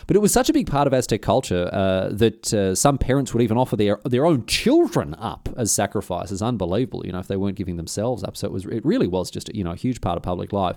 But 0.06 0.16
it 0.16 0.20
was 0.20 0.32
such 0.32 0.48
a 0.48 0.52
big 0.52 0.66
part 0.66 0.86
of 0.86 0.92
Aztec 0.92 1.22
culture 1.22 1.70
uh, 1.72 2.08
that 2.10 2.52
uh, 2.52 2.74
some 2.74 2.98
parents 2.98 3.32
would 3.32 3.42
even 3.42 3.56
offer 3.56 3.76
their 3.76 4.00
their 4.04 4.26
own 4.26 4.46
children 4.46 5.14
up 5.14 5.48
as 5.56 5.72
sacrifices. 5.72 6.42
Unbelievable, 6.42 7.06
you 7.06 7.12
know, 7.12 7.18
if 7.18 7.28
they 7.28 7.36
weren't 7.36 7.56
giving 7.56 7.76
themselves 7.76 8.22
up. 8.22 8.36
So 8.36 8.46
it 8.46 8.52
was 8.52 8.64
it 8.66 8.84
really 8.84 9.06
was 9.06 9.30
just 9.30 9.54
you 9.54 9.64
know 9.64 9.72
a 9.72 9.76
huge 9.76 10.00
part 10.00 10.16
of 10.16 10.22
public 10.22 10.52
life. 10.52 10.76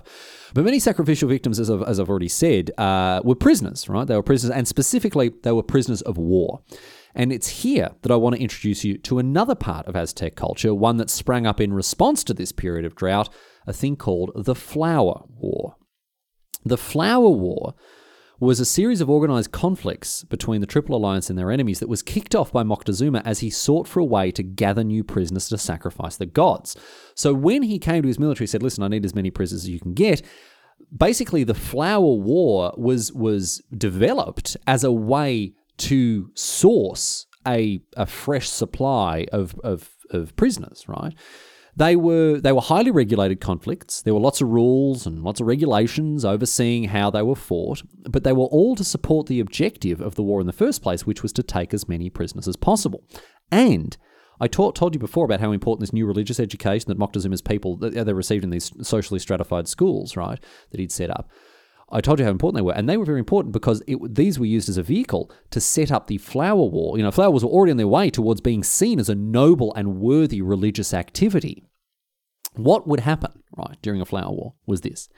But 0.54 0.64
many 0.64 0.78
sacrificial 0.78 1.28
victims, 1.28 1.60
as 1.60 1.70
I've, 1.70 1.82
as 1.82 2.00
I've 2.00 2.08
already 2.08 2.28
said, 2.28 2.70
uh, 2.78 3.20
were 3.24 3.34
prisoners. 3.34 3.88
Right, 3.88 4.06
they 4.06 4.16
were 4.16 4.22
prisoners, 4.22 4.56
and 4.56 4.66
specifically 4.66 5.32
they 5.42 5.52
were 5.52 5.62
prisoners 5.62 6.02
of 6.02 6.16
war. 6.16 6.62
And 7.14 7.32
it's 7.32 7.48
here 7.48 7.90
that 8.02 8.12
I 8.12 8.16
want 8.16 8.36
to 8.36 8.42
introduce 8.42 8.84
you 8.84 8.96
to 8.98 9.18
another 9.18 9.54
part 9.54 9.86
of 9.86 9.96
Aztec 9.96 10.36
culture, 10.36 10.74
one 10.74 10.98
that 10.98 11.10
sprang 11.10 11.46
up 11.46 11.60
in 11.60 11.72
response 11.72 12.22
to 12.24 12.34
this 12.34 12.52
period 12.52 12.84
of 12.84 12.94
drought, 12.94 13.28
a 13.66 13.72
thing 13.72 13.96
called 13.96 14.30
the 14.36 14.54
Flower 14.54 15.24
War. 15.28 15.76
The 16.64 16.78
Flower 16.78 17.28
War 17.28 17.74
was 18.40 18.60
a 18.60 18.64
series 18.64 19.00
of 19.00 19.10
organized 19.10 19.50
conflicts 19.50 20.22
between 20.24 20.60
the 20.60 20.66
Triple 20.66 20.96
Alliance 20.96 21.28
and 21.28 21.38
their 21.38 21.50
enemies 21.50 21.80
that 21.80 21.88
was 21.88 22.02
kicked 22.02 22.34
off 22.34 22.52
by 22.52 22.62
Moctezuma 22.62 23.22
as 23.24 23.40
he 23.40 23.50
sought 23.50 23.88
for 23.88 24.00
a 24.00 24.04
way 24.04 24.30
to 24.30 24.42
gather 24.42 24.84
new 24.84 25.02
prisoners 25.02 25.48
to 25.48 25.58
sacrifice 25.58 26.16
the 26.16 26.26
gods. 26.26 26.76
So 27.14 27.34
when 27.34 27.62
he 27.62 27.78
came 27.78 28.02
to 28.02 28.08
his 28.08 28.18
military, 28.18 28.44
he 28.44 28.48
said, 28.48 28.62
"Listen, 28.62 28.84
I 28.84 28.88
need 28.88 29.04
as 29.04 29.14
many 29.14 29.30
prisoners 29.30 29.64
as 29.64 29.68
you 29.68 29.80
can 29.80 29.94
get." 29.94 30.22
Basically, 30.96 31.42
the 31.42 31.54
Flower 31.54 32.14
War 32.14 32.72
was 32.76 33.12
was 33.12 33.60
developed 33.76 34.56
as 34.66 34.84
a 34.84 34.92
way 34.92 35.54
to 35.78 36.30
source 36.34 37.26
a 37.46 37.80
a 37.96 38.06
fresh 38.06 38.48
supply 38.48 39.26
of 39.32 39.58
of, 39.64 39.90
of 40.10 40.36
prisoners, 40.36 40.84
right? 40.88 41.14
They 41.78 41.94
were 41.94 42.40
they 42.40 42.50
were 42.50 42.60
highly 42.60 42.90
regulated 42.90 43.40
conflicts. 43.40 44.02
There 44.02 44.12
were 44.12 44.18
lots 44.18 44.40
of 44.40 44.48
rules 44.48 45.06
and 45.06 45.22
lots 45.22 45.40
of 45.40 45.46
regulations 45.46 46.24
overseeing 46.24 46.84
how 46.84 47.08
they 47.08 47.22
were 47.22 47.36
fought, 47.36 47.84
but 48.02 48.24
they 48.24 48.32
were 48.32 48.46
all 48.46 48.74
to 48.74 48.82
support 48.82 49.28
the 49.28 49.38
objective 49.38 50.00
of 50.00 50.16
the 50.16 50.24
war 50.24 50.40
in 50.40 50.48
the 50.48 50.52
first 50.52 50.82
place, 50.82 51.06
which 51.06 51.22
was 51.22 51.32
to 51.34 51.42
take 51.44 51.72
as 51.72 51.88
many 51.88 52.10
prisoners 52.10 52.48
as 52.48 52.56
possible. 52.56 53.04
And 53.52 53.96
I 54.40 54.48
taught, 54.48 54.74
told 54.74 54.94
you 54.94 54.98
before 54.98 55.24
about 55.24 55.38
how 55.38 55.52
important 55.52 55.80
this 55.80 55.92
new 55.92 56.04
religious 56.04 56.40
education 56.40 56.88
that 56.88 56.98
Moctezuma's 56.98 57.42
people 57.42 57.76
they 57.76 58.12
received 58.12 58.42
in 58.42 58.50
these 58.50 58.72
socially 58.82 59.20
stratified 59.20 59.68
schools, 59.68 60.16
right, 60.16 60.40
that 60.70 60.80
he'd 60.80 60.90
set 60.90 61.10
up. 61.10 61.30
I 61.90 62.00
told 62.00 62.18
you 62.18 62.24
how 62.24 62.32
important 62.32 62.56
they 62.56 62.66
were, 62.66 62.74
and 62.74 62.88
they 62.88 62.96
were 62.96 63.04
very 63.04 63.20
important 63.20 63.52
because 63.52 63.82
it, 63.86 63.98
these 64.16 64.38
were 64.38 64.46
used 64.46 64.68
as 64.68 64.78
a 64.78 64.82
vehicle 64.82 65.30
to 65.50 65.60
set 65.60 65.92
up 65.92 66.08
the 66.08 66.18
flower 66.18 66.64
war. 66.64 66.98
You 66.98 67.04
know, 67.04 67.10
flower 67.12 67.30
wars 67.30 67.44
were 67.44 67.50
already 67.50 67.70
on 67.70 67.78
their 67.78 67.88
way 67.88 68.10
towards 68.10 68.40
being 68.40 68.64
seen 68.64 68.98
as 68.98 69.08
a 69.08 69.14
noble 69.14 69.72
and 69.74 70.00
worthy 70.00 70.42
religious 70.42 70.92
activity. 70.92 71.67
What 72.54 72.86
would 72.88 73.00
happen, 73.00 73.42
right, 73.56 73.76
during 73.82 74.00
a 74.00 74.04
flower 74.04 74.32
war 74.32 74.54
was 74.66 74.80
this. 74.80 75.08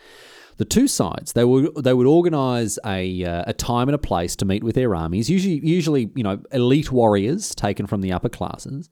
The 0.56 0.64
two 0.66 0.88
sides 0.88 1.32
they 1.32 1.44
would 1.44 1.74
they 1.76 1.94
would 1.94 2.06
organise 2.06 2.78
a 2.84 3.24
uh, 3.24 3.44
a 3.46 3.54
time 3.54 3.88
and 3.88 3.94
a 3.94 3.98
place 3.98 4.36
to 4.36 4.44
meet 4.44 4.62
with 4.62 4.74
their 4.74 4.94
armies. 4.94 5.30
Usually, 5.30 5.58
usually 5.64 6.10
you 6.14 6.22
know 6.22 6.42
elite 6.52 6.92
warriors 6.92 7.54
taken 7.54 7.86
from 7.86 8.02
the 8.02 8.12
upper 8.12 8.28
classes, 8.28 8.90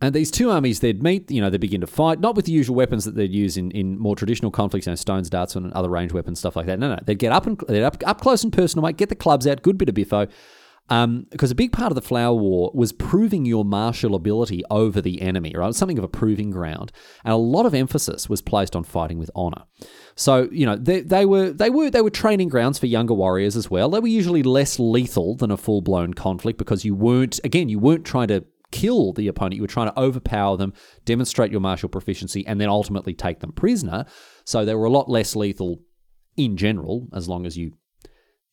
and 0.00 0.14
these 0.14 0.30
two 0.30 0.50
armies, 0.50 0.80
they'd 0.80 1.02
meet, 1.02 1.30
you 1.30 1.40
know, 1.40 1.50
they'd 1.50 1.60
begin 1.60 1.80
to 1.80 1.86
fight, 1.86 2.20
not 2.20 2.34
with 2.34 2.46
the 2.46 2.52
usual 2.52 2.76
weapons 2.76 3.04
that 3.04 3.14
they'd 3.14 3.32
use 3.32 3.56
in, 3.56 3.70
in 3.70 3.98
more 3.98 4.16
traditional 4.16 4.50
conflicts, 4.50 4.86
you 4.86 4.90
know, 4.90 4.96
stones, 4.96 5.30
darts, 5.30 5.56
and 5.56 5.72
other 5.72 5.88
ranged 5.88 6.14
weapons, 6.14 6.38
stuff 6.38 6.56
like 6.56 6.66
that. 6.66 6.78
No, 6.78 6.90
no, 6.90 6.98
they'd 7.04 7.18
get 7.18 7.32
up 7.32 7.46
and 7.46 7.58
they'd 7.68 7.84
up, 7.84 7.96
up 8.04 8.20
close 8.20 8.44
and 8.44 8.52
personal, 8.52 8.84
mate, 8.84 8.96
get 8.96 9.08
the 9.08 9.14
clubs 9.14 9.46
out, 9.46 9.62
good 9.62 9.78
bit 9.78 9.88
of 9.88 9.94
biffo, 9.94 10.26
um, 10.90 11.26
because 11.30 11.50
a 11.50 11.54
big 11.54 11.72
part 11.72 11.90
of 11.90 11.94
the 11.94 12.02
Flower 12.02 12.34
War 12.34 12.70
was 12.74 12.92
proving 12.92 13.46
your 13.46 13.64
martial 13.64 14.14
ability 14.14 14.62
over 14.70 15.00
the 15.00 15.22
enemy, 15.22 15.54
right? 15.56 15.74
Something 15.74 15.96
of 15.96 16.04
a 16.04 16.08
proving 16.08 16.50
ground, 16.50 16.92
and 17.24 17.32
a 17.32 17.38
lot 17.38 17.64
of 17.64 17.74
emphasis 17.74 18.28
was 18.28 18.42
placed 18.42 18.76
on 18.76 18.84
fighting 18.84 19.18
with 19.18 19.30
honor. 19.34 19.64
So 20.14 20.48
you 20.52 20.66
know 20.66 20.76
they, 20.76 21.00
they 21.00 21.24
were 21.24 21.50
they 21.50 21.70
were 21.70 21.90
they 21.90 22.02
were 22.02 22.10
training 22.10 22.48
grounds 22.48 22.78
for 22.78 22.86
younger 22.86 23.14
warriors 23.14 23.56
as 23.56 23.70
well. 23.70 23.88
They 23.88 24.00
were 24.00 24.08
usually 24.08 24.42
less 24.42 24.78
lethal 24.78 25.36
than 25.36 25.50
a 25.50 25.56
full 25.56 25.80
blown 25.80 26.12
conflict 26.12 26.58
because 26.58 26.84
you 26.84 26.94
weren't 26.94 27.40
again 27.44 27.68
you 27.68 27.78
weren't 27.78 28.04
trying 28.04 28.28
to 28.28 28.44
kill 28.70 29.12
the 29.12 29.28
opponent. 29.28 29.54
You 29.54 29.62
were 29.62 29.68
trying 29.68 29.90
to 29.90 29.98
overpower 29.98 30.56
them, 30.56 30.74
demonstrate 31.04 31.50
your 31.50 31.60
martial 31.60 31.88
proficiency, 31.88 32.46
and 32.46 32.60
then 32.60 32.68
ultimately 32.68 33.14
take 33.14 33.40
them 33.40 33.52
prisoner. 33.52 34.04
So 34.44 34.64
they 34.64 34.74
were 34.74 34.84
a 34.84 34.90
lot 34.90 35.08
less 35.08 35.34
lethal 35.34 35.80
in 36.36 36.56
general, 36.56 37.08
as 37.14 37.28
long 37.28 37.46
as 37.46 37.56
you 37.56 37.72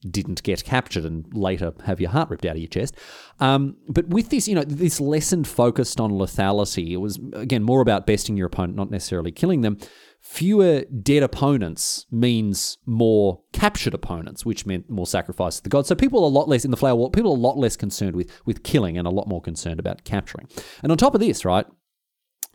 didn't 0.10 0.42
get 0.44 0.64
captured 0.64 1.06
and 1.06 1.26
later 1.34 1.74
have 1.86 2.02
your 2.02 2.10
heart 2.10 2.30
ripped 2.30 2.46
out 2.46 2.54
of 2.54 2.58
your 2.58 2.68
chest. 2.68 2.96
Um, 3.40 3.78
but 3.88 4.08
with 4.08 4.30
this, 4.30 4.48
you 4.48 4.56
know, 4.56 4.64
this 4.64 5.00
lesson 5.00 5.44
focused 5.44 6.00
on 6.00 6.12
lethality, 6.12 6.92
it 6.92 6.98
was 6.98 7.20
again 7.34 7.64
more 7.64 7.82
about 7.82 8.08
besting 8.08 8.38
your 8.38 8.48
opponent, 8.48 8.76
not 8.76 8.90
necessarily 8.90 9.32
killing 9.32 9.62
them. 9.62 9.78
Fewer 10.22 10.82
dead 10.86 11.24
opponents 11.24 12.06
means 12.12 12.78
more 12.86 13.42
captured 13.54 13.96
opponents, 13.96 14.46
which 14.46 14.68
meant 14.68 14.88
more 14.88 15.08
sacrifice 15.08 15.58
to 15.58 15.64
the 15.64 15.70
gods. 15.70 15.88
So 15.88 15.96
people 15.96 16.20
are 16.20 16.28
a 16.28 16.28
lot 16.28 16.48
less 16.48 16.64
in 16.64 16.70
the 16.70 16.78
flower 16.78 16.96
war. 16.96 17.10
People 17.10 17.32
are 17.32 17.38
a 17.38 17.40
lot 17.40 17.58
less 17.58 17.76
concerned 17.76 18.16
with 18.16 18.32
with 18.46 18.62
killing 18.64 18.98
and 18.98 19.08
a 19.08 19.12
lot 19.12 19.28
more 19.28 19.42
concerned 19.42 19.80
about 19.80 20.04
capturing. 20.04 20.48
And 20.84 20.92
on 20.92 20.98
top 20.98 21.16
of 21.16 21.22
this, 21.22 21.44
right, 21.44 21.66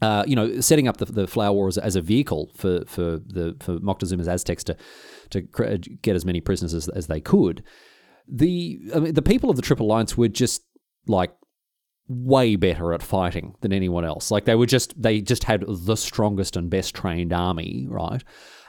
uh, 0.02 0.24
you 0.26 0.37
know, 0.37 0.61
setting 0.61 0.88
up 0.88 0.98
the, 0.98 1.06
the 1.06 1.26
flower 1.26 1.52
war 1.52 1.68
as, 1.68 1.78
as, 1.78 1.96
a 1.96 2.00
vehicle 2.00 2.52
for 2.54 2.85
for 2.87 3.18
the 3.26 3.56
for 3.61 3.78
Moctezuma's 3.78 4.28
Aztecs 4.28 4.62
to 4.64 4.76
to 5.31 5.47
uh, 5.59 5.77
get 6.03 6.17
as 6.17 6.25
many 6.25 6.41
prisoners 6.41 6.75
as, 6.75 6.89
as 6.89 7.07
they 7.07 7.21
could. 7.21 7.62
The 8.29 8.81
I 8.95 8.99
mean, 8.99 9.15
the 9.15 9.23
people 9.23 9.51
of 9.51 9.57
the 9.57 9.62
Triple 9.62 9.87
Alliance 9.87 10.17
were 10.17 10.29
just 10.29 10.62
like 11.07 11.33
way 12.09 12.57
better 12.57 12.93
at 12.93 13.03
fighting 13.03 13.55
than 13.61 13.73
anyone 13.73 14.05
else. 14.05 14.31
Like 14.31 14.45
they 14.45 14.55
were 14.55 14.67
just 14.67 15.01
they 15.01 15.21
just 15.21 15.45
had 15.45 15.65
the 15.67 15.97
strongest 15.97 16.57
and 16.57 16.71
best 16.71 16.95
trained 16.95 17.33
army, 17.33 17.87
right? 17.89 18.23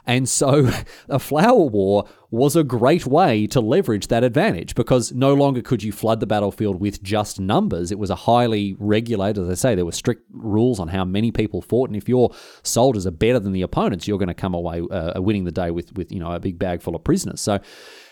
And 0.08 0.28
so 0.28 0.70
a 1.08 1.18
flower 1.20 1.66
war 1.66 2.08
was 2.30 2.56
a 2.56 2.64
great 2.64 3.06
way 3.06 3.46
to 3.46 3.60
leverage 3.60 4.08
that 4.08 4.24
advantage 4.24 4.74
because 4.74 5.12
no 5.12 5.34
longer 5.34 5.62
could 5.62 5.82
you 5.82 5.92
flood 5.92 6.20
the 6.20 6.26
battlefield 6.26 6.80
with 6.80 7.02
just 7.02 7.38
numbers. 7.38 7.92
It 7.92 7.98
was 7.98 8.10
a 8.10 8.14
highly 8.16 8.74
regulated, 8.78 9.44
as 9.44 9.50
I 9.50 9.54
say, 9.54 9.74
there 9.74 9.84
were 9.84 9.92
strict 9.92 10.22
rules 10.32 10.80
on 10.80 10.88
how 10.88 11.04
many 11.04 11.30
people 11.30 11.62
fought. 11.62 11.90
And 11.90 11.96
if 11.96 12.08
your 12.08 12.34
soldiers 12.62 13.06
are 13.06 13.12
better 13.12 13.38
than 13.38 13.52
the 13.52 13.62
opponents, 13.62 14.08
you're 14.08 14.18
going 14.18 14.28
to 14.28 14.34
come 14.34 14.54
away 14.54 14.80
uh, 14.90 15.20
winning 15.20 15.44
the 15.44 15.52
day 15.52 15.70
with, 15.70 15.94
with, 15.94 16.10
you 16.10 16.18
know, 16.18 16.32
a 16.32 16.40
big 16.40 16.58
bag 16.58 16.82
full 16.82 16.96
of 16.96 17.04
prisoners. 17.04 17.40
So 17.40 17.60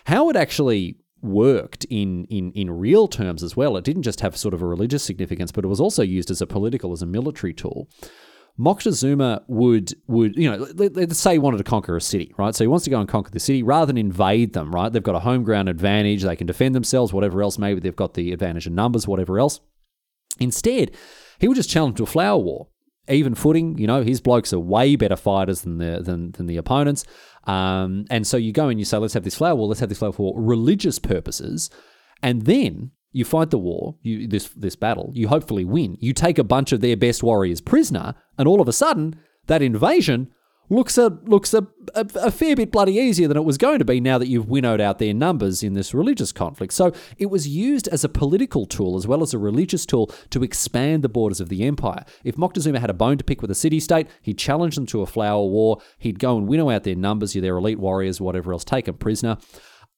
how 0.05 0.29
it 0.31 0.37
actually 0.37 0.97
worked 1.23 1.85
in, 1.87 2.25
in, 2.27 2.53
in 2.53 2.71
real 2.71 3.09
terms 3.09 3.43
as 3.43 3.57
well. 3.57 3.77
It 3.77 3.85
didn't 3.85 4.03
just 4.03 4.21
have 4.21 4.37
sort 4.37 4.55
of 4.55 4.63
a 4.63 4.67
religious 4.67 5.03
significance, 5.03 5.51
but 5.51 5.65
it 5.65 5.69
was 5.69 5.81
also 5.81 6.03
used 6.03 6.31
as 6.31 6.43
a 6.43 6.47
political, 6.47 6.93
as 6.93 7.03
a 7.03 7.07
military 7.07 7.55
tool. 7.55 7.89
Moctezuma 8.59 9.43
would 9.49 9.95
would 10.07 10.37
you 10.37 10.51
know 10.51 10.67
let, 10.75 11.11
us 11.11 11.19
say 11.19 11.33
he 11.33 11.39
wanted 11.39 11.59
to 11.59 11.65
conquer 11.65 11.97
a 11.97 12.01
city, 12.01 12.33
right? 12.39 12.55
So 12.55 12.65
he 12.65 12.69
wants 12.69 12.85
to 12.85 12.91
go 12.91 13.01
and 13.01 13.09
conquer 13.09 13.31
the 13.31 13.41
city 13.41 13.63
rather 13.63 13.87
than 13.87 13.99
invade 13.99 14.55
them, 14.55 14.75
right? 14.75 14.91
They've 14.91 15.03
got 15.03 15.15
a 15.15 15.21
home 15.21 15.43
ground 15.43 15.69
advantage, 15.69 16.23
they 16.23 16.37
can 16.37 16.47
defend 16.47 16.75
themselves, 16.75 17.13
whatever 17.13 17.43
else. 17.43 17.59
Maybe 17.59 17.81
they've 17.81 17.95
got 17.95 18.15
the 18.15 18.33
advantage 18.33 18.67
in 18.67 18.75
numbers, 18.75 19.07
whatever 19.07 19.39
else. 19.39 19.61
Instead, 20.41 20.93
he 21.39 21.49
would 21.49 21.57
just 21.57 21.71
challenge 21.71 21.97
to 21.99 22.05
a 22.05 22.07
flower 22.07 22.39
war, 22.39 22.69
even 23.09 23.35
footing. 23.35 23.77
You 23.77 23.87
know, 23.87 24.03
his 24.03 24.23
blokes 24.23 24.55
are 24.55 24.59
way 24.59 24.97
better 24.97 25.17
fighters 25.17 25.61
than 25.61 25.77
the 25.77 26.01
than, 26.03 26.33
than 26.33 26.47
the 26.47 26.57
opponents. 26.57 27.05
Um, 27.45 28.07
and 28.11 28.27
so 28.27 28.39
you 28.39 28.53
go 28.53 28.69
and 28.69 28.79
you 28.79 28.87
say, 28.87 28.97
let's 28.97 29.15
have 29.15 29.25
this 29.25 29.37
flower 29.37 29.55
war, 29.55 29.69
let's 29.69 29.81
have 29.81 29.91
this 29.91 29.99
flower 29.99 30.13
war 30.13 30.35
for 30.35 30.41
religious 30.41 30.99
purposes, 30.99 31.69
and 32.23 32.47
then 32.47 32.93
you 33.17 33.25
fight 33.25 33.49
the 33.49 33.59
war, 33.59 33.97
you, 34.03 34.29
this 34.29 34.49
this 34.51 34.77
battle, 34.77 35.11
you 35.15 35.29
hopefully 35.29 35.65
win. 35.65 35.97
You 36.01 36.13
take 36.13 36.39
a 36.39 36.45
bunch 36.45 36.71
of 36.73 36.83
their 36.83 36.99
best 36.99 37.23
warriors 37.23 37.63
prisoner, 37.63 38.15
and 38.37 38.47
all 38.47 38.61
of 38.61 38.69
a 38.69 38.75
sudden, 38.75 39.19
that 39.47 39.63
invasion 39.63 40.31
looks 40.69 40.99
a 40.99 41.09
looks 41.25 41.55
a, 41.55 41.67
a, 41.95 42.07
a, 42.17 42.31
fair 42.31 42.55
bit 42.55 42.71
bloody 42.71 42.95
easier 42.95 43.27
than 43.27 43.39
it 43.39 43.45
was 43.45 43.57
going 43.57 43.79
to 43.79 43.87
be 43.87 44.01
now 44.01 44.19
that 44.19 44.29
you've 44.29 44.51
winnowed 44.51 44.83
out 44.83 44.99
their 44.99 45.15
numbers 45.15 45.63
in 45.63 45.73
this 45.73 45.95
religious 45.95 46.31
conflict. 46.31 46.75
So 46.75 46.93
it 47.17 47.27
was 47.27 47.49
used 47.49 47.89
as 47.89 48.05
a 48.05 48.09
political 48.09 48.67
tool 48.67 48.99
as 48.99 49.07
well 49.07 49.23
as 49.23 49.33
a 49.33 49.39
religious 49.39 49.87
tool 49.87 50.09
to 50.31 50.43
expand 50.43 51.03
the 51.03 51.09
borders 51.09 51.41
of 51.41 51.49
the 51.49 51.65
empire. 51.65 52.05
If 52.23 52.37
Moctezuma 52.37 52.81
had 52.81 52.91
a 52.91 52.95
bone 52.95 53.17
to 53.17 53.25
pick 53.25 53.41
with 53.41 53.51
a 53.51 53.55
city 53.55 53.81
state, 53.81 54.09
he'd 54.21 54.39
challenge 54.39 54.75
them 54.75 54.87
to 54.87 55.01
a 55.01 55.07
flower 55.07 55.47
war. 55.47 55.79
He'd 55.99 56.19
go 56.19 56.37
and 56.37 56.47
winnow 56.47 56.69
out 56.69 56.85
their 56.85 56.97
numbers, 56.97 57.33
their 57.33 57.57
elite 57.57 57.79
warriors, 57.79 58.21
whatever 58.21 58.53
else, 58.53 58.65
take 58.65 58.85
them 58.85 58.97
prisoner, 58.97 59.39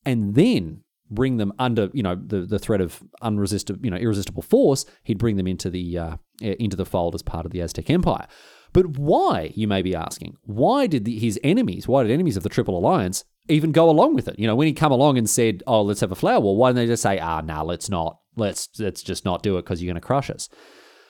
and 0.04 0.36
then 0.36 0.82
bring 1.10 1.36
them 1.36 1.52
under, 1.58 1.90
you 1.92 2.02
know, 2.02 2.14
the, 2.14 2.40
the 2.42 2.58
threat 2.58 2.80
of 2.80 3.02
unresistible, 3.22 3.84
you 3.84 3.90
know, 3.90 3.96
irresistible 3.96 4.42
force, 4.42 4.84
he'd 5.04 5.18
bring 5.18 5.36
them 5.36 5.46
into 5.46 5.70
the 5.70 5.98
uh, 5.98 6.16
into 6.40 6.76
the 6.76 6.86
fold 6.86 7.14
as 7.14 7.22
part 7.22 7.46
of 7.46 7.52
the 7.52 7.60
Aztec 7.60 7.90
Empire. 7.90 8.26
But 8.72 8.98
why, 8.98 9.52
you 9.54 9.66
may 9.66 9.82
be 9.82 9.94
asking, 9.94 10.36
why 10.42 10.86
did 10.86 11.04
the, 11.04 11.18
his 11.18 11.40
enemies, 11.42 11.88
why 11.88 12.02
did 12.02 12.12
enemies 12.12 12.36
of 12.36 12.42
the 12.42 12.48
Triple 12.48 12.78
Alliance 12.78 13.24
even 13.48 13.72
go 13.72 13.88
along 13.88 14.14
with 14.14 14.28
it? 14.28 14.38
You 14.38 14.46
know, 14.46 14.54
when 14.54 14.66
he 14.66 14.74
come 14.74 14.92
along 14.92 15.16
and 15.16 15.28
said, 15.28 15.62
"Oh, 15.66 15.82
let's 15.82 16.00
have 16.00 16.12
a 16.12 16.16
flower 16.16 16.40
war," 16.40 16.56
why 16.56 16.70
didn't 16.70 16.76
they 16.76 16.92
just 16.92 17.02
say, 17.02 17.18
"Ah, 17.18 17.40
nah, 17.40 17.62
let's 17.62 17.88
not. 17.88 18.18
Let's 18.36 18.68
let's 18.78 19.02
just 19.02 19.24
not 19.24 19.42
do 19.42 19.56
it 19.56 19.62
because 19.62 19.82
you're 19.82 19.92
going 19.92 20.00
to 20.00 20.06
crush 20.06 20.30
us." 20.30 20.48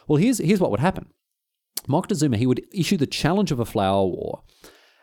Well, 0.06 0.16
here's 0.16 0.38
here's 0.38 0.60
what 0.60 0.70
would 0.70 0.80
happen. 0.80 1.08
Moctezuma 1.88 2.36
he 2.36 2.46
would 2.46 2.64
issue 2.72 2.96
the 2.96 3.06
challenge 3.06 3.50
of 3.50 3.60
a 3.60 3.64
flower 3.64 4.06
war 4.06 4.42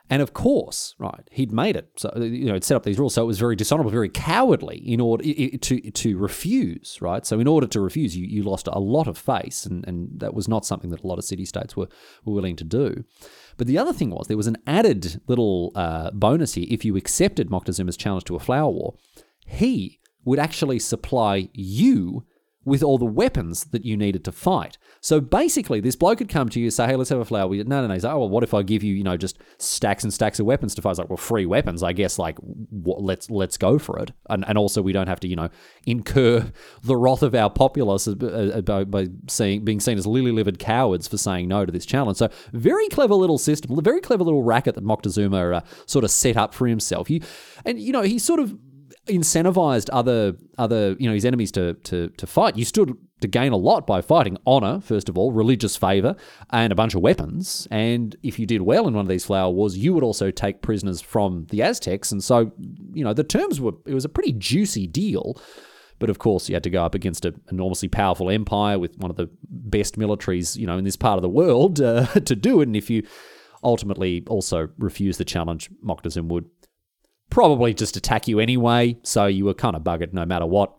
and 0.10 0.22
of 0.22 0.34
course, 0.34 0.94
right, 1.00 1.28
he'd 1.32 1.52
made 1.52 1.76
it. 1.76 1.90
So 1.98 2.12
you 2.16 2.46
know, 2.46 2.54
he'd 2.54 2.64
set 2.64 2.76
up 2.76 2.84
these 2.84 3.00
rules. 3.00 3.16
So 3.16 3.24
it 3.24 3.28
was 3.28 3.40
very 3.40 3.56
dishonorable, 3.56 3.92
very 3.92 4.10
cowardly 4.10 4.78
in 4.78 5.02
order 5.02 5.24
to 5.24 5.92
to 5.92 6.18
refuse. 6.18 7.00
Right. 7.02 7.26
So 7.26 7.40
in 7.40 7.48
order 7.48 7.66
to 7.68 7.82
refuse, 7.82 8.16
you, 8.16 8.26
you 8.26 8.44
lost 8.44 8.68
a 8.68 8.80
lot 8.80 9.08
of 9.08 9.18
face, 9.18 9.66
and, 9.66 9.86
and 9.88 10.20
that 10.20 10.34
was 10.34 10.48
not 10.48 10.66
something 10.66 10.92
that 10.92 11.04
a 11.04 11.08
lot 11.08 11.18
of 11.18 11.26
city 11.26 11.46
states 11.46 11.76
were 11.76 11.88
were 12.24 12.34
willing 12.34 12.56
to 12.58 12.64
do. 12.64 13.04
But 13.58 13.68
the 13.68 13.78
other 13.78 13.94
thing 13.94 14.12
was 14.12 14.28
there 14.28 14.38
was 14.38 14.48
an 14.48 14.58
added 14.68 15.22
little 15.28 15.72
uh, 15.76 16.12
bonus 16.12 16.54
here. 16.54 16.68
If 16.70 16.86
you 16.86 16.96
accepted 16.96 17.50
Moctezuma's 17.50 17.98
challenge 17.98 18.26
to 18.26 18.36
a 18.36 18.40
flower 18.40 18.70
war, 18.70 18.96
he 19.48 20.00
would 20.24 20.40
actually 20.40 20.80
supply 20.80 21.50
you 21.54 22.26
with 22.66 22.82
all 22.82 22.98
the 22.98 23.06
weapons 23.06 23.66
that 23.66 23.86
you 23.86 23.96
needed 23.96 24.26
to 24.26 24.32
fight. 24.32 24.78
So 25.00 25.22
basically, 25.22 25.80
this 25.80 25.96
bloke 25.96 26.18
could 26.18 26.30
come 26.30 26.50
to 26.50 26.60
you 26.60 26.66
and 26.66 26.74
say, 26.74 26.88
hey, 26.88 26.96
let's 26.96 27.12
have 27.12 27.20
a 27.20 27.26
flower. 27.26 27.48
We, 27.48 27.64
no, 27.64 27.82
no, 27.82 27.88
no. 27.88 27.94
He's 27.94 28.04
like, 28.04 28.14
oh, 28.14 28.20
well, 28.20 28.30
what 28.30 28.44
if 28.44 28.56
I 28.56 28.64
give 28.64 28.82
you, 28.82 28.96
you 28.96 29.04
know, 29.04 29.18
just 29.18 29.38
stacks 29.60 30.04
and 30.04 30.12
stacks 30.12 30.40
of 30.40 30.48
weapons 30.48 30.74
to 30.76 30.82
fight? 30.82 30.92
It's 30.92 31.00
like, 31.00 31.10
well, 31.10 31.18
free 31.18 31.46
weapons, 31.46 31.84
I 31.84 31.94
guess, 31.94 32.18
like, 32.18 32.38
let's 32.72 33.30
let's 33.30 33.58
go 33.58 33.78
for 33.78 34.00
it. 34.00 34.12
And, 34.30 34.44
and 34.48 34.58
also, 34.58 34.82
we 34.82 34.94
don't 34.94 35.08
have 35.08 35.20
to, 35.20 35.28
you 35.28 35.36
know, 35.36 35.50
incur 35.86 36.52
the 36.84 36.98
wrath 36.98 37.22
of 37.22 37.36
our 37.36 37.52
populace 37.52 38.08
by, 38.08 38.84
by 38.84 39.08
seeing, 39.28 39.64
being 39.64 39.80
seen 39.80 40.00
as 40.00 40.08
lily-livered 40.08 40.58
cowards 40.58 41.08
for 41.08 41.18
saying 41.18 41.48
no 41.48 41.66
to 41.66 41.72
this 41.72 41.86
challenge. 41.86 42.18
So 42.18 42.30
very 42.52 42.88
clever 42.90 43.14
little 43.14 43.38
system, 43.38 43.78
a 43.78 43.82
very 43.82 44.02
clever 44.02 44.24
little 44.24 44.44
racket 44.44 44.74
that 44.74 44.84
Moctezuma 44.84 45.58
uh, 45.58 45.62
sort 45.86 46.04
of 46.04 46.10
set 46.10 46.36
up 46.36 46.54
for 46.54 46.66
himself. 46.66 47.08
He, 47.08 47.22
and, 47.64 47.80
you 47.80 47.92
know, 47.92 48.02
he 48.02 48.18
sort 48.18 48.40
of 48.40 48.58
incentivized 49.08 49.90
other 49.94 50.36
other 50.58 50.96
you 51.00 51.08
know 51.08 51.14
his 51.14 51.26
enemies 51.26 51.52
to 51.54 51.74
to 51.74 52.10
to 52.10 52.28
fight. 52.28 52.58
You 52.58 52.66
stood 52.66 52.98
to 53.22 53.28
gain 53.28 53.54
a 53.54 53.58
lot 53.58 53.88
by 53.88 54.02
fighting 54.02 54.38
honor, 54.46 54.82
first 54.82 55.08
of 55.10 55.18
all, 55.18 55.32
religious 55.32 55.76
favor, 55.76 56.16
and 56.52 56.72
a 56.72 56.76
bunch 56.76 56.96
of 56.96 57.02
weapons. 57.02 57.68
And 57.72 58.16
if 58.24 58.38
you 58.38 58.46
did 58.46 58.62
well 58.62 58.88
in 58.88 58.94
one 58.94 59.06
of 59.06 59.10
these 59.10 59.26
flower 59.26 59.52
wars, 59.52 59.78
you 59.78 59.94
would 59.94 60.04
also 60.04 60.32
take 60.32 60.62
prisoners 60.62 61.02
from 61.02 61.48
the 61.50 61.62
Aztecs. 61.62 62.12
And 62.12 62.24
so, 62.24 62.52
you 62.94 63.04
know, 63.04 63.14
the 63.14 63.24
terms 63.24 63.62
were 63.62 63.74
it 63.86 63.94
was 63.94 64.06
a 64.06 64.10
pretty 64.10 64.34
juicy 64.34 64.88
deal. 64.88 65.40
But 65.98 66.10
of 66.10 66.20
course, 66.20 66.50
you 66.50 66.56
had 66.56 66.64
to 66.64 66.70
go 66.70 66.84
up 66.84 66.94
against 66.94 67.24
an 67.24 67.40
enormously 67.50 67.88
powerful 67.88 68.30
empire 68.30 68.78
with 68.78 68.98
one 68.98 69.10
of 69.10 69.16
the 69.16 69.30
best 69.50 69.98
militaries, 69.98 70.58
you 70.58 70.68
know, 70.68 70.78
in 70.78 70.84
this 70.84 70.98
part 70.98 71.18
of 71.18 71.22
the 71.22 71.30
world 71.30 71.80
uh, 71.80 72.06
to 72.26 72.36
do 72.36 72.60
it. 72.60 72.68
And 72.68 72.76
if 72.76 72.90
you 72.90 73.04
ultimately 73.64 74.24
also 74.28 74.68
refuse 74.78 75.18
the 75.18 75.26
challenge, 75.26 75.70
Moctezuma 75.84 76.28
would 76.28 76.50
probably 77.36 77.74
just 77.74 77.98
attack 77.98 78.30
you 78.30 78.40
anyway, 78.40 78.98
so 79.04 79.26
you 79.26 79.44
were 79.44 79.54
kind 79.54 79.76
of 79.76 79.84
buggered 79.84 80.14
no 80.14 80.26
matter 80.26 80.46
what. 80.46 80.74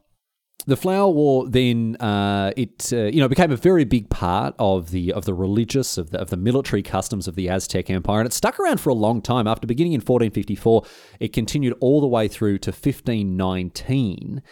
The 0.66 0.74
Flower 0.74 1.10
War 1.10 1.46
then 1.46 1.96
uh, 1.96 2.50
it 2.56 2.94
uh, 2.94 3.04
you 3.04 3.20
know 3.20 3.28
became 3.28 3.52
a 3.52 3.56
very 3.56 3.84
big 3.84 4.08
part 4.08 4.54
of 4.58 4.90
the 4.90 5.12
of 5.12 5.26
the 5.26 5.34
religious 5.34 5.98
of 5.98 6.12
the 6.12 6.18
of 6.18 6.30
the 6.30 6.38
military 6.38 6.82
customs 6.82 7.28
of 7.28 7.34
the 7.34 7.50
Aztec 7.50 7.90
Empire, 7.90 8.20
and 8.20 8.26
it 8.26 8.32
stuck 8.32 8.58
around 8.58 8.80
for 8.80 8.88
a 8.88 8.94
long 8.94 9.20
time. 9.20 9.46
After 9.46 9.66
beginning 9.66 9.92
in 9.92 10.00
1454, 10.00 10.86
it 11.20 11.34
continued 11.34 11.76
all 11.80 12.00
the 12.00 12.06
way 12.06 12.26
through 12.26 12.56
to 12.60 12.70
1519. 12.70 14.42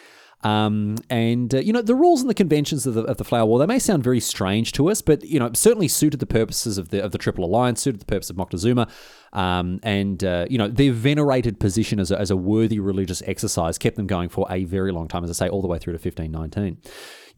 Um, 0.45 0.97
and 1.09 1.55
uh, 1.55 1.59
you 1.59 1.73
know 1.73 1.81
the 1.81 1.95
rules 1.95 2.21
and 2.21 2.29
the 2.29 2.35
conventions 2.35 2.87
of 2.87 2.93
the, 2.93 3.03
of 3.05 3.17
the 3.17 3.25
flower 3.25 3.47
war 3.47 3.59
they 3.59 3.67
may 3.67 3.79
sound 3.79 4.05
very 4.05 4.21
strange 4.21 4.73
to 4.73 4.91
us, 4.91 5.01
but 5.01 5.25
you 5.25 5.39
know 5.41 5.51
certainly 5.55 5.89
suited 5.89 6.21
the 6.21 6.27
purposes 6.27 6.77
of 6.77 6.91
the 6.91 7.03
of 7.03 7.13
the 7.13 7.19
Triple 7.19 7.47
Alliance, 7.47 7.81
suited 7.81 8.03
the 8.03 8.07
purpose 8.07 8.29
of 8.29 8.37
Moctezuma, 8.37 8.91
um, 9.33 9.81
and 9.83 10.23
uh, 10.23 10.45
you 10.51 10.59
know 10.59 10.69
their 10.69 10.93
venerated 10.93 11.59
position 11.59 11.99
as 11.99 12.11
a, 12.11 12.21
as 12.21 12.31
a 12.31 12.37
worthy 12.37 12.79
religious 12.79 13.23
exercise 13.23 13.79
kept 13.79 13.97
them 13.97 14.07
going 14.07 14.29
for 14.29 14.47
a 14.51 14.65
very 14.65 14.93
long 14.93 15.09
time, 15.09 15.25
as 15.25 15.31
I 15.31 15.47
say, 15.47 15.49
all 15.49 15.63
the 15.63 15.69
way 15.69 15.79
through 15.79 15.95
to 15.95 15.99
1519. 15.99 16.77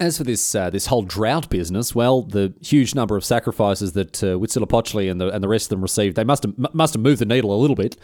As 0.00 0.18
for 0.18 0.24
this 0.24 0.54
uh, 0.54 0.68
this 0.68 0.86
whole 0.86 1.02
drought 1.02 1.48
business, 1.48 1.94
well, 1.94 2.22
the 2.22 2.54
huge 2.60 2.94
number 2.96 3.16
of 3.16 3.24
sacrifices 3.24 3.92
that 3.92 4.22
uh, 4.22 4.36
and 4.36 5.20
the 5.20 5.30
and 5.32 5.44
the 5.44 5.48
rest 5.48 5.66
of 5.66 5.70
them 5.70 5.80
received, 5.80 6.16
they 6.16 6.24
must 6.24 6.42
have 6.42 6.74
must 6.74 6.94
have 6.94 7.02
moved 7.02 7.20
the 7.20 7.24
needle 7.24 7.54
a 7.54 7.56
little 7.56 7.76
bit, 7.76 7.96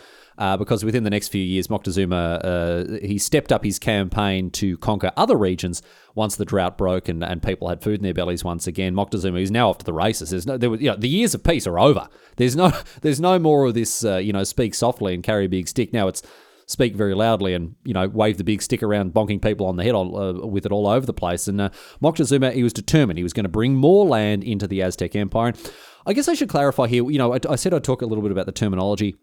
uh, 0.43 0.57
because 0.57 0.85
within 0.85 1.05
the 1.05 1.11
next 1.11 1.29
few 1.29 1.41
years, 1.41 1.69
Moctezuma 1.69 2.41
uh, 2.43 3.07
he 3.07 3.17
stepped 3.17 3.53
up 3.53 3.63
his 3.63 3.79
campaign 3.79 4.51
to 4.51 4.77
conquer 4.79 5.13
other 5.17 5.37
regions 5.37 5.83
once 6.17 6.35
the 6.35 6.45
drought 6.45 6.77
broke 6.77 7.09
and, 7.09 7.23
and 7.23 7.41
people 7.45 7.69
had 7.69 7.81
food 7.81 8.01
in 8.01 8.03
their 8.03 8.13
bellies 8.13 8.43
once 8.43 8.67
again. 8.67 8.93
Moctezuma 8.93 9.41
is 9.41 9.53
now 9.53 9.71
off 9.71 9.79
to 9.79 9.85
the 9.85 9.93
races. 9.93 10.31
There's 10.31 10.45
no, 10.45 10.59
there 10.59 10.69
was, 10.69 10.81
you 10.81 10.91
know, 10.91 10.97
the 10.97 11.09
years 11.09 11.33
of 11.33 11.45
peace 11.45 11.65
are 11.69 11.79
over. 11.79 12.09
There's 12.39 12.57
no 12.57 12.73
there's 13.03 13.21
no 13.21 13.39
more 13.39 13.67
of 13.67 13.75
this 13.75 14.05
uh, 14.05 14.17
you 14.17 14.33
know 14.33 14.43
speak 14.43 14.75
softly 14.75 15.15
and 15.15 15.23
carry 15.23 15.45
a 15.45 15.49
big 15.49 15.69
stick. 15.69 15.93
Now 15.93 16.09
it's 16.09 16.25
speak 16.67 16.97
very 16.97 17.15
loudly 17.15 17.55
and 17.55 17.77
you 17.85 17.95
know 17.95 18.09
wave 18.09 18.37
the 18.37 18.43
big 18.43 18.63
stick 18.63 18.83
around, 18.83 19.15
bonking 19.15 19.41
people 19.41 19.67
on 19.67 19.77
the 19.77 19.85
head 19.85 19.95
all, 19.95 20.19
uh, 20.19 20.45
with 20.45 20.67
it 20.67 20.73
all 20.73 20.89
over 20.89 21.07
the 21.07 21.15
place. 21.15 21.47
And 21.47 21.61
uh, 21.61 21.71
Moctezuma, 22.03 22.53
he 22.53 22.65
was 22.65 22.73
determined 22.73 23.17
he 23.17 23.23
was 23.23 23.33
going 23.33 23.45
to 23.45 23.49
bring 23.49 23.77
more 23.77 24.05
land 24.07 24.43
into 24.43 24.67
the 24.67 24.83
Aztec 24.83 25.15
Empire. 25.15 25.51
And 25.51 25.73
I 26.05 26.15
guess 26.15 26.27
I 26.27 26.35
should 26.35 26.49
clarify 26.49 26.89
here. 26.89 27.09
You 27.09 27.19
know, 27.19 27.33
I, 27.33 27.39
I 27.49 27.55
said 27.55 27.73
I'd 27.73 27.85
talk 27.85 28.03
a 28.03 28.07
little 28.07 28.23
bit 28.23 28.33
about 28.33 28.47
the 28.47 28.53
terminology. 28.53 29.15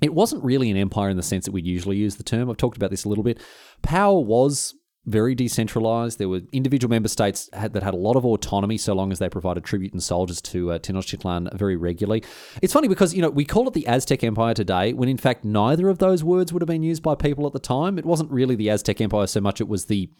It 0.00 0.14
wasn't 0.14 0.44
really 0.44 0.70
an 0.70 0.76
empire 0.76 1.10
in 1.10 1.16
the 1.16 1.22
sense 1.22 1.44
that 1.44 1.52
we'd 1.52 1.66
usually 1.66 1.96
use 1.96 2.16
the 2.16 2.22
term. 2.22 2.48
I've 2.48 2.56
talked 2.56 2.76
about 2.76 2.90
this 2.90 3.04
a 3.04 3.08
little 3.08 3.24
bit. 3.24 3.40
Power 3.82 4.20
was 4.20 4.74
very 5.06 5.34
decentralized. 5.34 6.18
There 6.18 6.28
were 6.28 6.42
individual 6.52 6.90
member 6.90 7.08
states 7.08 7.48
had, 7.52 7.72
that 7.72 7.82
had 7.82 7.94
a 7.94 7.98
lot 7.98 8.16
of 8.16 8.24
autonomy 8.24 8.76
so 8.76 8.92
long 8.94 9.10
as 9.10 9.18
they 9.18 9.28
provided 9.28 9.64
tribute 9.64 9.92
and 9.92 10.02
soldiers 10.02 10.40
to 10.42 10.72
uh, 10.72 10.78
Tenochtitlan 10.78 11.56
very 11.56 11.76
regularly. 11.76 12.22
It's 12.60 12.72
funny 12.72 12.88
because, 12.88 13.14
you 13.14 13.22
know, 13.22 13.30
we 13.30 13.44
call 13.44 13.66
it 13.68 13.74
the 13.74 13.86
Aztec 13.86 14.22
Empire 14.22 14.54
today 14.54 14.92
when 14.92 15.08
in 15.08 15.16
fact 15.16 15.44
neither 15.44 15.88
of 15.88 15.98
those 15.98 16.22
words 16.22 16.52
would 16.52 16.62
have 16.62 16.68
been 16.68 16.82
used 16.82 17.02
by 17.02 17.14
people 17.14 17.46
at 17.46 17.52
the 17.52 17.58
time. 17.58 17.98
It 17.98 18.04
wasn't 18.04 18.30
really 18.30 18.54
the 18.54 18.68
Aztec 18.68 19.00
Empire 19.00 19.26
so 19.26 19.40
much, 19.40 19.60
it 19.60 19.68
was 19.68 19.86
the, 19.86 20.10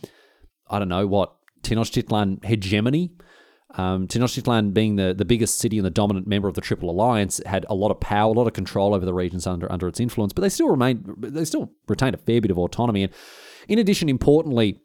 I 0.68 0.78
don't 0.78 0.88
know 0.88 1.06
what, 1.06 1.34
Tenochtitlan 1.62 2.44
hegemony. 2.44 3.12
Um, 3.74 4.08
Tenochtitlan, 4.08 4.72
being 4.72 4.96
the, 4.96 5.14
the 5.16 5.26
biggest 5.26 5.58
city 5.58 5.76
and 5.76 5.84
the 5.84 5.90
dominant 5.90 6.26
member 6.26 6.48
of 6.48 6.54
the 6.54 6.60
Triple 6.60 6.90
Alliance, 6.90 7.40
had 7.44 7.66
a 7.68 7.74
lot 7.74 7.90
of 7.90 8.00
power, 8.00 8.30
a 8.30 8.36
lot 8.36 8.46
of 8.46 8.54
control 8.54 8.94
over 8.94 9.04
the 9.04 9.12
regions 9.12 9.46
under 9.46 9.70
under 9.70 9.86
its 9.88 10.00
influence. 10.00 10.32
But 10.32 10.42
they 10.42 10.48
still 10.48 10.68
remained, 10.68 11.14
they 11.18 11.44
still 11.44 11.72
retained 11.86 12.14
a 12.14 12.18
fair 12.18 12.40
bit 12.40 12.50
of 12.50 12.58
autonomy. 12.58 13.02
And 13.02 13.12
in 13.68 13.78
addition, 13.78 14.08
importantly, 14.08 14.80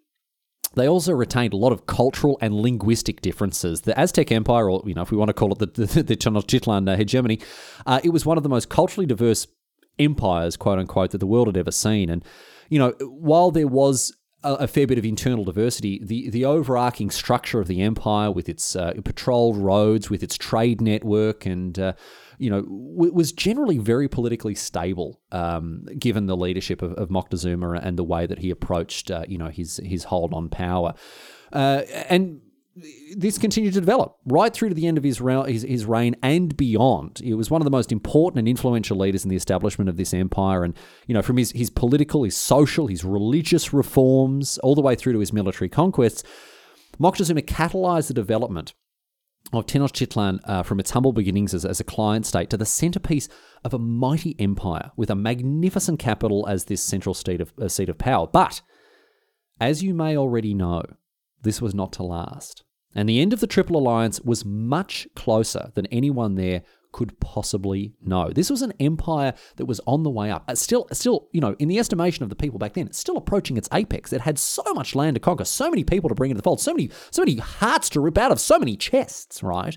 they 0.75 0.87
also 0.87 1.13
retained 1.13 1.53
a 1.53 1.57
lot 1.57 1.71
of 1.71 1.85
cultural 1.85 2.37
and 2.41 2.53
linguistic 2.53 3.21
differences. 3.21 3.81
The 3.81 3.97
Aztec 3.97 4.31
Empire, 4.31 4.69
or 4.69 4.83
you 4.85 4.93
know, 4.93 5.03
if 5.03 5.11
we 5.11 5.17
want 5.17 5.29
to 5.29 5.33
call 5.33 5.53
it 5.53 5.59
the, 5.59 5.85
the, 5.85 6.03
the 6.03 6.15
Tenochtitlan 6.17 6.91
uh, 6.91 6.97
hegemony, 6.97 7.39
uh, 7.85 8.01
it 8.03 8.09
was 8.09 8.25
one 8.25 8.37
of 8.37 8.43
the 8.43 8.49
most 8.49 8.69
culturally 8.69 9.05
diverse 9.05 9.47
empires, 9.99 10.57
quote 10.57 10.79
unquote, 10.79 11.11
that 11.11 11.19
the 11.19 11.27
world 11.27 11.47
had 11.47 11.57
ever 11.57 11.71
seen. 11.71 12.09
And 12.09 12.25
you 12.69 12.79
know, 12.79 12.93
while 13.01 13.51
there 13.51 13.67
was 13.67 14.13
a, 14.43 14.67
fair 14.67 14.87
bit 14.87 14.97
of 14.97 15.05
internal 15.05 15.43
diversity, 15.43 15.99
the 16.03 16.29
the 16.29 16.45
overarching 16.45 17.09
structure 17.09 17.59
of 17.59 17.67
the 17.67 17.81
empire, 17.81 18.31
with 18.31 18.49
its 18.49 18.75
uh, 18.75 18.93
patrolled 19.03 19.57
roads, 19.57 20.09
with 20.09 20.23
its 20.23 20.37
trade 20.37 20.81
network, 20.81 21.45
and 21.45 21.77
uh, 21.79 21.93
you 22.37 22.49
know, 22.49 22.61
w- 22.61 23.13
was 23.13 23.31
generally 23.31 23.77
very 23.77 24.07
politically 24.07 24.55
stable, 24.55 25.21
um, 25.31 25.85
given 25.97 26.25
the 26.25 26.37
leadership 26.37 26.81
of, 26.81 26.93
of 26.93 27.09
Moctezuma 27.09 27.79
and 27.83 27.97
the 27.97 28.03
way 28.03 28.25
that 28.25 28.39
he 28.39 28.49
approached, 28.49 29.11
uh, 29.11 29.23
you 29.27 29.37
know, 29.37 29.47
his 29.47 29.79
his 29.83 30.05
hold 30.05 30.33
on 30.33 30.49
power, 30.49 30.93
uh, 31.51 31.81
and 32.09 32.41
this 32.75 33.37
continued 33.37 33.73
to 33.73 33.79
develop 33.79 34.17
right 34.25 34.51
through 34.51 34.69
to 34.69 34.75
the 34.75 34.87
end 34.87 34.97
of 34.97 35.03
his, 35.03 35.19
his, 35.19 35.85
reign 35.85 36.15
and 36.23 36.57
beyond. 36.57 37.19
He 37.23 37.33
was 37.33 37.51
one 37.51 37.61
of 37.61 37.65
the 37.65 37.71
most 37.71 37.91
important 37.91 38.39
and 38.39 38.47
influential 38.47 38.97
leaders 38.97 39.23
in 39.23 39.29
the 39.29 39.35
establishment 39.35 39.89
of 39.89 39.97
this 39.97 40.13
empire. 40.13 40.63
And, 40.63 40.75
you 41.05 41.13
know, 41.13 41.21
from 41.21 41.37
his, 41.37 41.51
his 41.51 41.69
political, 41.69 42.23
his 42.23 42.35
social, 42.35 42.87
his 42.87 43.03
religious 43.03 43.73
reforms, 43.73 44.57
all 44.59 44.73
the 44.73 44.81
way 44.81 44.95
through 44.95 45.13
to 45.13 45.19
his 45.19 45.31
military 45.31 45.69
conquests, 45.69 46.23
Moctezuma 46.99 47.43
catalyzed 47.43 48.07
the 48.07 48.13
development 48.13 48.73
of 49.51 49.67
Tenochtitlan 49.67 50.39
uh, 50.45 50.63
from 50.63 50.79
its 50.79 50.91
humble 50.91 51.13
beginnings 51.13 51.53
as, 51.53 51.65
as 51.65 51.79
a 51.79 51.83
client 51.83 52.25
state 52.25 52.49
to 52.49 52.57
the 52.57 52.65
centerpiece 52.65 53.29
of 53.63 53.73
a 53.73 53.79
mighty 53.79 54.35
empire 54.39 54.91
with 54.95 55.11
a 55.11 55.15
magnificent 55.15 55.99
capital 55.99 56.47
as 56.47 56.65
this 56.65 56.81
central 56.81 57.13
seat 57.13 57.41
of, 57.41 57.53
uh, 57.61 57.67
seat 57.67 57.89
of 57.89 57.99
power. 57.99 58.25
But, 58.25 58.61
as 59.59 59.83
you 59.83 59.93
may 59.93 60.17
already 60.17 60.55
know, 60.55 60.83
this 61.43 61.61
was 61.61 61.73
not 61.73 61.93
to 61.93 62.03
last. 62.03 62.63
And 62.95 63.09
the 63.09 63.21
end 63.21 63.33
of 63.33 63.39
the 63.39 63.47
Triple 63.47 63.77
Alliance 63.77 64.21
was 64.21 64.45
much 64.45 65.07
closer 65.15 65.71
than 65.73 65.85
anyone 65.87 66.35
there 66.35 66.63
could 66.91 67.19
possibly 67.19 67.95
know. 68.01 68.29
This 68.29 68.51
was 68.51 68.61
an 68.61 68.71
empire 68.79 69.33
that 69.55 69.65
was 69.65 69.81
on 69.87 70.03
the 70.03 70.11
way 70.11 70.29
up. 70.29 70.49
Still, 70.55 70.87
still, 70.91 71.27
you 71.31 71.41
know, 71.41 71.55
in 71.57 71.67
the 71.67 71.79
estimation 71.79 72.23
of 72.23 72.29
the 72.29 72.35
people 72.35 72.59
back 72.59 72.73
then, 72.73 72.85
it's 72.85 72.99
still 72.99 73.17
approaching 73.17 73.57
its 73.57 73.67
apex. 73.73 74.13
It 74.13 74.21
had 74.21 74.37
so 74.37 74.63
much 74.73 74.93
land 74.93 75.15
to 75.15 75.19
conquer, 75.19 75.43
so 75.43 75.71
many 75.71 75.83
people 75.83 76.07
to 76.07 76.15
bring 76.15 76.29
into 76.29 76.39
the 76.39 76.43
fold, 76.43 76.61
so 76.61 76.71
many, 76.71 76.91
so 77.09 77.23
many 77.23 77.37
hearts 77.37 77.89
to 77.89 77.99
rip 77.99 78.17
out 78.17 78.31
of, 78.31 78.39
so 78.39 78.59
many 78.59 78.77
chests, 78.77 79.41
right? 79.41 79.75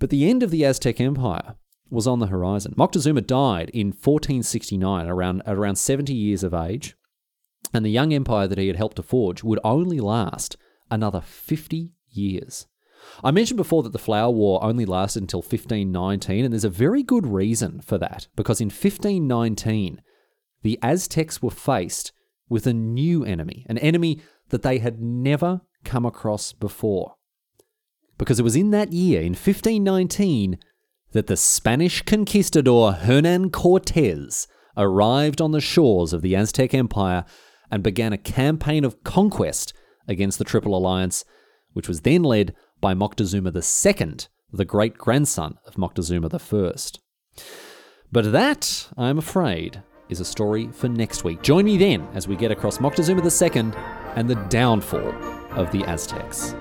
But 0.00 0.10
the 0.10 0.28
end 0.28 0.42
of 0.42 0.50
the 0.50 0.64
Aztec 0.64 1.00
Empire 1.00 1.54
was 1.90 2.06
on 2.06 2.18
the 2.18 2.26
horizon. 2.26 2.74
Moctezuma 2.76 3.24
died 3.24 3.70
in 3.70 3.88
1469, 3.88 5.06
around 5.06 5.42
around 5.46 5.76
70 5.76 6.12
years 6.12 6.42
of 6.42 6.54
age, 6.54 6.96
and 7.72 7.84
the 7.84 7.90
young 7.90 8.12
empire 8.12 8.48
that 8.48 8.58
he 8.58 8.66
had 8.66 8.76
helped 8.76 8.96
to 8.96 9.02
forge 9.02 9.42
would 9.42 9.60
only 9.64 10.00
last 10.00 10.56
another 10.90 11.20
50 11.20 11.92
years. 12.08 12.66
I 13.24 13.30
mentioned 13.30 13.56
before 13.56 13.82
that 13.82 13.92
the 13.92 13.98
Flower 13.98 14.30
War 14.30 14.62
only 14.62 14.84
lasted 14.84 15.22
until 15.22 15.40
1519, 15.40 16.44
and 16.44 16.52
there's 16.52 16.64
a 16.64 16.70
very 16.70 17.02
good 17.02 17.26
reason 17.26 17.80
for 17.80 17.98
that, 17.98 18.28
because 18.36 18.60
in 18.60 18.66
1519, 18.66 20.02
the 20.62 20.78
Aztecs 20.82 21.40
were 21.40 21.50
faced 21.50 22.12
with 22.48 22.66
a 22.66 22.74
new 22.74 23.24
enemy, 23.24 23.64
an 23.68 23.78
enemy 23.78 24.20
that 24.50 24.62
they 24.62 24.78
had 24.78 25.00
never 25.00 25.62
come 25.84 26.04
across 26.04 26.52
before. 26.52 27.14
Because 28.18 28.38
it 28.38 28.42
was 28.42 28.56
in 28.56 28.70
that 28.70 28.92
year, 28.92 29.20
in 29.20 29.32
1519, 29.32 30.58
that 31.12 31.26
the 31.26 31.36
Spanish 31.36 32.02
conquistador 32.02 32.92
Hernan 32.92 33.50
Cortez 33.50 34.46
arrived 34.76 35.40
on 35.40 35.52
the 35.52 35.60
shores 35.60 36.12
of 36.12 36.22
the 36.22 36.36
Aztec 36.36 36.74
Empire 36.74 37.24
and 37.70 37.82
began 37.82 38.12
a 38.12 38.18
campaign 38.18 38.84
of 38.84 39.02
conquest 39.04 39.72
against 40.08 40.38
the 40.38 40.44
Triple 40.44 40.76
Alliance, 40.76 41.24
which 41.72 41.88
was 41.88 42.00
then 42.00 42.22
led 42.22 42.54
by 42.80 42.94
Moctezuma 42.94 43.54
II, 43.54 44.16
the 44.52 44.64
great 44.64 44.98
grandson 44.98 45.58
of 45.66 45.74
Moctezuma 45.74 46.34
I. 46.34 47.42
But 48.12 48.32
that, 48.32 48.88
I'm 48.96 49.18
afraid, 49.18 49.82
is 50.08 50.20
a 50.20 50.24
story 50.24 50.68
for 50.72 50.88
next 50.88 51.22
week. 51.22 51.42
Join 51.42 51.64
me 51.64 51.76
then 51.76 52.08
as 52.14 52.26
we 52.26 52.36
get 52.36 52.50
across 52.50 52.78
Moctezuma 52.78 53.22
II 53.22 53.72
and 54.16 54.28
the 54.28 54.34
downfall 54.48 55.14
of 55.52 55.70
the 55.70 55.84
Aztecs. 55.84 56.54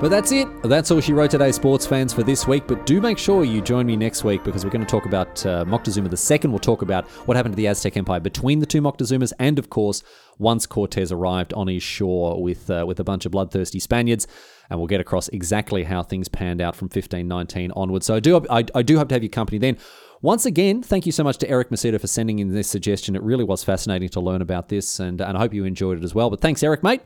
But 0.00 0.08
that's 0.08 0.32
it. 0.32 0.48
That's 0.62 0.90
all 0.90 1.02
she 1.02 1.12
wrote 1.12 1.30
today, 1.30 1.52
sports 1.52 1.86
fans, 1.86 2.14
for 2.14 2.22
this 2.22 2.48
week. 2.48 2.66
But 2.66 2.86
do 2.86 3.02
make 3.02 3.18
sure 3.18 3.44
you 3.44 3.60
join 3.60 3.84
me 3.84 3.96
next 3.96 4.24
week 4.24 4.42
because 4.42 4.64
we're 4.64 4.70
going 4.70 4.84
to 4.84 4.90
talk 4.90 5.04
about 5.04 5.44
uh, 5.44 5.66
Moctezuma 5.66 6.08
II. 6.08 6.50
We'll 6.50 6.58
talk 6.58 6.80
about 6.80 7.06
what 7.26 7.36
happened 7.36 7.52
to 7.52 7.56
the 7.56 7.66
Aztec 7.66 7.98
Empire 7.98 8.18
between 8.18 8.60
the 8.60 8.66
two 8.66 8.80
Moctezumas, 8.80 9.34
and 9.38 9.58
of 9.58 9.68
course, 9.68 10.02
once 10.38 10.64
Cortez 10.64 11.12
arrived 11.12 11.52
on 11.52 11.68
his 11.68 11.82
shore 11.82 12.42
with 12.42 12.70
uh, 12.70 12.86
with 12.88 12.98
a 12.98 13.04
bunch 13.04 13.26
of 13.26 13.32
bloodthirsty 13.32 13.78
Spaniards. 13.78 14.26
And 14.70 14.78
we'll 14.78 14.86
get 14.86 15.02
across 15.02 15.28
exactly 15.28 15.84
how 15.84 16.02
things 16.02 16.28
panned 16.28 16.62
out 16.62 16.76
from 16.76 16.86
1519 16.86 17.70
onwards. 17.72 18.06
So 18.06 18.14
I 18.14 18.20
do, 18.20 18.40
I, 18.48 18.64
I 18.74 18.82
do 18.82 18.96
hope 18.96 19.08
to 19.08 19.16
have 19.16 19.22
your 19.22 19.28
company 19.28 19.58
then. 19.58 19.76
Once 20.22 20.46
again, 20.46 20.82
thank 20.82 21.06
you 21.06 21.12
so 21.12 21.24
much 21.24 21.38
to 21.38 21.48
Eric 21.48 21.70
Macedo 21.70 22.00
for 22.00 22.06
sending 22.06 22.38
in 22.38 22.54
this 22.54 22.68
suggestion. 22.68 23.16
It 23.16 23.22
really 23.22 23.44
was 23.44 23.64
fascinating 23.64 24.08
to 24.10 24.20
learn 24.20 24.42
about 24.42 24.68
this, 24.68 25.00
and, 25.00 25.20
and 25.20 25.36
I 25.36 25.40
hope 25.40 25.52
you 25.52 25.64
enjoyed 25.64 25.98
it 25.98 26.04
as 26.04 26.14
well. 26.14 26.30
But 26.30 26.40
thanks, 26.40 26.62
Eric, 26.62 26.82
mate. 26.82 27.02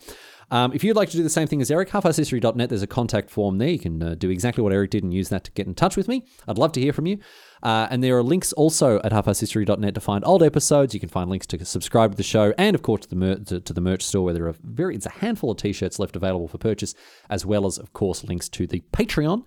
Um, 0.50 0.72
if 0.72 0.84
you'd 0.84 0.96
like 0.96 1.10
to 1.10 1.16
do 1.16 1.22
the 1.22 1.30
same 1.30 1.46
thing 1.46 1.60
as 1.60 1.70
Eric, 1.70 1.90
halfarsedhistory.net, 1.90 2.68
there's 2.68 2.82
a 2.82 2.86
contact 2.86 3.30
form 3.30 3.58
there. 3.58 3.68
You 3.68 3.78
can 3.78 4.02
uh, 4.02 4.14
do 4.14 4.30
exactly 4.30 4.62
what 4.62 4.72
Eric 4.72 4.90
did 4.90 5.02
and 5.02 5.12
use 5.12 5.28
that 5.30 5.44
to 5.44 5.52
get 5.52 5.66
in 5.66 5.74
touch 5.74 5.96
with 5.96 6.08
me. 6.08 6.24
I'd 6.46 6.58
love 6.58 6.72
to 6.72 6.80
hear 6.80 6.92
from 6.92 7.06
you. 7.06 7.18
Uh, 7.62 7.88
and 7.90 8.04
there 8.04 8.16
are 8.16 8.22
links 8.22 8.52
also 8.52 9.00
at 9.02 9.12
halfarsedhistory.net 9.12 9.94
to 9.94 10.00
find 10.00 10.24
old 10.26 10.42
episodes. 10.42 10.92
You 10.92 11.00
can 11.00 11.08
find 11.08 11.30
links 11.30 11.46
to 11.48 11.64
subscribe 11.64 12.12
to 12.12 12.16
the 12.16 12.22
show 12.22 12.52
and, 12.58 12.74
of 12.74 12.82
course, 12.82 13.02
to 13.02 13.08
the, 13.08 13.16
mer- 13.16 13.36
to, 13.36 13.60
to 13.60 13.72
the 13.72 13.80
merch 13.80 14.02
store 14.02 14.24
where 14.24 14.34
there 14.34 14.46
are 14.46 14.54
very, 14.62 14.94
it's 14.94 15.06
a 15.06 15.10
handful 15.10 15.50
of 15.50 15.56
t-shirts 15.56 15.98
left 15.98 16.16
available 16.16 16.48
for 16.48 16.58
purchase, 16.58 16.94
as 17.30 17.46
well 17.46 17.66
as, 17.66 17.78
of 17.78 17.92
course, 17.92 18.24
links 18.24 18.48
to 18.50 18.66
the 18.66 18.82
Patreon. 18.92 19.44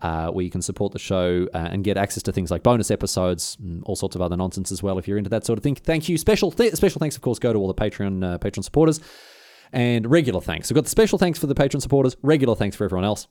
Uh, 0.00 0.30
where 0.30 0.44
you 0.44 0.50
can 0.50 0.62
support 0.62 0.92
the 0.92 0.98
show 1.00 1.48
uh, 1.52 1.58
and 1.72 1.82
get 1.82 1.96
access 1.96 2.22
to 2.22 2.30
things 2.30 2.52
like 2.52 2.62
bonus 2.62 2.88
episodes, 2.88 3.56
and 3.60 3.82
all 3.82 3.96
sorts 3.96 4.14
of 4.14 4.22
other 4.22 4.36
nonsense 4.36 4.70
as 4.70 4.80
well. 4.80 4.96
If 4.96 5.08
you're 5.08 5.18
into 5.18 5.30
that 5.30 5.44
sort 5.44 5.58
of 5.58 5.64
thing, 5.64 5.74
thank 5.74 6.08
you. 6.08 6.16
Special 6.16 6.52
th- 6.52 6.72
special 6.74 7.00
thanks, 7.00 7.16
of 7.16 7.22
course, 7.22 7.40
go 7.40 7.52
to 7.52 7.58
all 7.58 7.66
the 7.66 7.74
Patreon 7.74 8.24
uh, 8.24 8.38
Patreon 8.38 8.62
supporters 8.62 9.00
and 9.72 10.10
regular 10.10 10.40
thanks. 10.40 10.70
We've 10.70 10.76
got 10.76 10.84
the 10.84 10.90
special 10.90 11.18
thanks 11.18 11.38
for 11.38 11.46
the 11.46 11.54
Patreon 11.54 11.82
supporters, 11.82 12.16
regular 12.22 12.54
thanks 12.54 12.76
for 12.76 12.84
everyone 12.84 13.04
else. 13.04 13.26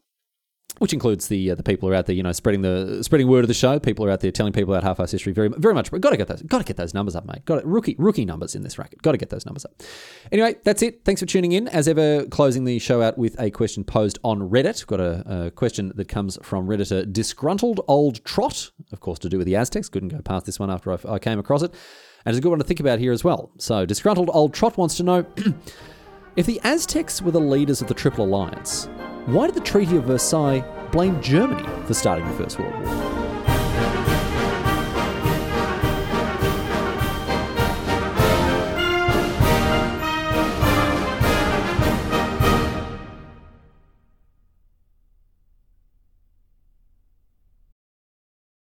Which 0.79 0.93
includes 0.93 1.27
the 1.27 1.51
uh, 1.51 1.55
the 1.55 1.63
people 1.63 1.87
who 1.87 1.93
are 1.93 1.97
out 1.97 2.05
there, 2.05 2.15
you 2.15 2.21
know, 2.21 2.31
spreading 2.33 2.61
the 2.61 3.03
spreading 3.03 3.27
word 3.27 3.43
of 3.43 3.47
the 3.47 3.55
show. 3.55 3.79
People 3.79 4.05
are 4.05 4.11
out 4.11 4.19
there 4.19 4.29
telling 4.29 4.53
people 4.53 4.75
about 4.75 4.83
half-ass 4.83 5.09
history. 5.09 5.33
Very 5.33 5.49
very 5.49 5.73
much. 5.73 5.89
Got 5.89 6.11
to 6.11 6.17
get 6.17 6.27
those. 6.27 6.43
Got 6.43 6.59
to 6.59 6.63
get 6.65 6.77
those 6.77 6.93
numbers 6.93 7.15
up, 7.15 7.25
mate. 7.25 7.45
Got 7.45 7.65
rookie 7.65 7.95
rookie 7.97 8.25
numbers 8.25 8.53
in 8.53 8.61
this 8.61 8.77
racket. 8.77 9.01
Got 9.01 9.13
to 9.13 9.17
get 9.17 9.29
those 9.29 9.43
numbers 9.43 9.65
up. 9.65 9.81
Anyway, 10.31 10.55
that's 10.63 10.83
it. 10.83 11.03
Thanks 11.03 11.19
for 11.19 11.25
tuning 11.25 11.53
in. 11.53 11.67
As 11.69 11.87
ever, 11.87 12.25
closing 12.27 12.65
the 12.65 12.77
show 12.77 13.01
out 13.01 13.17
with 13.17 13.39
a 13.39 13.49
question 13.49 13.85
posed 13.85 14.19
on 14.23 14.51
Reddit. 14.51 14.81
We've 14.81 14.87
got 14.87 14.99
a, 14.99 15.45
a 15.45 15.51
question 15.51 15.93
that 15.95 16.09
comes 16.09 16.37
from 16.43 16.67
redditor 16.67 17.11
disgruntled 17.11 17.81
old 17.87 18.23
trot, 18.23 18.69
of 18.91 18.99
course, 18.99 19.17
to 19.19 19.29
do 19.29 19.39
with 19.39 19.47
the 19.47 19.55
Aztecs. 19.55 19.89
Couldn't 19.89 20.09
go 20.09 20.21
past 20.21 20.45
this 20.45 20.59
one 20.59 20.69
after 20.69 20.91
I, 20.91 21.13
I 21.13 21.17
came 21.17 21.39
across 21.39 21.63
it, 21.63 21.71
and 22.23 22.35
it's 22.35 22.37
a 22.37 22.41
good 22.41 22.49
one 22.49 22.59
to 22.59 22.65
think 22.65 22.81
about 22.81 22.99
here 22.99 23.13
as 23.13 23.23
well. 23.23 23.51
So, 23.57 23.87
disgruntled 23.87 24.29
old 24.31 24.53
trot 24.53 24.77
wants 24.77 24.97
to 24.97 25.03
know. 25.03 25.25
If 26.37 26.45
the 26.45 26.61
Aztecs 26.63 27.19
were 27.19 27.31
the 27.31 27.39
leaders 27.39 27.81
of 27.81 27.87
the 27.87 27.95
Triple 27.95 28.23
Alliance, 28.23 28.85
why 29.25 29.47
did 29.47 29.55
the 29.55 29.59
Treaty 29.59 29.97
of 29.97 30.03
Versailles 30.03 30.63
blame 30.91 31.19
Germany 31.19 31.67
for 31.87 31.95
starting 31.95 32.27
the 32.27 32.33
First 32.35 32.59
World 32.59 32.75
War? 32.75 33.26